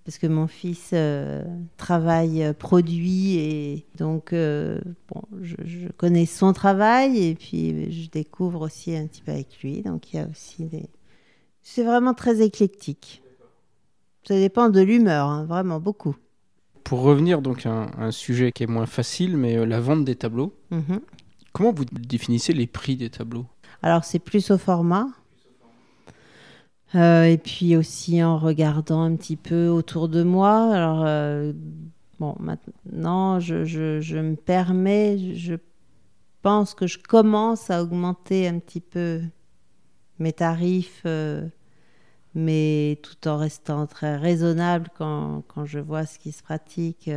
parce 0.08 0.16
que 0.16 0.26
mon 0.26 0.46
fils 0.46 0.92
euh, 0.94 1.44
travaille 1.76 2.42
euh, 2.42 2.54
produit 2.54 3.36
et 3.36 3.86
donc 3.98 4.32
bon, 4.32 5.22
je, 5.42 5.88
connais 5.98 6.24
son 6.24 6.54
travail 6.54 7.22
et 7.22 7.34
puis 7.34 7.92
je 7.92 8.08
découvre 8.08 8.62
aussi 8.62 8.96
un 8.96 9.06
petit 9.06 9.20
peu 9.20 9.32
avec 9.32 9.60
lui. 9.62 9.82
Donc 9.82 10.10
il 10.10 10.16
y 10.16 10.18
a 10.18 10.26
aussi 10.26 10.64
des. 10.64 10.88
C'est 11.62 11.84
vraiment 11.84 12.14
très 12.14 12.40
éclectique. 12.40 13.22
Ça 14.26 14.34
dépend 14.34 14.70
de 14.70 14.80
l'humeur, 14.80 15.28
hein, 15.28 15.44
vraiment 15.44 15.78
beaucoup. 15.78 16.16
Pour 16.84 17.02
revenir 17.02 17.42
donc 17.42 17.66
à 17.66 17.90
un, 17.98 18.10
sujet 18.10 18.50
qui 18.50 18.62
est 18.62 18.66
moins 18.66 18.86
facile, 18.86 19.36
mais 19.36 19.66
la 19.66 19.78
vente 19.78 20.06
des 20.06 20.16
tableaux. 20.16 20.54
Mhm. 20.70 21.00
Comment 21.52 21.74
vous 21.74 21.84
définissez 21.84 22.54
les 22.54 22.66
prix 22.66 22.96
des 22.96 23.10
tableaux? 23.10 23.44
Alors 23.82 24.04
c'est 24.04 24.20
plus 24.20 24.50
au 24.50 24.56
format. 24.56 25.06
Euh, 26.94 27.24
et 27.24 27.36
puis 27.36 27.76
aussi 27.76 28.22
en 28.22 28.38
regardant 28.38 29.02
un 29.02 29.14
petit 29.16 29.36
peu 29.36 29.68
autour 29.68 30.08
de 30.08 30.22
moi. 30.22 30.72
Alors, 30.74 31.04
euh, 31.06 31.52
bon, 32.18 32.34
maintenant, 32.40 33.40
je, 33.40 33.64
je, 33.64 34.16
me 34.18 34.36
permets, 34.36 35.34
je 35.34 35.54
pense 36.42 36.74
que 36.74 36.86
je 36.86 36.98
commence 36.98 37.70
à 37.70 37.82
augmenter 37.82 38.48
un 38.48 38.58
petit 38.58 38.80
peu 38.80 39.20
mes 40.18 40.32
tarifs, 40.32 41.02
euh, 41.04 41.46
mais 42.34 42.98
tout 43.02 43.28
en 43.28 43.36
restant 43.36 43.86
très 43.86 44.16
raisonnable 44.16 44.88
quand, 44.96 45.42
quand, 45.48 45.66
je 45.66 45.78
vois 45.80 46.06
ce 46.06 46.18
qui 46.18 46.32
se 46.32 46.42
pratique. 46.42 47.10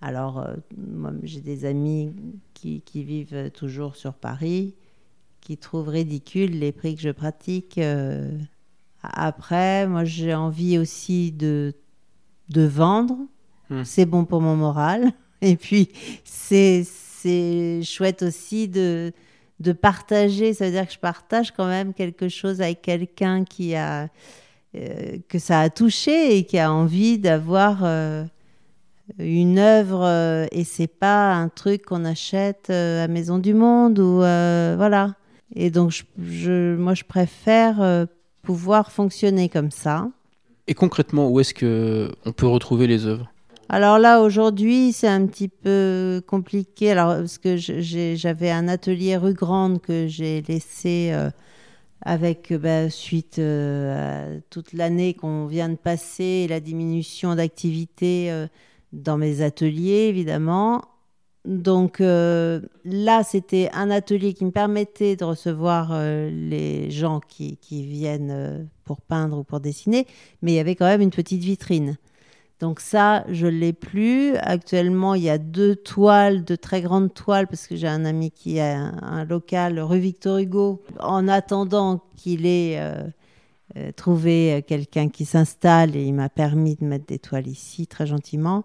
alors, 0.00 0.44
moi, 0.76 1.12
j'ai 1.22 1.40
des 1.40 1.64
amis 1.66 2.12
qui, 2.54 2.82
qui, 2.82 3.04
vivent 3.04 3.50
toujours 3.52 3.94
sur 3.94 4.14
Paris 4.14 4.74
qui 5.50 5.56
trouvent 5.56 5.88
ridicules 5.88 6.60
les 6.60 6.70
prix 6.70 6.94
que 6.94 7.00
je 7.00 7.10
pratique. 7.10 7.76
Euh, 7.78 8.30
après, 9.02 9.88
moi, 9.88 10.04
j'ai 10.04 10.32
envie 10.32 10.78
aussi 10.78 11.32
de, 11.32 11.74
de 12.50 12.62
vendre. 12.62 13.16
Hmm. 13.68 13.82
C'est 13.82 14.06
bon 14.06 14.24
pour 14.24 14.40
mon 14.40 14.54
moral. 14.54 15.10
Et 15.42 15.56
puis, 15.56 15.88
c'est 16.22 16.84
chouette 17.82 18.22
aussi 18.22 18.68
de, 18.68 19.12
de 19.58 19.72
partager. 19.72 20.54
Ça 20.54 20.66
veut 20.66 20.70
dire 20.70 20.86
que 20.86 20.92
je 20.92 21.00
partage 21.00 21.50
quand 21.50 21.66
même 21.66 21.94
quelque 21.94 22.28
chose 22.28 22.60
avec 22.60 22.80
quelqu'un 22.82 23.42
qui 23.42 23.74
a 23.74 24.06
euh, 24.76 25.16
que 25.28 25.40
ça 25.40 25.62
a 25.62 25.68
touché 25.68 26.36
et 26.38 26.44
qui 26.44 26.60
a 26.60 26.72
envie 26.72 27.18
d'avoir 27.18 27.80
euh, 27.82 28.24
une 29.18 29.58
œuvre 29.58 30.46
et 30.52 30.62
c'est 30.62 30.86
pas 30.86 31.34
un 31.34 31.48
truc 31.48 31.86
qu'on 31.86 32.04
achète 32.04 32.70
à 32.70 33.08
Maison 33.08 33.40
du 33.40 33.52
Monde 33.52 33.98
ou 33.98 34.18
voilà. 34.18 35.16
Et 35.54 35.70
donc, 35.70 36.04
je, 36.22 36.76
moi, 36.76 36.94
je 36.94 37.04
préfère 37.04 37.80
euh, 37.80 38.06
pouvoir 38.42 38.92
fonctionner 38.92 39.48
comme 39.48 39.70
ça. 39.70 40.08
Et 40.66 40.74
concrètement, 40.74 41.28
où 41.28 41.40
est-ce 41.40 41.54
qu'on 41.54 42.32
peut 42.32 42.46
retrouver 42.46 42.86
les 42.86 43.06
œuvres? 43.06 43.30
Alors 43.68 43.98
là, 43.98 44.20
aujourd'hui, 44.20 44.92
c'est 44.92 45.08
un 45.08 45.26
petit 45.26 45.48
peu 45.48 46.22
compliqué. 46.26 46.90
Alors, 46.90 47.16
parce 47.16 47.38
que 47.38 47.56
j'avais 47.56 48.50
un 48.50 48.68
atelier 48.68 49.16
rue 49.16 49.34
Grande 49.34 49.80
que 49.80 50.06
j'ai 50.08 50.42
laissé 50.42 51.10
euh, 51.12 51.30
avec, 52.02 52.52
bah, 52.52 52.90
suite 52.90 53.38
euh, 53.38 54.36
à 54.36 54.40
toute 54.50 54.72
l'année 54.72 55.14
qu'on 55.14 55.46
vient 55.46 55.68
de 55.68 55.76
passer 55.76 56.24
et 56.24 56.48
la 56.48 56.60
diminution 56.60 57.34
d'activité 57.34 58.46
dans 58.92 59.16
mes 59.16 59.42
ateliers, 59.42 60.08
évidemment. 60.08 60.82
Donc 61.46 62.02
euh, 62.02 62.60
là, 62.84 63.22
c'était 63.22 63.70
un 63.72 63.90
atelier 63.90 64.34
qui 64.34 64.44
me 64.44 64.50
permettait 64.50 65.16
de 65.16 65.24
recevoir 65.24 65.88
euh, 65.92 66.28
les 66.30 66.90
gens 66.90 67.20
qui, 67.20 67.56
viennent 67.70 68.30
euh, 68.30 68.62
pour 68.84 69.00
peindre 69.00 69.38
ou 69.38 69.44
pour 69.44 69.60
dessiner, 69.60 70.06
mais 70.42 70.52
il 70.52 70.54
y 70.56 70.58
avait 70.58 70.74
quand 70.74 70.86
même 70.86 71.00
une 71.00 71.10
petite 71.10 71.42
vitrine. 71.42 71.96
Donc 72.58 72.80
ça, 72.80 73.24
je 73.30 73.46
l'ai 73.46 73.72
plus. 73.72 74.36
Actuellement, 74.36 75.14
il 75.14 75.22
y 75.22 75.30
a 75.30 75.38
deux 75.38 75.76
toiles, 75.76 76.44
de 76.44 76.56
très 76.56 76.82
grandes 76.82 77.14
toiles, 77.14 77.46
parce 77.46 77.66
que 77.66 77.74
j'ai 77.74 77.88
un 77.88 78.04
ami 78.04 78.30
qui 78.30 78.60
a 78.60 78.76
un, 78.78 79.24
local 79.24 79.80
rue 79.80 79.98
Victor 79.98 80.38
Hugo. 80.38 80.82
En 80.98 81.26
attendant 81.26 82.02
qu'il 82.16 82.44
ait 82.44 82.78
trouvé 83.96 84.62
quelqu'un 84.66 85.08
qui 85.08 85.24
s'installe, 85.24 85.96
et 85.96 86.04
il 86.04 86.12
m'a 86.12 86.28
permis 86.28 86.74
de 86.74 86.84
mettre 86.84 87.06
des 87.06 87.18
toiles 87.18 87.48
ici, 87.48 87.86
très 87.86 88.06
gentiment. 88.06 88.64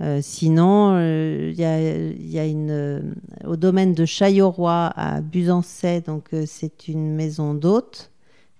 Euh, 0.00 0.20
sinon, 0.22 0.94
euh, 0.94 1.50
il 1.52 1.60
y, 1.60 2.38
a, 2.38 2.46
une 2.46 2.70
euh, 2.70 3.00
au 3.46 3.56
domaine 3.56 3.92
de 3.92 4.06
Chaillauroy 4.06 4.92
à 4.96 5.20
Busancais, 5.20 6.00
donc 6.00 6.30
c'est 6.46 6.88
une 6.88 7.14
maison 7.14 7.52
d'hôte, 7.52 8.10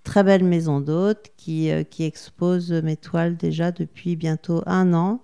très 0.05 0.23
belle 0.23 0.45
maison 0.45 0.81
d'hôte 0.81 1.31
qui, 1.39 1.71
qui 1.89 2.05
expose 2.05 2.73
mes 2.73 2.97
toiles 2.97 3.37
déjà 3.37 3.73
depuis 3.73 4.17
bientôt 4.17 4.63
un 4.67 4.93
an. 4.93 5.23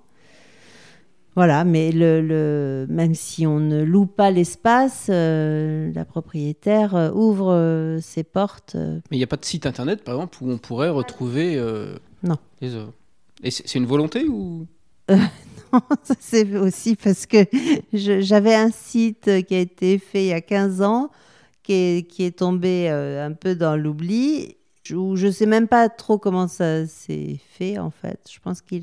Voilà, 1.34 1.64
mais 1.64 1.92
le, 1.92 2.86
même 2.88 3.14
si 3.14 3.46
on 3.46 3.60
ne 3.60 3.82
loue 3.82 4.06
pas 4.06 4.30
l'espace, 4.30 5.08
la 5.08 6.04
propriétaire 6.06 7.12
ouvre 7.14 7.98
ses 8.00 8.24
portes. 8.24 8.74
Mais 8.74 9.16
il 9.16 9.18
n'y 9.18 9.24
a 9.24 9.26
pas 9.26 9.36
de 9.36 9.44
site 9.44 9.66
internet, 9.66 10.02
par 10.02 10.14
exemple, 10.14 10.38
où 10.40 10.50
on 10.50 10.56
pourrait 10.56 10.88
retrouver 10.88 11.62
non. 12.22 12.38
les 12.62 12.74
œuvres? 12.74 12.94
Et 13.42 13.50
c'est 13.50 13.74
une 13.74 13.84
volonté 13.84 14.26
ou? 14.26 14.66
c'est 16.20 16.56
aussi 16.56 16.96
parce 16.96 17.26
que 17.26 17.38
j'avais 17.92 18.54
un 18.54 18.70
site 18.70 19.44
qui 19.46 19.54
a 19.54 19.60
été 19.60 19.98
fait 19.98 20.24
il 20.24 20.28
y 20.28 20.32
a 20.32 20.40
15 20.40 20.82
ans, 20.82 21.10
qui 21.62 21.72
est, 21.72 22.08
qui 22.08 22.24
est 22.24 22.38
tombé 22.38 22.88
euh, 22.90 23.26
un 23.26 23.32
peu 23.32 23.54
dans 23.54 23.76
l'oubli, 23.76 24.56
où 24.92 25.16
je 25.16 25.26
ne 25.26 25.32
sais 25.32 25.46
même 25.46 25.66
pas 25.66 25.88
trop 25.88 26.18
comment 26.18 26.46
ça 26.46 26.86
s'est 26.86 27.38
fait 27.50 27.78
en 27.78 27.90
fait. 27.90 28.20
Je 28.30 28.38
pense 28.38 28.60
que 28.60 28.76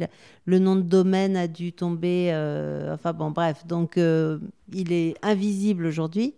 le 0.46 0.60
nom 0.60 0.76
de 0.76 0.82
domaine 0.82 1.38
a 1.38 1.48
dû 1.48 1.72
tomber. 1.72 2.30
Euh, 2.34 2.94
enfin 2.94 3.14
bon, 3.14 3.32
bref, 3.32 3.66
donc 3.66 3.98
euh, 3.98 4.40
il 4.74 4.92
est 4.92 5.16
invisible 5.22 5.86
aujourd'hui. 5.86 6.36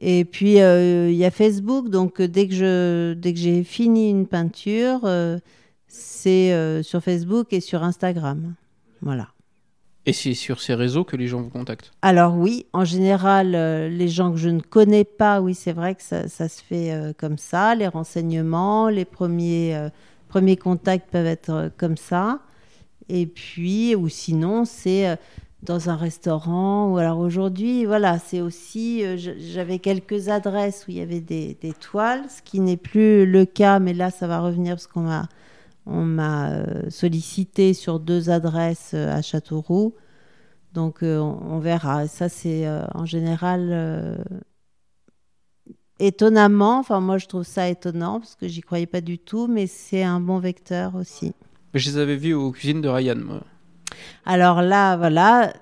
Et 0.00 0.24
puis 0.24 0.54
il 0.54 1.14
y 1.14 1.24
a 1.24 1.30
Facebook, 1.30 1.88
donc 1.88 2.20
dès 2.20 2.48
que 2.48 2.54
je 2.54 3.12
dès 3.14 3.32
que 3.32 3.38
j'ai 3.38 3.62
fini 3.62 4.10
une 4.10 4.26
peinture, 4.26 5.08
c'est 5.86 6.82
sur 6.82 7.00
Facebook 7.00 7.52
et 7.52 7.60
sur 7.60 7.84
Instagram. 7.84 8.54
Voilà. 9.02 9.33
Et 10.06 10.12
c'est 10.12 10.34
sur 10.34 10.60
ces 10.60 10.74
réseaux 10.74 11.04
que 11.04 11.16
les 11.16 11.26
gens 11.26 11.40
vous 11.40 11.48
contactent 11.48 11.92
Alors 12.02 12.36
oui, 12.36 12.66
en 12.74 12.84
général, 12.84 13.54
euh, 13.54 13.88
les 13.88 14.08
gens 14.08 14.32
que 14.32 14.36
je 14.36 14.50
ne 14.50 14.60
connais 14.60 15.04
pas, 15.04 15.40
oui, 15.40 15.54
c'est 15.54 15.72
vrai 15.72 15.94
que 15.94 16.02
ça, 16.02 16.28
se 16.28 16.62
fait 16.62 16.92
euh, 16.92 17.12
comme 17.16 17.38
ça. 17.38 17.74
Les 17.74 17.88
renseignements, 17.88 18.90
les 18.90 19.06
premiers, 19.06 19.74
euh, 19.74 19.88
premiers 20.28 20.58
contacts 20.58 21.10
peuvent 21.10 21.26
être 21.26 21.70
comme 21.78 21.96
ça. 21.96 22.40
Et 23.08 23.26
puis, 23.26 23.94
ou 23.94 24.10
sinon, 24.10 24.66
c'est 24.66 25.18
dans 25.62 25.88
un 25.88 25.96
restaurant. 25.96 26.92
Ou 26.92 26.98
alors 26.98 27.18
aujourd'hui, 27.18 27.86
voilà, 27.86 28.18
c'est 28.18 28.42
aussi, 28.42 29.02
j'avais 29.16 29.78
quelques 29.78 30.28
adresses 30.28 30.84
où 30.86 30.90
il 30.90 30.98
y 30.98 31.00
avait 31.00 31.20
des, 31.20 31.56
des 31.60 31.72
toiles, 31.72 32.24
ce 32.28 32.42
qui 32.42 32.60
n'est 32.60 32.78
plus 32.78 33.24
le 33.24 33.44
cas, 33.46 33.78
mais 33.78 33.94
là, 33.94 34.10
ça 34.10 34.26
va 34.26 34.40
revenir 34.40 34.74
parce 34.74 34.86
qu'on 34.86 35.02
m'a 35.02 35.28
on 35.86 36.04
m'a 36.04 36.50
euh, 36.50 36.90
sollicité 36.90 37.74
sur 37.74 38.00
deux 38.00 38.30
adresses 38.30 38.92
euh, 38.94 39.14
à 39.14 39.22
Châteauroux. 39.22 39.94
Donc 40.72 41.02
euh, 41.02 41.18
on, 41.18 41.58
verra. 41.58 42.08
Ça, 42.08 42.28
c'est 42.28 42.66
en 42.94 43.06
général 43.06 44.24
étonnamment, 46.00 46.80
enfin 46.80 46.98
moi 46.98 47.18
je 47.18 47.26
trouve 47.26 47.44
ça 47.44 47.68
étonnant 47.68 48.18
parce 48.18 48.34
que 48.34 48.48
j'y 48.48 48.60
croyais 48.60 48.86
pas 48.86 49.00
du 49.00 49.18
tout, 49.18 49.46
mais 49.46 49.68
c'est 49.68 50.02
un 50.02 50.18
bon 50.18 50.40
vecteur 50.40 50.96
aussi. 50.96 51.32
Je 51.74 51.90
les 51.90 51.98
avais 51.98 52.16
vus 52.16 52.34
aux 52.34 52.50
cuisines 52.50 52.80
de 52.80 52.88
Ryan, 52.88 53.16
moi. 53.16 53.42
Alors 54.24 54.62
là, 54.62 54.96
voilà, 54.96 55.52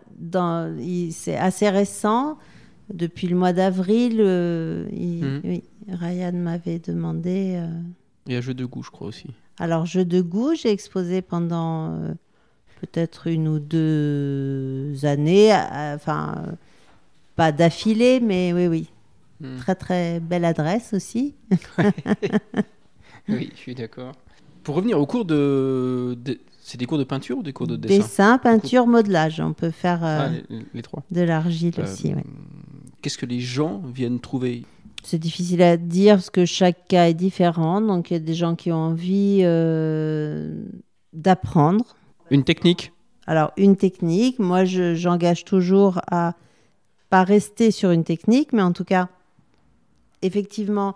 c'est 1.11 1.37
assez 1.37 1.69
récent. 1.69 2.39
Depuis 2.93 3.27
le 3.27 3.37
mois 3.37 3.53
d'avril, 3.53 4.23
mmh. 4.23 5.93
Ryan 5.93 6.33
m'avait 6.33 6.79
demandé. 6.79 7.63
Il 8.27 8.33
y 8.33 8.37
a 8.37 8.41
Jeu 8.41 8.55
de 8.55 8.65
goût, 8.65 8.83
je 8.83 8.91
crois 8.91 9.09
aussi. 9.09 9.29
Alors, 9.59 9.87
jeu 9.87 10.05
de 10.05 10.21
goût, 10.21 10.55
j'ai 10.55 10.71
exposé 10.71 11.23
pendant 11.23 11.93
euh, 11.93 12.13
peut-être 12.81 13.27
une 13.27 13.49
ou 13.49 13.59
deux 13.59 14.95
années, 15.05 15.53
euh, 15.53 15.95
enfin, 15.95 16.45
pas 17.37 17.53
d'affilée, 17.53 18.21
mais 18.21 18.53
oui, 18.53 18.67
oui. 18.67 18.89
Hmm. 19.41 19.57
Très, 19.59 19.75
très 19.75 20.21
belle 20.21 20.45
adresse 20.45 20.93
aussi. 20.95 21.35
oui, 23.29 23.51
je 23.55 23.59
suis 23.59 23.75
d'accord. 23.75 24.13
Pour 24.63 24.77
revenir 24.77 24.99
au 24.99 25.07
cours 25.07 25.25
de. 25.25 26.17
C'est 26.65 26.79
des 26.79 26.87
cours 26.87 26.99
de 26.99 27.05
peinture 27.05 27.39
ou 27.39 27.43
des 27.43 27.53
cours 27.53 27.67
de 27.67 27.75
dessin? 27.75 27.97
Dessin, 27.97 28.39
peinture, 28.39 28.87
modelage. 28.87 29.41
On 29.41 29.53
peut 29.53 29.73
faire 29.73 30.05
euh, 30.05 30.29
ah, 30.29 30.55
les, 30.73 30.83
trois. 30.83 31.03
de 31.11 31.23
l'argile 31.23 31.75
aussi. 31.83 32.15
Qu'est-ce 33.01 33.19
que 33.19 33.27
les 33.27 33.41
gens 33.41 33.83
viennent 33.93 34.21
trouver 34.21 34.63
c'est 35.03 35.19
difficile 35.19 35.63
à 35.63 35.77
dire 35.77 36.17
parce 36.17 36.31
que 36.31 36.45
chaque 36.45 36.87
cas 36.89 37.09
est 37.09 37.15
différent. 37.15 37.81
Donc 37.81 38.11
il 38.11 38.15
y 38.15 38.17
a 38.17 38.21
des 38.21 38.35
gens 38.35 38.55
qui 38.55 38.73
ont 38.73 38.77
envie 38.77 39.41
euh, 39.43 40.65
d'apprendre. 41.13 41.97
Une 42.31 42.45
technique? 42.45 42.93
Alors 43.27 43.53
une 43.57 43.77
technique, 43.77 44.39
moi 44.39 44.65
j'engage 44.65 45.45
toujours 45.45 46.01
à 46.11 46.35
pas 47.11 47.25
rester 47.25 47.71
sur 47.71 47.91
une 47.91 48.05
technique, 48.05 48.53
mais 48.53 48.63
en 48.63 48.73
tout 48.73 48.85
cas, 48.85 49.09
effectivement, 50.23 50.95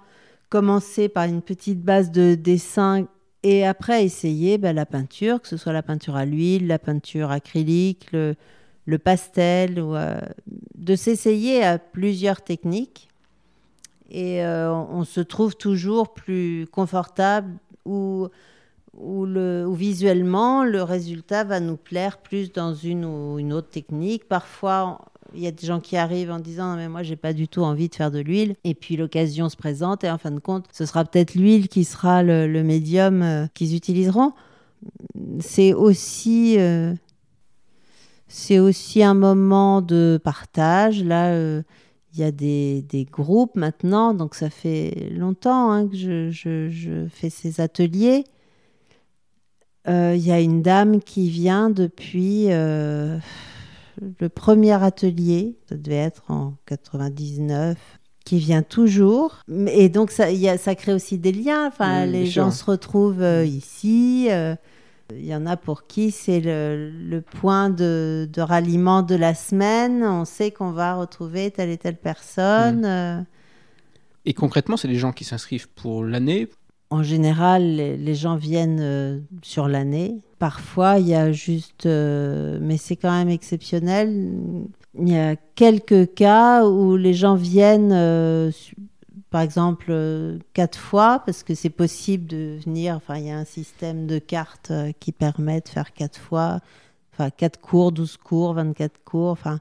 commencer 0.48 1.08
par 1.08 1.24
une 1.24 1.42
petite 1.42 1.82
base 1.82 2.10
de 2.10 2.34
dessin 2.34 3.06
Et 3.42 3.66
après, 3.66 4.04
essayer 4.04 4.58
bah, 4.58 4.72
la 4.72 4.86
peinture, 4.86 5.40
que 5.40 5.46
ce 5.46 5.56
soit 5.56 5.72
la 5.72 5.82
peinture 5.82 6.16
à 6.16 6.24
l'huile, 6.24 6.66
la 6.66 6.78
peinture 6.78 7.30
acrylique, 7.30 8.10
le, 8.12 8.34
le 8.86 8.98
pastel, 8.98 9.78
ou, 9.78 9.94
euh, 9.94 10.18
de 10.74 10.96
s'essayer 10.96 11.62
à 11.62 11.78
plusieurs 11.78 12.42
techniques. 12.42 13.08
Et 14.10 14.44
euh, 14.44 14.72
on, 14.72 15.04
se 15.04 15.20
trouve 15.20 15.56
toujours 15.56 16.14
plus 16.14 16.66
confortable 16.70 17.54
ou, 17.84 18.28
ou 18.96 19.74
visuellement, 19.74 20.64
le 20.64 20.82
résultat 20.82 21.44
va 21.44 21.60
nous 21.60 21.76
plaire 21.76 22.18
plus 22.18 22.52
dans 22.52 22.74
une 22.74 23.04
ou 23.04 23.38
une 23.38 23.52
autre 23.52 23.68
technique. 23.68 24.28
Parfois, 24.28 25.00
il 25.34 25.42
y 25.42 25.46
a 25.46 25.50
des 25.50 25.66
gens 25.66 25.80
qui 25.80 25.96
arrivent 25.96 26.30
en 26.30 26.38
disant 26.38 26.70
non 26.70 26.76
mais 26.76 26.88
moi 26.88 27.02
j'ai 27.02 27.16
pas 27.16 27.32
du 27.32 27.48
tout 27.48 27.62
envie 27.62 27.88
de 27.88 27.94
faire 27.94 28.10
de 28.10 28.20
l'huile. 28.20 28.54
Et 28.64 28.74
puis 28.74 28.96
l'occasion 28.96 29.48
se 29.48 29.56
présente 29.56 30.04
et 30.04 30.10
en 30.10 30.18
fin 30.18 30.30
de 30.30 30.38
compte 30.38 30.66
ce 30.72 30.86
sera 30.86 31.04
peut-être 31.04 31.34
l'huile 31.34 31.68
qui 31.68 31.84
sera 31.84 32.22
le, 32.22 32.62
médium 32.62 33.22
euh, 33.22 33.46
qu'ils 33.54 33.74
utiliseront. 33.74 34.32
C'est 35.40 35.74
aussi 35.74 36.56
euh, 36.58 36.94
c'est 38.28 38.58
aussi 38.58 39.02
un 39.02 39.14
moment 39.14 39.82
de 39.82 40.20
partage. 40.22 41.02
Là 41.02 41.62
il 42.16 42.20
y 42.20 42.24
a 42.24 42.32
des, 42.32 42.82
des, 42.82 43.04
groupes 43.04 43.54
maintenant 43.56 44.14
donc 44.14 44.34
ça 44.34 44.50
fait 44.50 45.10
longtemps 45.10 45.70
hein, 45.70 45.86
que 45.86 45.96
je, 45.96 46.30
je, 46.30 46.70
je, 46.70 47.06
fais 47.08 47.30
ces 47.30 47.60
ateliers 47.60 48.24
il 49.88 50.18
y 50.18 50.32
a 50.32 50.40
une 50.40 50.62
dame 50.62 51.00
qui 51.00 51.30
vient 51.30 51.70
depuis 51.70 52.50
le 54.20 54.28
premier 54.28 54.72
atelier, 54.72 55.56
ça 55.68 55.76
devait 55.76 55.96
être 55.96 56.24
en 56.28 56.54
99, 56.66 57.76
qui 58.24 58.38
vient 58.38 58.62
toujours. 58.62 59.38
Et 59.68 59.88
donc, 59.88 60.10
ça, 60.10 60.30
y 60.30 60.48
a, 60.48 60.58
ça 60.58 60.74
crée 60.74 60.92
aussi 60.92 61.18
des 61.18 61.32
liens. 61.32 61.66
Enfin, 61.66 62.06
les 62.06 62.26
gens 62.26 62.50
se 62.50 62.64
retrouvent 62.64 63.22
euh, 63.22 63.44
ici. 63.44 64.28
Il 65.12 65.24
y 65.24 65.34
en 65.34 65.46
a 65.46 65.56
pour 65.56 65.86
qui 65.86 66.10
c'est 66.10 66.40
le, 66.40 67.20
point 67.20 67.70
de, 67.70 68.28
ralliement 68.36 69.02
de 69.02 69.14
la 69.14 69.34
semaine. 69.34 70.02
On 70.02 70.24
sait 70.24 70.50
qu'on 70.50 70.72
va 70.72 70.96
retrouver 70.96 71.50
telle 71.50 71.70
et 71.70 71.78
telle 71.78 71.96
personne. 71.96 72.80
Mm. 72.80 72.84
Euh. 72.84 73.20
Et 74.24 74.34
concrètement, 74.34 74.76
c'est 74.76 74.88
des 74.88 74.96
gens 74.96 75.12
qui 75.12 75.24
s'inscrivent 75.24 75.68
pour 75.68 76.02
l'année? 76.02 76.48
En 76.90 77.02
général, 77.02 77.76
les, 77.76 78.14
gens 78.14 78.36
viennent 78.36 78.80
euh, 78.80 79.18
sur 79.42 79.68
l'année. 79.68 80.20
Parfois, 80.38 80.98
il 80.98 81.08
y 81.08 81.14
a 81.14 81.32
juste, 81.32 81.86
euh, 81.86 82.58
mais 82.60 82.76
c'est 82.76 82.96
quand 82.96 83.10
même 83.10 83.28
exceptionnel. 83.28 84.32
Il 84.98 85.08
y 85.08 85.16
a 85.16 85.36
quelques 85.54 86.14
cas 86.14 86.64
où 86.64 86.96
les 86.96 87.14
gens 87.14 87.34
viennent, 87.34 87.92
par 89.36 89.42
exemple, 89.42 89.92
quatre 90.54 90.78
fois, 90.78 91.22
parce 91.26 91.42
que 91.42 91.54
c'est 91.54 91.68
possible 91.68 92.26
de 92.26 92.56
venir. 92.64 92.94
Enfin, 92.96 93.18
il 93.18 93.26
y 93.26 93.30
a 93.30 93.36
un 93.36 93.44
système 93.44 94.06
de 94.06 94.18
cartes 94.18 94.72
qui 94.98 95.12
permet 95.12 95.60
de 95.60 95.68
faire 95.68 95.92
quatre 95.92 96.18
fois, 96.18 96.60
enfin, 97.12 97.28
quatre 97.28 97.60
cours, 97.60 97.92
12 97.92 98.16
cours, 98.16 98.54
24 98.54 99.04
cours. 99.04 99.28
Enfin, 99.32 99.60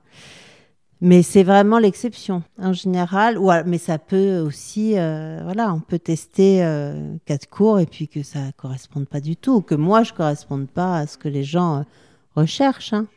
mais 1.01 1.23
c'est 1.23 1.43
vraiment 1.43 1.77
l'exception 1.77 2.41
en 2.57 2.71
général. 2.71 3.37
Ou, 3.37 3.51
mais 3.65 3.77
ça 3.77 3.99
peut 3.99 4.39
aussi, 4.39 4.97
euh, 4.97 5.41
voilà, 5.43 5.73
on 5.73 5.81
peut 5.81 5.99
tester 5.99 6.63
euh, 6.63 7.17
quatre 7.25 7.49
cours 7.49 7.81
et 7.81 7.85
puis 7.85 8.07
que 8.07 8.23
ça 8.23 8.53
corresponde 8.55 9.09
pas 9.09 9.19
du 9.19 9.35
tout, 9.35 9.59
que 9.59 9.75
moi 9.75 10.03
je 10.03 10.13
corresponde 10.13 10.69
pas 10.69 10.99
à 10.99 11.05
ce 11.05 11.17
que 11.17 11.27
les 11.27 11.43
gens 11.43 11.79
euh, 11.79 11.83
recherchent. 12.37 12.93
Hein. 12.93 13.07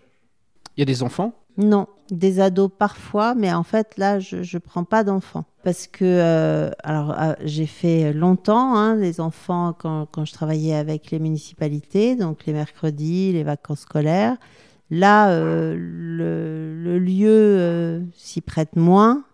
Il 0.77 0.81
y 0.81 0.83
a 0.83 0.87
des 0.87 1.05
enfants? 1.05 1.35
Non, 1.59 1.87
des 2.11 2.41
ados 2.41 2.71
parfois, 2.79 3.35
mais 3.35 3.53
en 3.53 3.65
fait 3.65 3.99
là 3.99 4.19
je 4.21 4.37
ne 4.39 4.59
prends 4.59 4.85
pas 4.85 5.05
d'enfants. 5.05 5.45
Parce 5.65 5.87
que, 5.87 6.71
alors 6.83 7.15
j'ai 7.45 7.67
fait 7.67 8.13
longtemps 8.13 8.75
hein, 8.77 8.95
les 8.95 9.21
enfants 9.21 9.75
quand, 9.79 10.07
quand 10.07 10.25
je 10.25 10.33
travaillais 10.33 10.75
avec 10.75 11.11
les 11.11 11.19
municipalités, 11.19 12.17
donc 12.17 12.47
les 12.47 12.55
mercredis, 12.55 13.33
les 13.33 13.43
vacances 13.43 13.81
scolaires. 13.81 14.37
Là, 14.91 15.33
euh, 15.33 15.77
le, 15.77 16.99
lieu 16.99 17.29
euh, 17.29 18.01
s'y 18.17 18.41
prête 18.41 18.77
moins. 18.77 19.25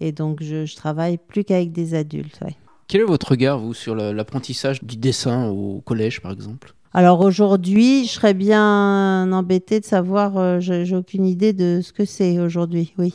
Et 0.00 0.12
donc, 0.12 0.42
je, 0.42 0.74
travaille 0.76 1.16
plus 1.16 1.44
qu'avec 1.44 1.72
des 1.72 1.94
adultes. 1.94 2.40
Quel 2.86 3.00
est 3.00 3.04
votre 3.04 3.30
regard, 3.30 3.58
vous, 3.58 3.72
sur 3.72 3.94
l'apprentissage 3.94 4.84
du 4.84 4.96
dessin 4.96 5.48
au 5.48 5.80
collège, 5.80 6.20
par 6.20 6.32
exemple? 6.32 6.74
Alors 6.96 7.20
aujourd'hui, 7.20 8.06
je 8.06 8.12
serais 8.12 8.32
bien 8.32 9.30
embêtée 9.30 9.80
de 9.80 9.84
savoir, 9.84 10.38
euh, 10.38 10.60
j'ai 10.60 10.96
aucune 10.96 11.26
idée 11.26 11.52
de 11.52 11.80
ce 11.82 11.92
que 11.92 12.06
c'est 12.06 12.40
aujourd'hui, 12.40 12.94
oui. 12.96 13.14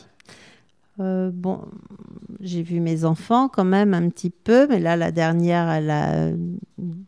bon, 0.98 1.58
j'ai 2.40 2.62
vu 2.62 2.78
mes 2.78 3.04
enfants 3.04 3.48
quand 3.48 3.64
même 3.64 3.92
un 3.92 4.08
petit 4.08 4.30
peu, 4.30 4.68
mais 4.68 4.78
là, 4.78 4.96
la 4.96 5.10
dernière, 5.10 5.68
elle 5.68 5.90
a 5.90 6.30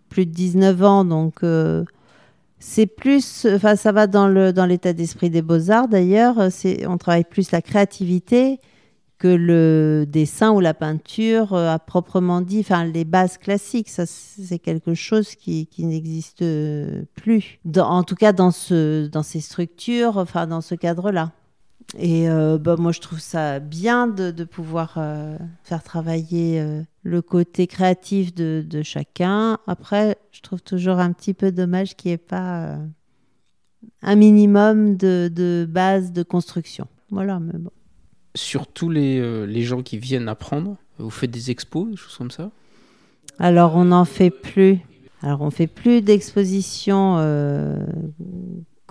plus 0.08 0.26
de 0.26 0.32
19 0.32 0.82
ans, 0.82 1.04
donc 1.04 1.44
c'est 2.58 2.86
plus, 2.86 3.46
enfin, 3.54 3.76
ça 3.76 3.92
va 3.92 4.08
dans 4.08 4.26
le 4.26 4.52
dans 4.52 4.66
l'état 4.66 4.92
d'esprit 4.92 5.30
des 5.30 5.42
beaux 5.42 5.70
arts 5.70 5.86
d'ailleurs. 5.86 6.36
On 6.88 6.98
travaille 6.98 7.24
plus 7.24 7.52
la 7.52 7.62
créativité 7.62 8.58
que 9.18 9.28
le 9.28 10.06
dessin 10.08 10.52
ou 10.52 10.60
la 10.60 10.74
peinture 10.74 11.54
euh, 11.54 11.72
à 11.72 11.78
proprement 11.78 12.40
dit. 12.40 12.60
Enfin, 12.60 12.84
les 12.84 13.04
bases 13.04 13.38
classiques, 13.38 13.88
ça, 13.88 14.06
c'est 14.06 14.58
quelque 14.58 14.94
chose 14.94 15.34
qui, 15.34 15.68
n'existe 15.78 16.44
plus. 17.14 17.58
en 17.76 18.02
tout 18.02 18.16
cas, 18.16 18.32
dans 18.32 18.50
ce 18.50 19.06
dans 19.06 19.22
ces 19.22 19.40
structures, 19.40 20.16
enfin, 20.16 20.46
dans 20.46 20.60
ce 20.60 20.74
cadre-là. 20.74 21.32
Et 21.98 22.28
euh, 22.28 22.58
bah, 22.58 22.76
moi, 22.76 22.92
je 22.92 23.00
trouve 23.00 23.20
ça 23.20 23.60
bien 23.60 24.06
de, 24.06 24.44
pouvoir 24.44 24.94
euh, 24.96 25.38
faire 25.62 25.82
travailler 25.82 26.60
euh, 26.60 26.82
le 27.02 27.22
côté 27.22 27.66
créatif 27.66 28.34
de, 28.34 28.64
de, 28.68 28.82
chacun. 28.82 29.58
Après, 29.66 30.16
je 30.32 30.40
trouve 30.40 30.62
toujours 30.62 30.98
un 30.98 31.12
petit 31.12 31.34
peu 31.34 31.52
dommage 31.52 31.94
qu'il 31.94 32.10
n'y 32.10 32.14
ait 32.14 32.18
pas 32.18 32.78
un 34.02 34.16
minimum 34.16 34.96
de, 34.96 35.30
de, 35.32 35.66
base 35.68 36.12
de 36.12 36.22
construction. 36.22 36.88
Voilà, 37.10 37.38
mais 37.38 37.58
bon. 37.58 37.70
Sur 38.35 38.66
tous 38.66 38.91
les, 38.91 39.47
les, 39.47 39.62
gens 39.62 39.82
qui 39.82 39.97
viennent 39.99 40.28
apprendre, 40.28 40.76
vous 40.99 41.11
faites 41.11 41.30
des 41.30 41.51
expos, 41.51 41.89
des 41.89 41.97
choses 41.97 42.16
comme 42.16 42.32
ça? 42.32 42.51
Alors, 43.39 43.76
on 43.76 43.87
n'en 43.87 44.05
fait 44.05 44.30
plus. 44.30 44.80
Alors, 45.22 45.43
on 45.43 45.51
fait 45.51 45.68
plus 45.68 46.03
d'expositions 46.03 47.16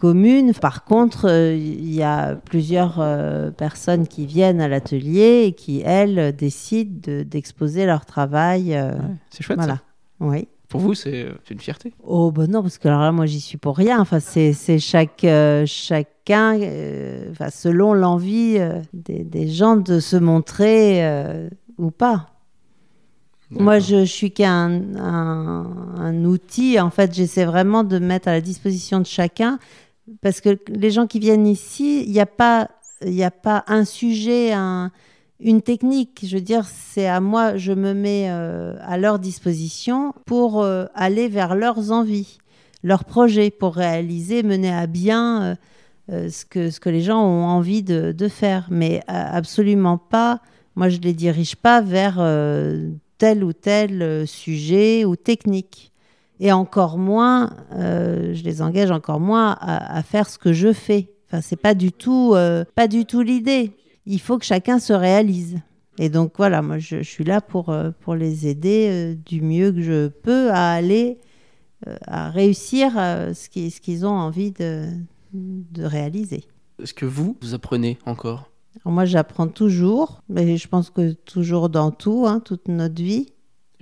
commune. 0.04 0.54
Par 0.54 0.84
contre, 0.84 1.30
euh, 1.30 1.56
il 1.56 1.94
y 1.94 2.04
a 2.04 2.36
plusieurs 2.36 3.00
euh, 3.00 3.52
personnes 3.52 4.06
qui 4.06 4.26
viennent 4.26 4.60
à 4.60 4.68
l'atelier 4.68 5.46
et 5.46 5.54
qui, 5.54 5.82
elles, 5.86 6.36
décident 6.36 7.24
d'exposer 7.24 7.86
leur 7.86 8.06
travail. 8.06 8.76
Euh, 8.76 8.92
c'est 9.30 9.44
chouette. 9.44 9.58
Voilà. 9.58 9.80
Oui. 10.20 10.50
Pour 10.74 10.82
vous, 10.82 10.96
c'est 10.96 11.28
une 11.52 11.60
fierté 11.60 11.94
Oh, 12.04 12.32
ben 12.32 12.48
non, 12.48 12.64
parce 12.64 12.80
que 12.80 12.88
alors 12.88 13.02
là, 13.02 13.12
moi, 13.12 13.28
j'y 13.28 13.40
suis 13.40 13.58
pour 13.58 13.78
rien. 13.78 14.00
Enfin, 14.00 14.20
c'est 14.20 14.80
chaque, 14.80 15.26
chacun, 15.66 16.58
enfin, 17.32 17.50
selon 17.52 17.94
l'envie 17.94 18.58
des, 18.92 19.24
des, 19.24 19.48
gens 19.50 19.76
de 19.78 20.00
se 20.00 20.16
montrer 20.16 21.48
ou 21.78 21.92
pas. 21.92 22.32
Moi, 23.52 23.78
je, 23.80 24.04
suis 24.04 24.32
qu'un 24.32 24.82
un, 24.98 25.96
un, 25.98 26.26
outil. 26.26 26.80
En 26.80 26.90
fait, 26.90 27.14
j'essaie 27.14 27.46
vraiment 27.46 27.84
de 27.84 28.00
mettre 28.00 28.28
à 28.28 28.32
la 28.32 28.42
disposition 28.42 29.00
de 29.00 29.06
chacun 29.06 29.60
parce 30.22 30.42
que 30.42 30.58
les 30.68 30.92
gens 30.92 31.08
qui 31.08 31.20
viennent 31.20 31.48
ici, 31.48 32.04
il 32.04 32.12
n'y 32.12 32.20
a, 32.20 32.26
pas, 32.26 32.70
a 33.02 33.32
pas 33.32 33.64
un 33.68 33.86
sujet, 33.86 34.54
une 35.40 35.62
technique. 35.62 36.26
Je 36.28 36.36
veux 36.36 36.42
dire, 36.42 36.66
c'est 36.66 37.08
à 37.08 37.20
moi, 37.20 37.58
je 37.58 37.74
me 37.74 37.94
mets 37.94 38.28
euh, 38.30 38.76
à 38.82 38.98
leur 38.98 39.20
disposition 39.20 40.14
pour 40.26 40.62
euh, 40.62 40.86
aller 40.96 41.28
vers 41.28 41.56
leurs 41.56 41.92
envies, 41.92 42.40
leurs 42.84 43.06
projets, 43.06 43.52
pour 43.52 43.76
réaliser, 43.76 44.44
mener 44.44 44.74
à 44.74 44.88
bien 44.88 45.58
euh, 46.12 46.30
ce, 46.30 46.46
que, 46.46 46.70
ce 46.70 46.80
que 46.80 46.90
les 46.90 47.02
gens 47.02 47.22
ont 47.22 47.46
envie 47.46 47.84
de, 47.84 48.28
faire. 48.28 48.68
Mais 48.72 49.02
absolument 49.08 49.98
pas, 49.98 50.42
moi, 50.76 50.90
je 50.90 50.98
ne 50.98 51.04
les 51.04 51.14
dirige 51.14 51.56
pas 51.56 51.82
vers 51.82 52.16
tel 53.18 53.44
ou 53.44 53.54
tel 53.54 54.28
sujet 54.28 55.06
ou 55.06 55.16
technique 55.16 55.92
et 56.40 56.52
encore 56.52 56.98
moins, 56.98 57.52
je 57.72 58.44
les 58.44 58.62
engage 58.62 58.92
encore 58.92 59.20
moins 59.20 59.56
à, 59.62 60.02
faire 60.04 60.30
ce 60.30 60.38
que 60.38 60.52
je 60.52 60.74
fais. 60.74 61.10
Enfin, 61.28 61.42
c'est 61.42 61.62
pas 61.62 61.74
du 61.74 61.92
tout, 61.92 62.36
pas 62.76 62.88
du 62.88 63.06
tout 63.06 63.22
l'idée. 63.22 63.72
Il 64.06 64.20
faut 64.20 64.38
que 64.38 64.46
chacun 64.46 64.80
se 64.80 64.94
réalise. 64.94 65.60
Et 65.98 66.10
donc 66.10 66.34
voilà, 66.38 66.62
moi 66.62 66.80
je, 66.80 67.04
suis 67.04 67.24
là 67.24 67.40
pour, 67.40 67.70
euh, 67.70 67.92
pour 68.02 68.16
les 68.16 68.48
aider 68.48 69.16
du 69.26 69.42
mieux 69.42 69.72
que 69.72 69.82
je 69.82 70.08
peux 70.08 70.50
à 70.52 70.72
aller 70.72 71.20
à 72.08 72.30
réussir 72.30 72.94
ce 72.94 73.50
qu'ils 73.50 73.70
ce 73.70 73.82
qu'ils 73.82 74.06
ont 74.06 74.16
envie 74.16 74.52
de, 74.52 74.88
de 75.34 75.84
réaliser. 75.84 76.46
Est-ce 76.82 76.94
que 76.94 77.06
vous, 77.06 77.36
vous 77.42 77.54
apprenez 77.54 77.98
encore? 78.06 78.50
Moi 78.86 79.06
j'apprends 79.06 79.48
toujours, 79.48 80.22
mais 80.30 80.58
je 80.58 80.68
pense 80.68 80.90
que 80.90 81.12
toujours 81.12 81.70
dans 81.70 81.92
tout, 81.92 82.26
hein, 82.28 82.40
toute 82.40 82.68
notre 82.68 83.02
vie. 83.02 83.33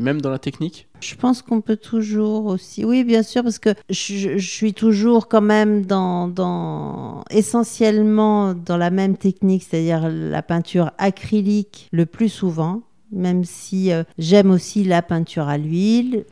Même 0.01 0.19
dans 0.19 0.31
la 0.31 0.39
technique 0.39 0.87
Je 0.99 1.15
pense 1.15 1.41
qu'on 1.41 1.61
peut 1.61 1.77
toujours 1.77 2.47
aussi. 2.47 2.83
Oui, 2.83 3.03
bien 3.03 3.21
sûr, 3.21 3.43
parce 3.43 3.59
que 3.59 3.69
je, 3.89 4.37
suis 4.39 4.73
toujours 4.73 5.27
quand 5.27 5.41
même 5.41 5.85
dans, 5.85 6.27
dans, 6.27 7.23
essentiellement 7.29 8.55
dans 8.55 8.77
la 8.77 8.89
même 8.89 9.15
technique, 9.15 9.63
c'est-à-dire 9.63 10.09
la 10.09 10.41
peinture 10.41 10.91
acrylique 10.97 11.87
le 11.91 12.07
plus 12.07 12.29
souvent, 12.29 12.81
même 13.11 13.45
si 13.45 13.91
euh, 13.91 14.03
j'aime 14.17 14.49
aussi 14.49 14.83
la 14.83 15.03
peinture 15.03 15.47
à 15.47 15.59
l'huile. 15.59 16.25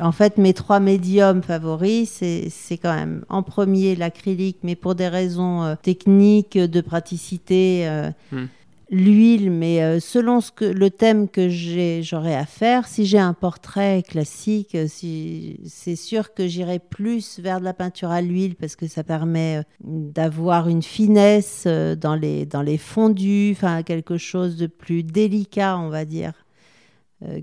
En 0.00 0.12
fait, 0.12 0.36
mes 0.36 0.54
trois 0.54 0.80
médiums 0.80 1.42
favoris, 1.42 2.22
c'est 2.50 2.78
quand 2.78 2.94
même 2.94 3.24
en 3.28 3.42
premier 3.42 3.94
l'acrylique, 3.96 4.58
mais 4.62 4.74
pour 4.74 4.96
des 4.96 5.08
raisons 5.08 5.62
euh, 5.62 5.74
techniques, 5.80 6.58
de 6.58 6.80
praticité. 6.80 7.88
Hmm 8.32 8.46
l'huile, 8.90 9.50
mais 9.50 9.82
euh, 9.82 10.00
selon 10.00 10.40
ce 10.40 10.50
que, 10.50 10.64
le 10.64 10.90
thème 10.90 11.28
que 11.28 11.48
j'aurais 11.48 12.34
à 12.34 12.46
faire, 12.46 12.86
si 12.88 13.04
j'ai 13.06 13.18
un 13.18 13.34
portrait 13.34 14.02
classique, 14.06 14.74
euh, 14.74 14.86
si, 14.88 15.60
c'est 15.66 15.96
sûr 15.96 16.32
que 16.32 16.46
j'irai 16.46 16.78
plus 16.78 17.38
vers 17.38 17.60
de 17.60 17.64
la 17.64 17.74
peinture 17.74 18.10
à 18.10 18.22
l'huile 18.22 18.54
parce 18.56 18.76
que 18.76 18.86
ça 18.86 19.04
permet 19.04 19.58
euh, 19.58 19.62
d'avoir 19.84 20.68
une 20.68 20.82
finesse 20.82 21.66
dans 21.66 22.14
les, 22.14 22.46
dans 22.46 22.62
les 22.62 22.78
fondus, 22.78 23.52
enfin 23.52 23.82
quelque 23.82 24.16
chose 24.16 24.56
de 24.56 24.66
plus 24.66 25.02
délicat, 25.02 25.78
on 25.78 25.88
va 25.88 26.04
dire, 26.04 26.32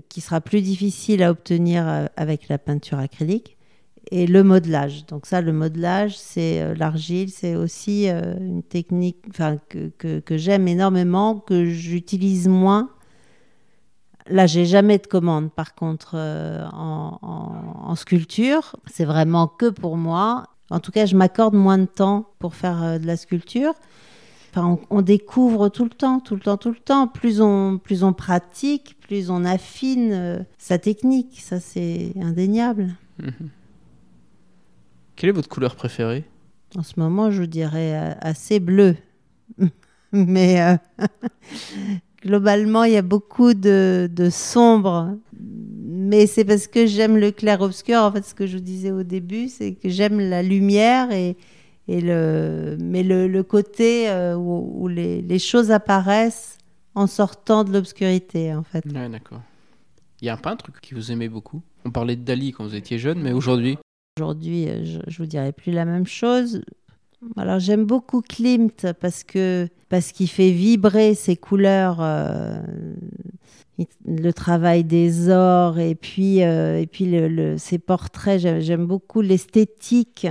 qui 0.08 0.22
sera 0.22 0.40
plus 0.40 0.62
difficile 0.62 1.22
à 1.22 1.30
obtenir 1.30 2.08
avec 2.16 2.48
la 2.48 2.56
peinture 2.56 2.98
acrylique 2.98 3.55
et 4.10 4.26
le 4.26 4.42
modelage. 4.42 5.06
Donc 5.06 5.26
ça, 5.26 5.40
le 5.40 5.52
modelage, 5.52 6.16
c'est 6.16 6.62
euh, 6.62 6.74
l'argile, 6.74 7.30
c'est 7.30 7.56
aussi 7.56 8.08
euh, 8.08 8.36
une 8.38 8.62
technique 8.62 9.24
que, 9.32 10.36
j'aime 10.36 10.68
énormément, 10.68 11.38
que 11.38 11.66
j'utilise 11.66 12.48
moins. 12.48 12.90
Là, 14.28 14.46
j'ai 14.46 14.64
jamais 14.64 14.98
de 14.98 15.06
commande, 15.06 15.52
par 15.52 15.74
contre, 15.74 16.12
euh, 16.14 16.64
en, 16.72 17.18
en, 17.22 17.94
sculpture. 17.94 18.76
C'est 18.86 19.04
vraiment 19.04 19.46
que 19.46 19.70
pour 19.70 19.96
moi. 19.96 20.46
En 20.70 20.80
tout 20.80 20.90
cas, 20.90 21.06
je 21.06 21.16
m'accorde 21.16 21.54
moins 21.54 21.78
de 21.78 21.86
temps 21.86 22.30
pour 22.40 22.56
faire 22.56 22.98
de 22.98 23.06
la 23.06 23.16
sculpture. 23.16 23.72
Enfin, 24.50 24.80
on, 24.90 25.02
découvre 25.02 25.68
tout 25.68 25.84
le 25.84 25.90
temps, 25.90 26.18
tout 26.18 26.34
le 26.34 26.40
temps, 26.40 26.56
tout 26.56 26.70
le 26.70 26.78
temps. 26.78 27.06
Plus 27.06 27.40
on, 27.40 27.78
plus 27.78 28.02
on 28.02 28.12
pratique, 28.12 28.98
plus 29.00 29.30
on 29.30 29.44
affine 29.44 30.44
sa 30.58 30.78
technique. 30.78 31.40
Ça, 31.40 31.60
c'est 31.60 32.12
indéniable. 32.20 32.96
Mhm. 33.22 33.50
Quelle 35.16 35.30
est 35.30 35.32
votre 35.32 35.48
couleur 35.48 35.74
préférée? 35.76 36.24
En 36.76 36.82
ce 36.82 37.00
moment, 37.00 37.30
je 37.30 37.42
dirais 37.42 37.96
euh, 37.96 38.14
assez 38.20 38.60
bleu. 38.60 38.96
Mais 40.12 40.60
euh, 40.60 40.76
globalement, 42.22 42.84
il 42.84 42.92
y 42.92 42.96
a 42.98 43.02
beaucoup 43.02 43.54
de, 43.54 44.08
sombre. 44.30 45.16
Mais 45.40 46.26
c'est 46.26 46.44
parce 46.44 46.66
que 46.66 46.86
j'aime 46.86 47.16
le 47.16 47.30
clair-obscur. 47.30 47.98
En 47.98 48.12
fait, 48.12 48.24
ce 48.24 48.34
que 48.34 48.46
je 48.46 48.58
vous 48.58 48.62
disais 48.62 48.92
au 48.92 49.02
début, 49.02 49.48
c'est 49.48 49.72
que 49.72 49.88
j'aime 49.88 50.20
la 50.20 50.42
lumière 50.42 51.10
et, 51.10 51.36
et 51.88 52.02
le, 52.02 52.76
mais 52.78 53.02
le, 53.02 53.42
côté 53.42 54.10
euh, 54.10 54.36
où, 54.36 54.86
les, 54.86 55.38
choses 55.38 55.70
apparaissent 55.70 56.58
en 56.94 57.06
sortant 57.06 57.64
de 57.64 57.72
l'obscurité, 57.72 58.54
en 58.54 58.64
fait. 58.64 58.84
Ouais, 58.84 59.08
d'accord. 59.08 59.40
Il 60.20 60.26
y 60.26 60.28
a 60.28 60.34
un 60.34 60.38
peintre 60.38 60.70
qui 60.82 60.94
vous 60.94 61.10
aimait 61.10 61.28
beaucoup? 61.28 61.62
On 61.84 61.90
parlait 61.90 62.16
de 62.16 62.22
Dali 62.22 62.52
quand 62.52 62.64
vous 62.64 62.74
étiez 62.74 62.98
jeune, 62.98 63.20
mais 63.20 63.32
aujourd'hui? 63.32 63.78
Aujourd'hui, 64.18 64.66
euh, 64.66 64.82
je, 64.82 64.98
je 65.08 65.18
vous 65.18 65.26
dirais 65.26 65.52
plus 65.52 65.72
la 65.72 65.84
même 65.84 66.06
chose. 66.06 66.62
Alors 67.36 67.58
j'aime 67.58 67.84
beaucoup 67.84 68.22
Klimt 68.22 68.94
parce 68.98 69.22
que 69.24 69.68
parce 69.90 70.10
qu'il 70.12 70.30
fait 70.30 70.52
vibrer 70.52 71.14
ses 71.14 71.36
couleurs, 71.36 71.98
euh, 72.00 72.58
le 74.06 74.30
travail 74.30 74.84
des 74.84 75.28
ors 75.28 75.78
et 75.78 75.94
puis 75.94 76.42
euh, 76.42 76.80
et 76.80 76.86
puis 76.86 77.14
ses 77.58 77.78
portraits. 77.78 78.40
J'aime 78.62 78.86
beaucoup 78.86 79.20
l'esthétique 79.20 80.26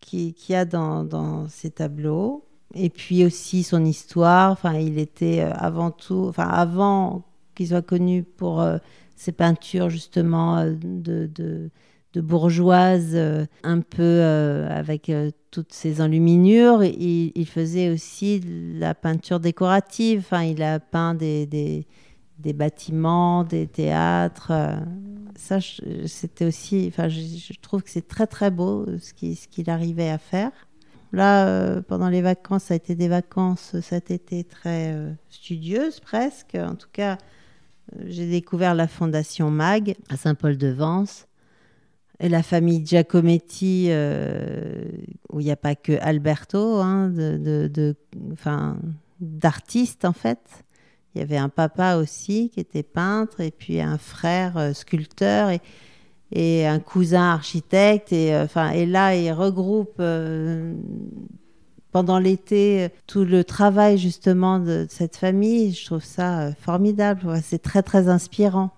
qu'il 0.00 0.34
y 0.48 0.54
a 0.54 0.64
dans, 0.64 1.46
ses 1.48 1.70
tableaux 1.70 2.44
et 2.74 2.90
puis 2.90 3.24
aussi 3.24 3.62
son 3.62 3.84
histoire. 3.84 4.50
Enfin, 4.50 4.74
il 4.80 4.98
était 4.98 5.42
avant 5.42 5.92
tout, 5.92 6.26
enfin 6.28 6.48
avant 6.48 7.22
qu'il 7.54 7.68
soit 7.68 7.82
connu 7.82 8.24
pour 8.24 8.66
ses 9.14 9.30
peintures 9.30 9.90
justement 9.90 10.64
de 10.66 11.70
de 12.14 12.20
bourgeoise, 12.20 13.10
euh, 13.14 13.44
un 13.62 13.80
peu 13.80 14.02
euh, 14.02 14.68
avec 14.70 15.10
euh, 15.10 15.30
toutes 15.50 15.72
ces 15.72 16.00
enluminures. 16.00 16.82
Il, 16.84 17.46
faisait 17.46 17.90
aussi 17.90 18.40
la 18.78 18.94
peinture 18.94 19.40
décorative. 19.40 20.20
Enfin, 20.20 20.42
il 20.42 20.62
a 20.62 20.80
peint 20.80 21.14
des, 21.14 21.46
des, 21.46 22.52
bâtiments, 22.52 23.44
des 23.44 23.66
théâtres. 23.66 24.52
ça, 25.36 25.58
c'était 26.06 26.44
aussi. 26.44 26.86
Enfin, 26.88 27.08
je, 27.08 27.52
trouve 27.60 27.82
que 27.82 27.90
c'est 27.90 28.06
très 28.06 28.26
très 28.26 28.50
beau 28.50 28.86
ce 29.00 29.12
qu'il 29.12 29.36
ce 29.36 29.48
qu'il 29.48 29.70
arrivait 29.70 30.10
à 30.10 30.18
faire. 30.18 30.52
Là, 31.12 31.80
pendant 31.82 32.10
les 32.10 32.20
vacances, 32.20 32.64
ça 32.64 32.74
a 32.74 32.76
été 32.76 32.94
des 32.94 33.08
vacances 33.08 33.76
cet 33.80 34.10
été 34.10 34.44
très 34.44 34.94
studieuses 35.30 36.00
presque. 36.00 36.54
En 36.54 36.74
tout 36.74 36.90
cas, 36.92 37.16
j'ai 38.04 38.28
découvert 38.28 38.74
la 38.74 38.88
fondation 38.88 39.50
MAG 39.50 39.96
à 40.10 40.18
Saint-Paul-de-Vence 40.18 41.27
la 42.20 42.42
famille 42.42 42.84
Giacometti, 42.84 43.86
euh, 43.90 44.82
où 45.32 45.40
il 45.40 45.44
n'y 45.44 45.52
a 45.52 45.56
pas 45.56 45.76
que 45.76 45.92
Alberto, 46.00 46.76
hein, 46.76 47.12
d'artistes 49.20 50.04
en 50.04 50.12
fait. 50.12 50.40
Il 51.14 51.20
y 51.20 51.22
avait 51.22 51.36
un 51.36 51.48
papa 51.48 51.96
aussi 51.96 52.50
qui 52.50 52.60
était 52.60 52.82
peintre, 52.82 53.40
et 53.40 53.50
puis 53.50 53.80
un 53.80 53.98
frère 53.98 54.56
euh, 54.56 54.72
sculpteur, 54.72 55.50
et, 56.32 56.66
un 56.66 56.80
cousin 56.80 57.32
architecte. 57.32 58.12
Et, 58.12 58.34
euh, 58.34 58.46
là, 58.86 59.14
ils 59.14 59.32
regroupent 59.32 60.02
pendant 61.90 62.18
l'été 62.18 62.88
tout 63.06 63.24
le 63.24 63.44
travail 63.44 63.96
justement 63.96 64.58
de 64.58 64.86
cette 64.90 65.16
famille. 65.16 65.72
Je 65.72 65.86
trouve 65.86 66.04
ça 66.04 66.52
formidable. 66.60 67.40
C'est 67.42 67.62
très, 67.62 67.82
très 67.82 68.08
inspirant 68.08 68.77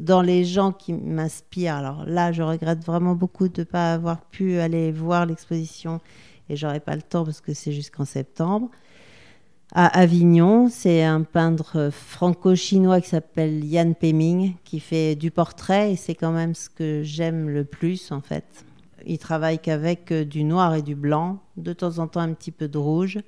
dans 0.00 0.22
les 0.22 0.44
gens 0.44 0.72
qui 0.72 0.92
m'inspirent, 0.92 1.76
alors 1.76 2.04
là, 2.06 2.32
je 2.32 2.42
regrette 2.42 2.84
vraiment 2.84 3.14
beaucoup 3.14 3.48
de 3.48 3.60
ne 3.60 3.64
pas 3.64 3.94
avoir 3.94 4.20
pu 4.22 4.58
aller 4.58 4.92
voir 4.92 5.26
l'exposition 5.26 6.00
et 6.48 6.56
j'aurai 6.56 6.80
pas 6.80 6.94
le 6.94 7.02
temps 7.02 7.24
parce 7.24 7.40
que 7.40 7.54
c'est 7.54 7.72
jusqu'en 7.72 8.04
septembre. 8.04 8.70
À 9.72 9.86
Avignon, 9.98 10.68
c'est 10.68 11.02
un 11.02 11.22
peintre 11.22 11.90
franco-chinois 11.90 13.00
qui 13.00 13.08
s'appelle 13.08 13.64
Yan 13.64 13.94
Peming 13.94 14.54
qui 14.62 14.78
fait 14.78 15.16
du 15.16 15.30
portrait 15.30 15.92
et 15.92 15.96
c'est 15.96 16.14
quand 16.14 16.30
même 16.30 16.54
ce 16.54 16.68
que 16.68 17.02
j'aime 17.02 17.48
le 17.48 17.64
plus 17.64 18.12
en 18.12 18.20
fait. 18.20 18.44
Il 19.06 19.18
travaille 19.18 19.58
qu'avec 19.58 20.12
euh, 20.12 20.24
du 20.24 20.44
noir 20.44 20.74
et 20.74 20.82
du 20.82 20.94
blanc, 20.94 21.38
de 21.56 21.72
temps 21.72 21.98
en 21.98 22.06
temps 22.06 22.20
un 22.20 22.32
petit 22.32 22.52
peu 22.52 22.68
de 22.68 22.78
rouge. 22.78 23.18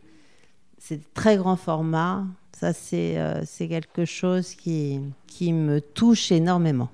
C'est 0.88 1.12
très 1.14 1.36
grand 1.36 1.56
format, 1.56 2.22
ça, 2.52 2.70
euh, 2.92 3.42
c'est 3.44 3.66
quelque 3.66 4.04
chose 4.04 4.54
qui, 4.54 5.00
qui 5.26 5.52
me 5.52 5.80
touche 5.80 6.30
énormément. 6.30 6.90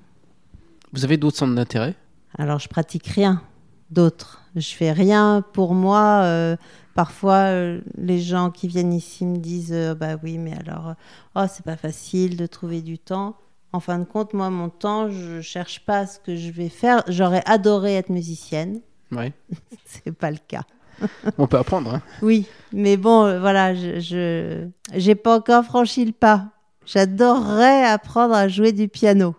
Vous 0.95 1.05
avez 1.05 1.19
d'autres 1.19 1.37
centres 1.37 1.55
d'intérêt? 1.55 1.95
Alors, 2.39 2.59
je 2.59 2.69
pratique 2.69 3.07
rien 3.07 3.43
d'autre. 3.91 4.41
Je 4.57 4.73
fais 4.73 4.93
rien 4.93 5.45
pour 5.53 5.75
moi. 5.75 6.23
Euh, 6.25 6.57
parfois, 6.95 7.51
euh, 7.51 7.83
les 7.99 8.19
gens 8.19 8.51
qui 8.51 8.67
viennent 8.67 8.95
ici 8.95 9.27
me 9.27 9.37
disent 9.37 9.95
Bah 10.01 10.17
oui, 10.23 10.39
mais 10.39 10.57
alors, 10.57 10.95
oh, 11.37 11.45
c'est 11.53 11.67
pas 11.67 11.77
facile 11.77 12.39
de 12.39 12.47
trouver 12.47 12.81
du 12.81 12.99
temps. 12.99 13.37
En 13.75 13.81
fin 13.81 13.99
de 13.99 14.05
compte, 14.05 14.33
moi, 14.33 14.49
mon 14.49 14.71
temps, 14.71 15.11
je 15.11 15.43
cherche 15.43 15.85
pas 15.85 16.07
ce 16.07 16.19
que 16.19 16.35
je 16.35 16.51
vais 16.51 16.71
faire. 16.71 17.03
J'aurais 17.09 17.43
adoré 17.45 17.97
être 17.97 18.09
musicienne. 18.09 18.81
Ouais. 19.11 19.35
c'est 19.85 20.13
pas 20.13 20.31
le 20.31 20.39
cas. 20.49 20.65
On 21.39 21.47
peut 21.47 21.59
apprendre. 21.59 21.95
Hein. 21.95 22.03
Oui, 22.23 22.47
mais 22.73 22.97
bon, 22.97 23.25
euh, 23.25 23.41
voilà, 23.41 23.75
je 23.75 24.67
n'ai 24.95 25.15
pas 25.15 25.37
encore 25.37 25.65
franchi 25.65 26.05
le 26.05 26.13
pas. 26.13 26.49
J'adorerais 26.87 27.85
apprendre 27.85 28.35
à 28.35 28.49
jouer 28.49 28.73
du 28.73 28.89
piano. 28.89 29.35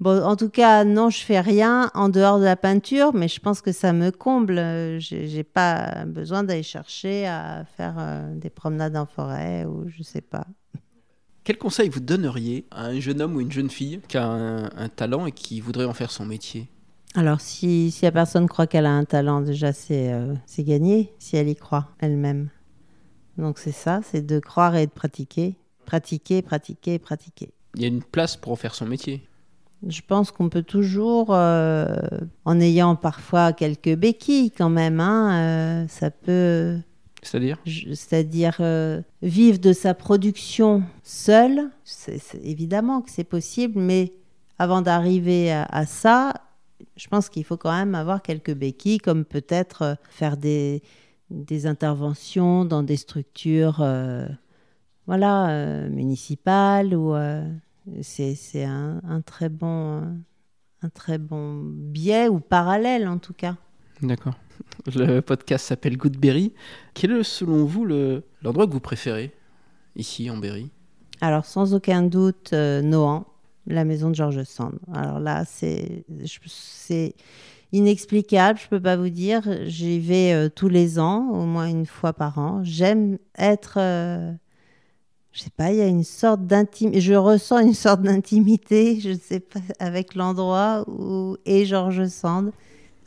Bon, 0.00 0.22
en 0.22 0.34
tout 0.34 0.48
cas, 0.48 0.84
non, 0.84 1.10
je 1.10 1.18
fais 1.18 1.40
rien 1.40 1.90
en 1.94 2.08
dehors 2.08 2.38
de 2.38 2.44
la 2.44 2.56
peinture, 2.56 3.12
mais 3.12 3.28
je 3.28 3.38
pense 3.38 3.60
que 3.60 3.70
ça 3.70 3.92
me 3.92 4.10
comble. 4.10 4.58
J'ai 4.98 5.44
pas 5.44 6.06
besoin 6.06 6.42
d'aller 6.42 6.62
chercher 6.62 7.26
à 7.26 7.66
faire 7.76 7.96
euh, 7.98 8.34
des 8.34 8.48
promenades 8.48 8.96
en 8.96 9.04
forêt 9.04 9.66
ou 9.66 9.88
je 9.88 10.02
sais 10.02 10.22
pas. 10.22 10.46
Quel 11.44 11.58
conseil 11.58 11.90
vous 11.90 12.00
donneriez 12.00 12.66
à 12.70 12.86
un 12.86 13.00
jeune 13.00 13.20
homme 13.20 13.36
ou 13.36 13.40
une 13.40 13.52
jeune 13.52 13.70
fille 13.70 14.00
qui 14.08 14.16
a 14.16 14.26
un 14.26 14.88
talent 14.88 15.26
et 15.26 15.32
qui 15.32 15.60
voudrait 15.60 15.84
en 15.84 15.94
faire 15.94 16.10
son 16.10 16.24
métier? 16.24 16.68
Alors, 17.16 17.40
si, 17.40 17.90
si 17.90 18.04
la 18.04 18.12
personne 18.12 18.48
croit 18.48 18.68
qu'elle 18.68 18.86
a 18.86 18.92
un 18.92 19.04
talent, 19.04 19.40
déjà, 19.40 19.72
c'est 19.72 20.12
euh, 20.12 20.34
gagné, 20.58 21.12
si 21.18 21.36
elle 21.36 21.48
y 21.48 21.56
croit 21.56 21.88
elle-même. 21.98 22.50
Donc, 23.36 23.58
c'est 23.58 23.72
ça, 23.72 24.00
c'est 24.04 24.24
de 24.24 24.38
croire 24.38 24.76
et 24.76 24.86
de 24.86 24.92
pratiquer. 24.92 25.56
Pratiquer, 25.86 26.40
pratiquer, 26.40 27.00
pratiquer. 27.00 27.50
Il 27.74 27.82
y 27.82 27.84
a 27.84 27.88
une 27.88 28.02
place 28.02 28.36
pour 28.36 28.58
faire 28.58 28.74
son 28.74 28.86
métier. 28.86 29.26
Je 29.88 30.02
pense 30.06 30.30
qu'on 30.30 30.48
peut 30.50 30.62
toujours, 30.62 31.28
euh, 31.30 31.96
en 32.44 32.60
ayant 32.60 32.94
parfois 32.94 33.52
quelques 33.52 33.94
béquilles 33.96 34.52
quand 34.52 34.70
même, 34.70 35.00
hein, 35.00 35.84
euh, 35.84 35.88
ça 35.88 36.10
peut... 36.10 36.78
C'est-à-dire? 37.22 37.58
C'est-à-dire 37.66 38.62
vivre 39.20 39.58
de 39.58 39.74
sa 39.74 39.92
production 39.92 40.82
seul, 41.02 41.70
c'est 41.84 42.20
évidemment 42.42 43.02
que 43.02 43.10
c'est 43.10 43.24
possible, 43.24 43.78
mais 43.78 44.14
avant 44.58 44.80
d'arriver 44.80 45.52
à, 45.52 45.84
ça, 45.84 46.32
je 46.96 47.08
pense 47.08 47.28
qu'il 47.28 47.44
faut 47.44 47.56
quand 47.56 47.72
même 47.72 47.94
avoir 47.94 48.22
quelques 48.22 48.54
béquilles, 48.54 48.98
comme 48.98 49.24
peut-être 49.24 49.82
euh, 49.82 49.94
faire 50.10 50.36
des, 50.36 50.82
des 51.30 51.66
interventions 51.66 52.64
dans 52.64 52.82
des 52.82 52.96
structures 52.96 53.80
euh, 53.80 54.26
voilà, 55.06 55.50
euh, 55.50 55.88
municipales. 55.88 56.94
Ou, 56.94 57.14
c'est 58.02 58.64
un, 58.64 59.00
un, 59.08 59.20
très 59.20 59.48
bon, 59.48 60.02
un 60.82 60.88
très 60.94 61.18
bon 61.18 61.62
biais 61.64 62.28
ou 62.28 62.40
parallèle 62.40 63.08
en 63.08 63.18
tout 63.18 63.34
cas. 63.34 63.56
D'accord. 64.02 64.34
Le 64.94 65.20
podcast 65.20 65.66
s'appelle 65.66 65.96
Goodberry. 65.96 66.52
Quel 66.94 67.12
est 67.12 67.22
selon 67.22 67.64
vous 67.64 67.84
l'endroit 67.84 68.66
que 68.66 68.72
vous 68.72 68.80
préférez 68.80 69.32
ici 69.96 70.30
en 70.30 70.36
Berry? 70.36 70.70
Alors 71.20 71.44
sans 71.44 71.74
aucun 71.74 72.02
doute 72.02 72.52
Nohant, 72.52 73.26
la 73.66 73.84
maison 73.84 74.10
de 74.10 74.14
Georges 74.14 74.44
Sand. 74.44 74.78
Alors 74.92 75.20
là 75.20 75.44
c'est 75.46 76.04
inexplicable, 77.72 78.58
je 78.58 78.68
peux 78.68 78.80
pas 78.80 78.96
vous 78.96 79.10
dire. 79.10 79.42
J'y 79.66 80.00
vais 80.00 80.32
euh, 80.32 80.48
tous 80.48 80.68
les 80.68 80.98
ans, 80.98 81.28
au 81.30 81.44
moins 81.44 81.66
une 81.66 81.86
fois 81.86 82.12
par 82.12 82.38
an. 82.38 82.60
J'aime 82.64 83.18
être 83.38 83.74
euh, 83.78 84.32
je 85.32 85.42
sais 85.42 85.50
pas, 85.56 85.70
il 85.70 85.78
y 85.78 85.82
a 85.82 85.86
une 85.86 86.04
sorte 86.04 86.46
d'intimité, 86.46 87.00
je 87.00 87.14
ressens 87.14 87.60
une 87.60 87.74
sorte 87.74 88.02
d'intimité, 88.02 88.98
je 89.00 89.10
ne 89.10 89.18
sais 89.18 89.40
pas, 89.40 89.60
avec 89.78 90.14
l'endroit 90.14 90.84
où 90.88 91.36
est 91.46 91.64
Georges 91.64 92.06
Sand 92.06 92.50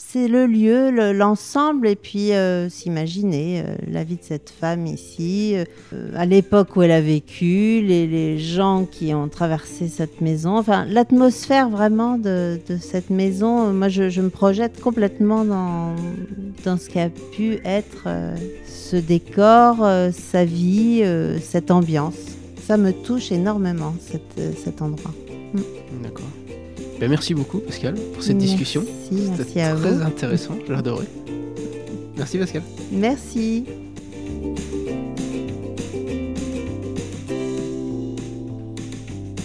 c'est 0.06 0.28
le 0.28 0.46
lieu, 0.46 1.12
l'ensemble, 1.14 1.88
et 1.88 1.96
puis 1.96 2.34
euh, 2.34 2.70
s'imaginer 2.70 3.64
euh, 3.66 3.76
la 3.90 4.04
vie 4.04 4.16
de 4.16 4.24
cette 4.24 4.50
femme 4.50 4.86
ici, 4.86 5.56
euh, 5.56 6.12
à 6.16 6.26
l'époque 6.26 6.76
où 6.76 6.82
elle 6.82 6.92
a 6.92 7.02
vécu, 7.02 7.82
les, 7.82 8.38
gens 8.38 8.86
qui 8.86 9.14
ont 9.14 9.28
traversé 9.28 9.88
cette 9.88 10.22
maison, 10.22 10.58
enfin 10.58 10.86
l'atmosphère 10.86 11.70
vraiment 11.70 12.18
de, 12.18 12.60
cette 12.80 13.10
maison. 13.10 13.74
Moi, 13.74 13.90
je, 13.90 14.22
me 14.22 14.30
projette 14.30 14.80
complètement 14.82 15.46
dans, 15.46 15.96
dans 16.64 16.78
ce 16.78 16.90
qui 16.90 17.00
a 17.00 17.10
pu 17.10 17.60
être 17.64 18.08
ce 18.66 18.98
décor, 18.98 19.78
sa 20.12 20.46
vie, 20.46 21.04
cette 21.42 21.72
ambiance. 21.72 22.16
Ça 22.66 22.78
me 22.78 22.92
touche 22.92 23.32
énormément, 23.32 23.96
cet 24.00 24.82
endroit. 24.82 25.12
Mm. 25.54 26.04
D'accord. 26.04 26.43
Ben, 27.04 27.10
merci 27.10 27.34
beaucoup, 27.34 27.60
Pascal, 27.60 27.96
pour 28.14 28.24
cette 28.24 28.38
discussion. 28.38 28.86
C'était 29.12 29.44
très 29.44 30.02
intéressant, 30.02 30.58
j'ai 30.66 30.74
adoré. 30.74 31.06
Merci, 32.16 32.38
Pascal. 32.38 32.62
Merci. 32.94 33.66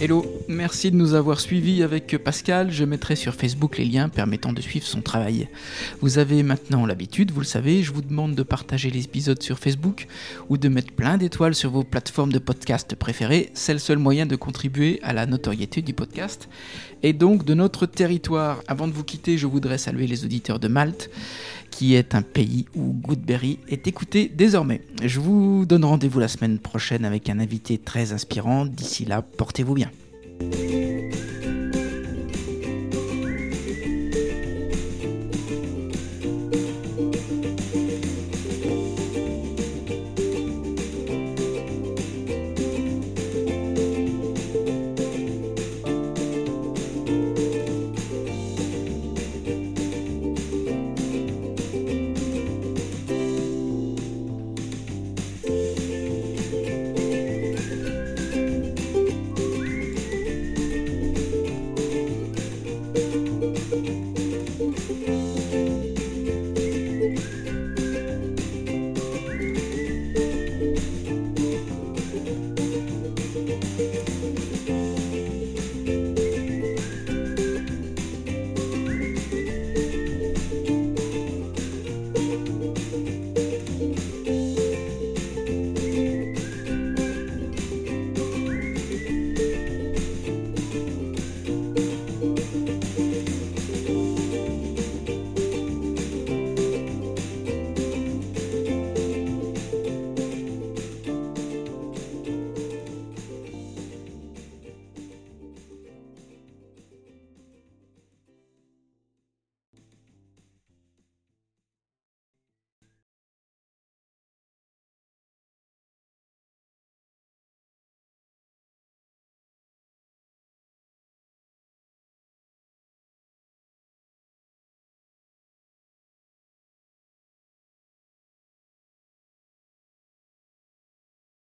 Hello, 0.01 0.25
merci 0.47 0.91
de 0.91 0.95
nous 0.95 1.13
avoir 1.13 1.41
suivis 1.41 1.83
avec 1.83 2.17
Pascal. 2.23 2.71
Je 2.71 2.85
mettrai 2.85 3.17
sur 3.17 3.35
Facebook 3.35 3.77
les 3.77 3.83
liens 3.83 4.07
permettant 4.07 4.53
de 4.53 4.61
suivre 4.61 4.85
son 4.85 5.01
travail. 5.01 5.49
Vous 5.99 6.19
avez 6.19 6.41
maintenant 6.41 6.85
l'habitude, 6.85 7.31
vous 7.31 7.41
le 7.41 7.45
savez, 7.45 7.83
je 7.83 7.91
vous 7.91 8.01
demande 8.01 8.33
de 8.33 8.43
partager 8.43 8.91
les 8.91 9.03
épisodes 9.03 9.43
sur 9.43 9.59
Facebook 9.59 10.07
ou 10.47 10.57
de 10.57 10.69
mettre 10.69 10.93
plein 10.93 11.17
d'étoiles 11.17 11.53
sur 11.53 11.71
vos 11.71 11.83
plateformes 11.83 12.31
de 12.31 12.39
podcast 12.39 12.95
préférées. 12.95 13.49
C'est 13.53 13.73
le 13.73 13.79
seul 13.79 13.97
moyen 13.97 14.25
de 14.25 14.37
contribuer 14.37 15.01
à 15.03 15.11
la 15.11 15.25
notoriété 15.25 15.81
du 15.81 15.93
podcast 15.93 16.47
et 17.03 17.13
donc 17.13 17.45
de 17.45 17.53
notre 17.53 17.85
territoire. 17.85 18.61
Avant 18.67 18.87
de 18.87 18.93
vous 18.93 19.03
quitter, 19.03 19.37
je 19.37 19.47
voudrais 19.47 19.77
saluer 19.77 20.07
les 20.07 20.25
auditeurs 20.25 20.59
de 20.59 20.67
Malte 20.67 21.09
qui 21.71 21.95
est 21.95 22.15
un 22.15 22.21
pays 22.21 22.65
où 22.75 22.93
Goodberry 22.93 23.59
est 23.69 23.87
écouté 23.87 24.31
désormais. 24.33 24.81
Je 25.03 25.19
vous 25.19 25.65
donne 25.65 25.85
rendez-vous 25.85 26.19
la 26.19 26.27
semaine 26.27 26.59
prochaine 26.59 27.05
avec 27.05 27.29
un 27.29 27.39
invité 27.39 27.77
très 27.77 28.11
inspirant. 28.11 28.65
D'ici 28.65 29.05
là, 29.05 29.21
portez-vous 29.21 29.75
bien. 29.75 29.91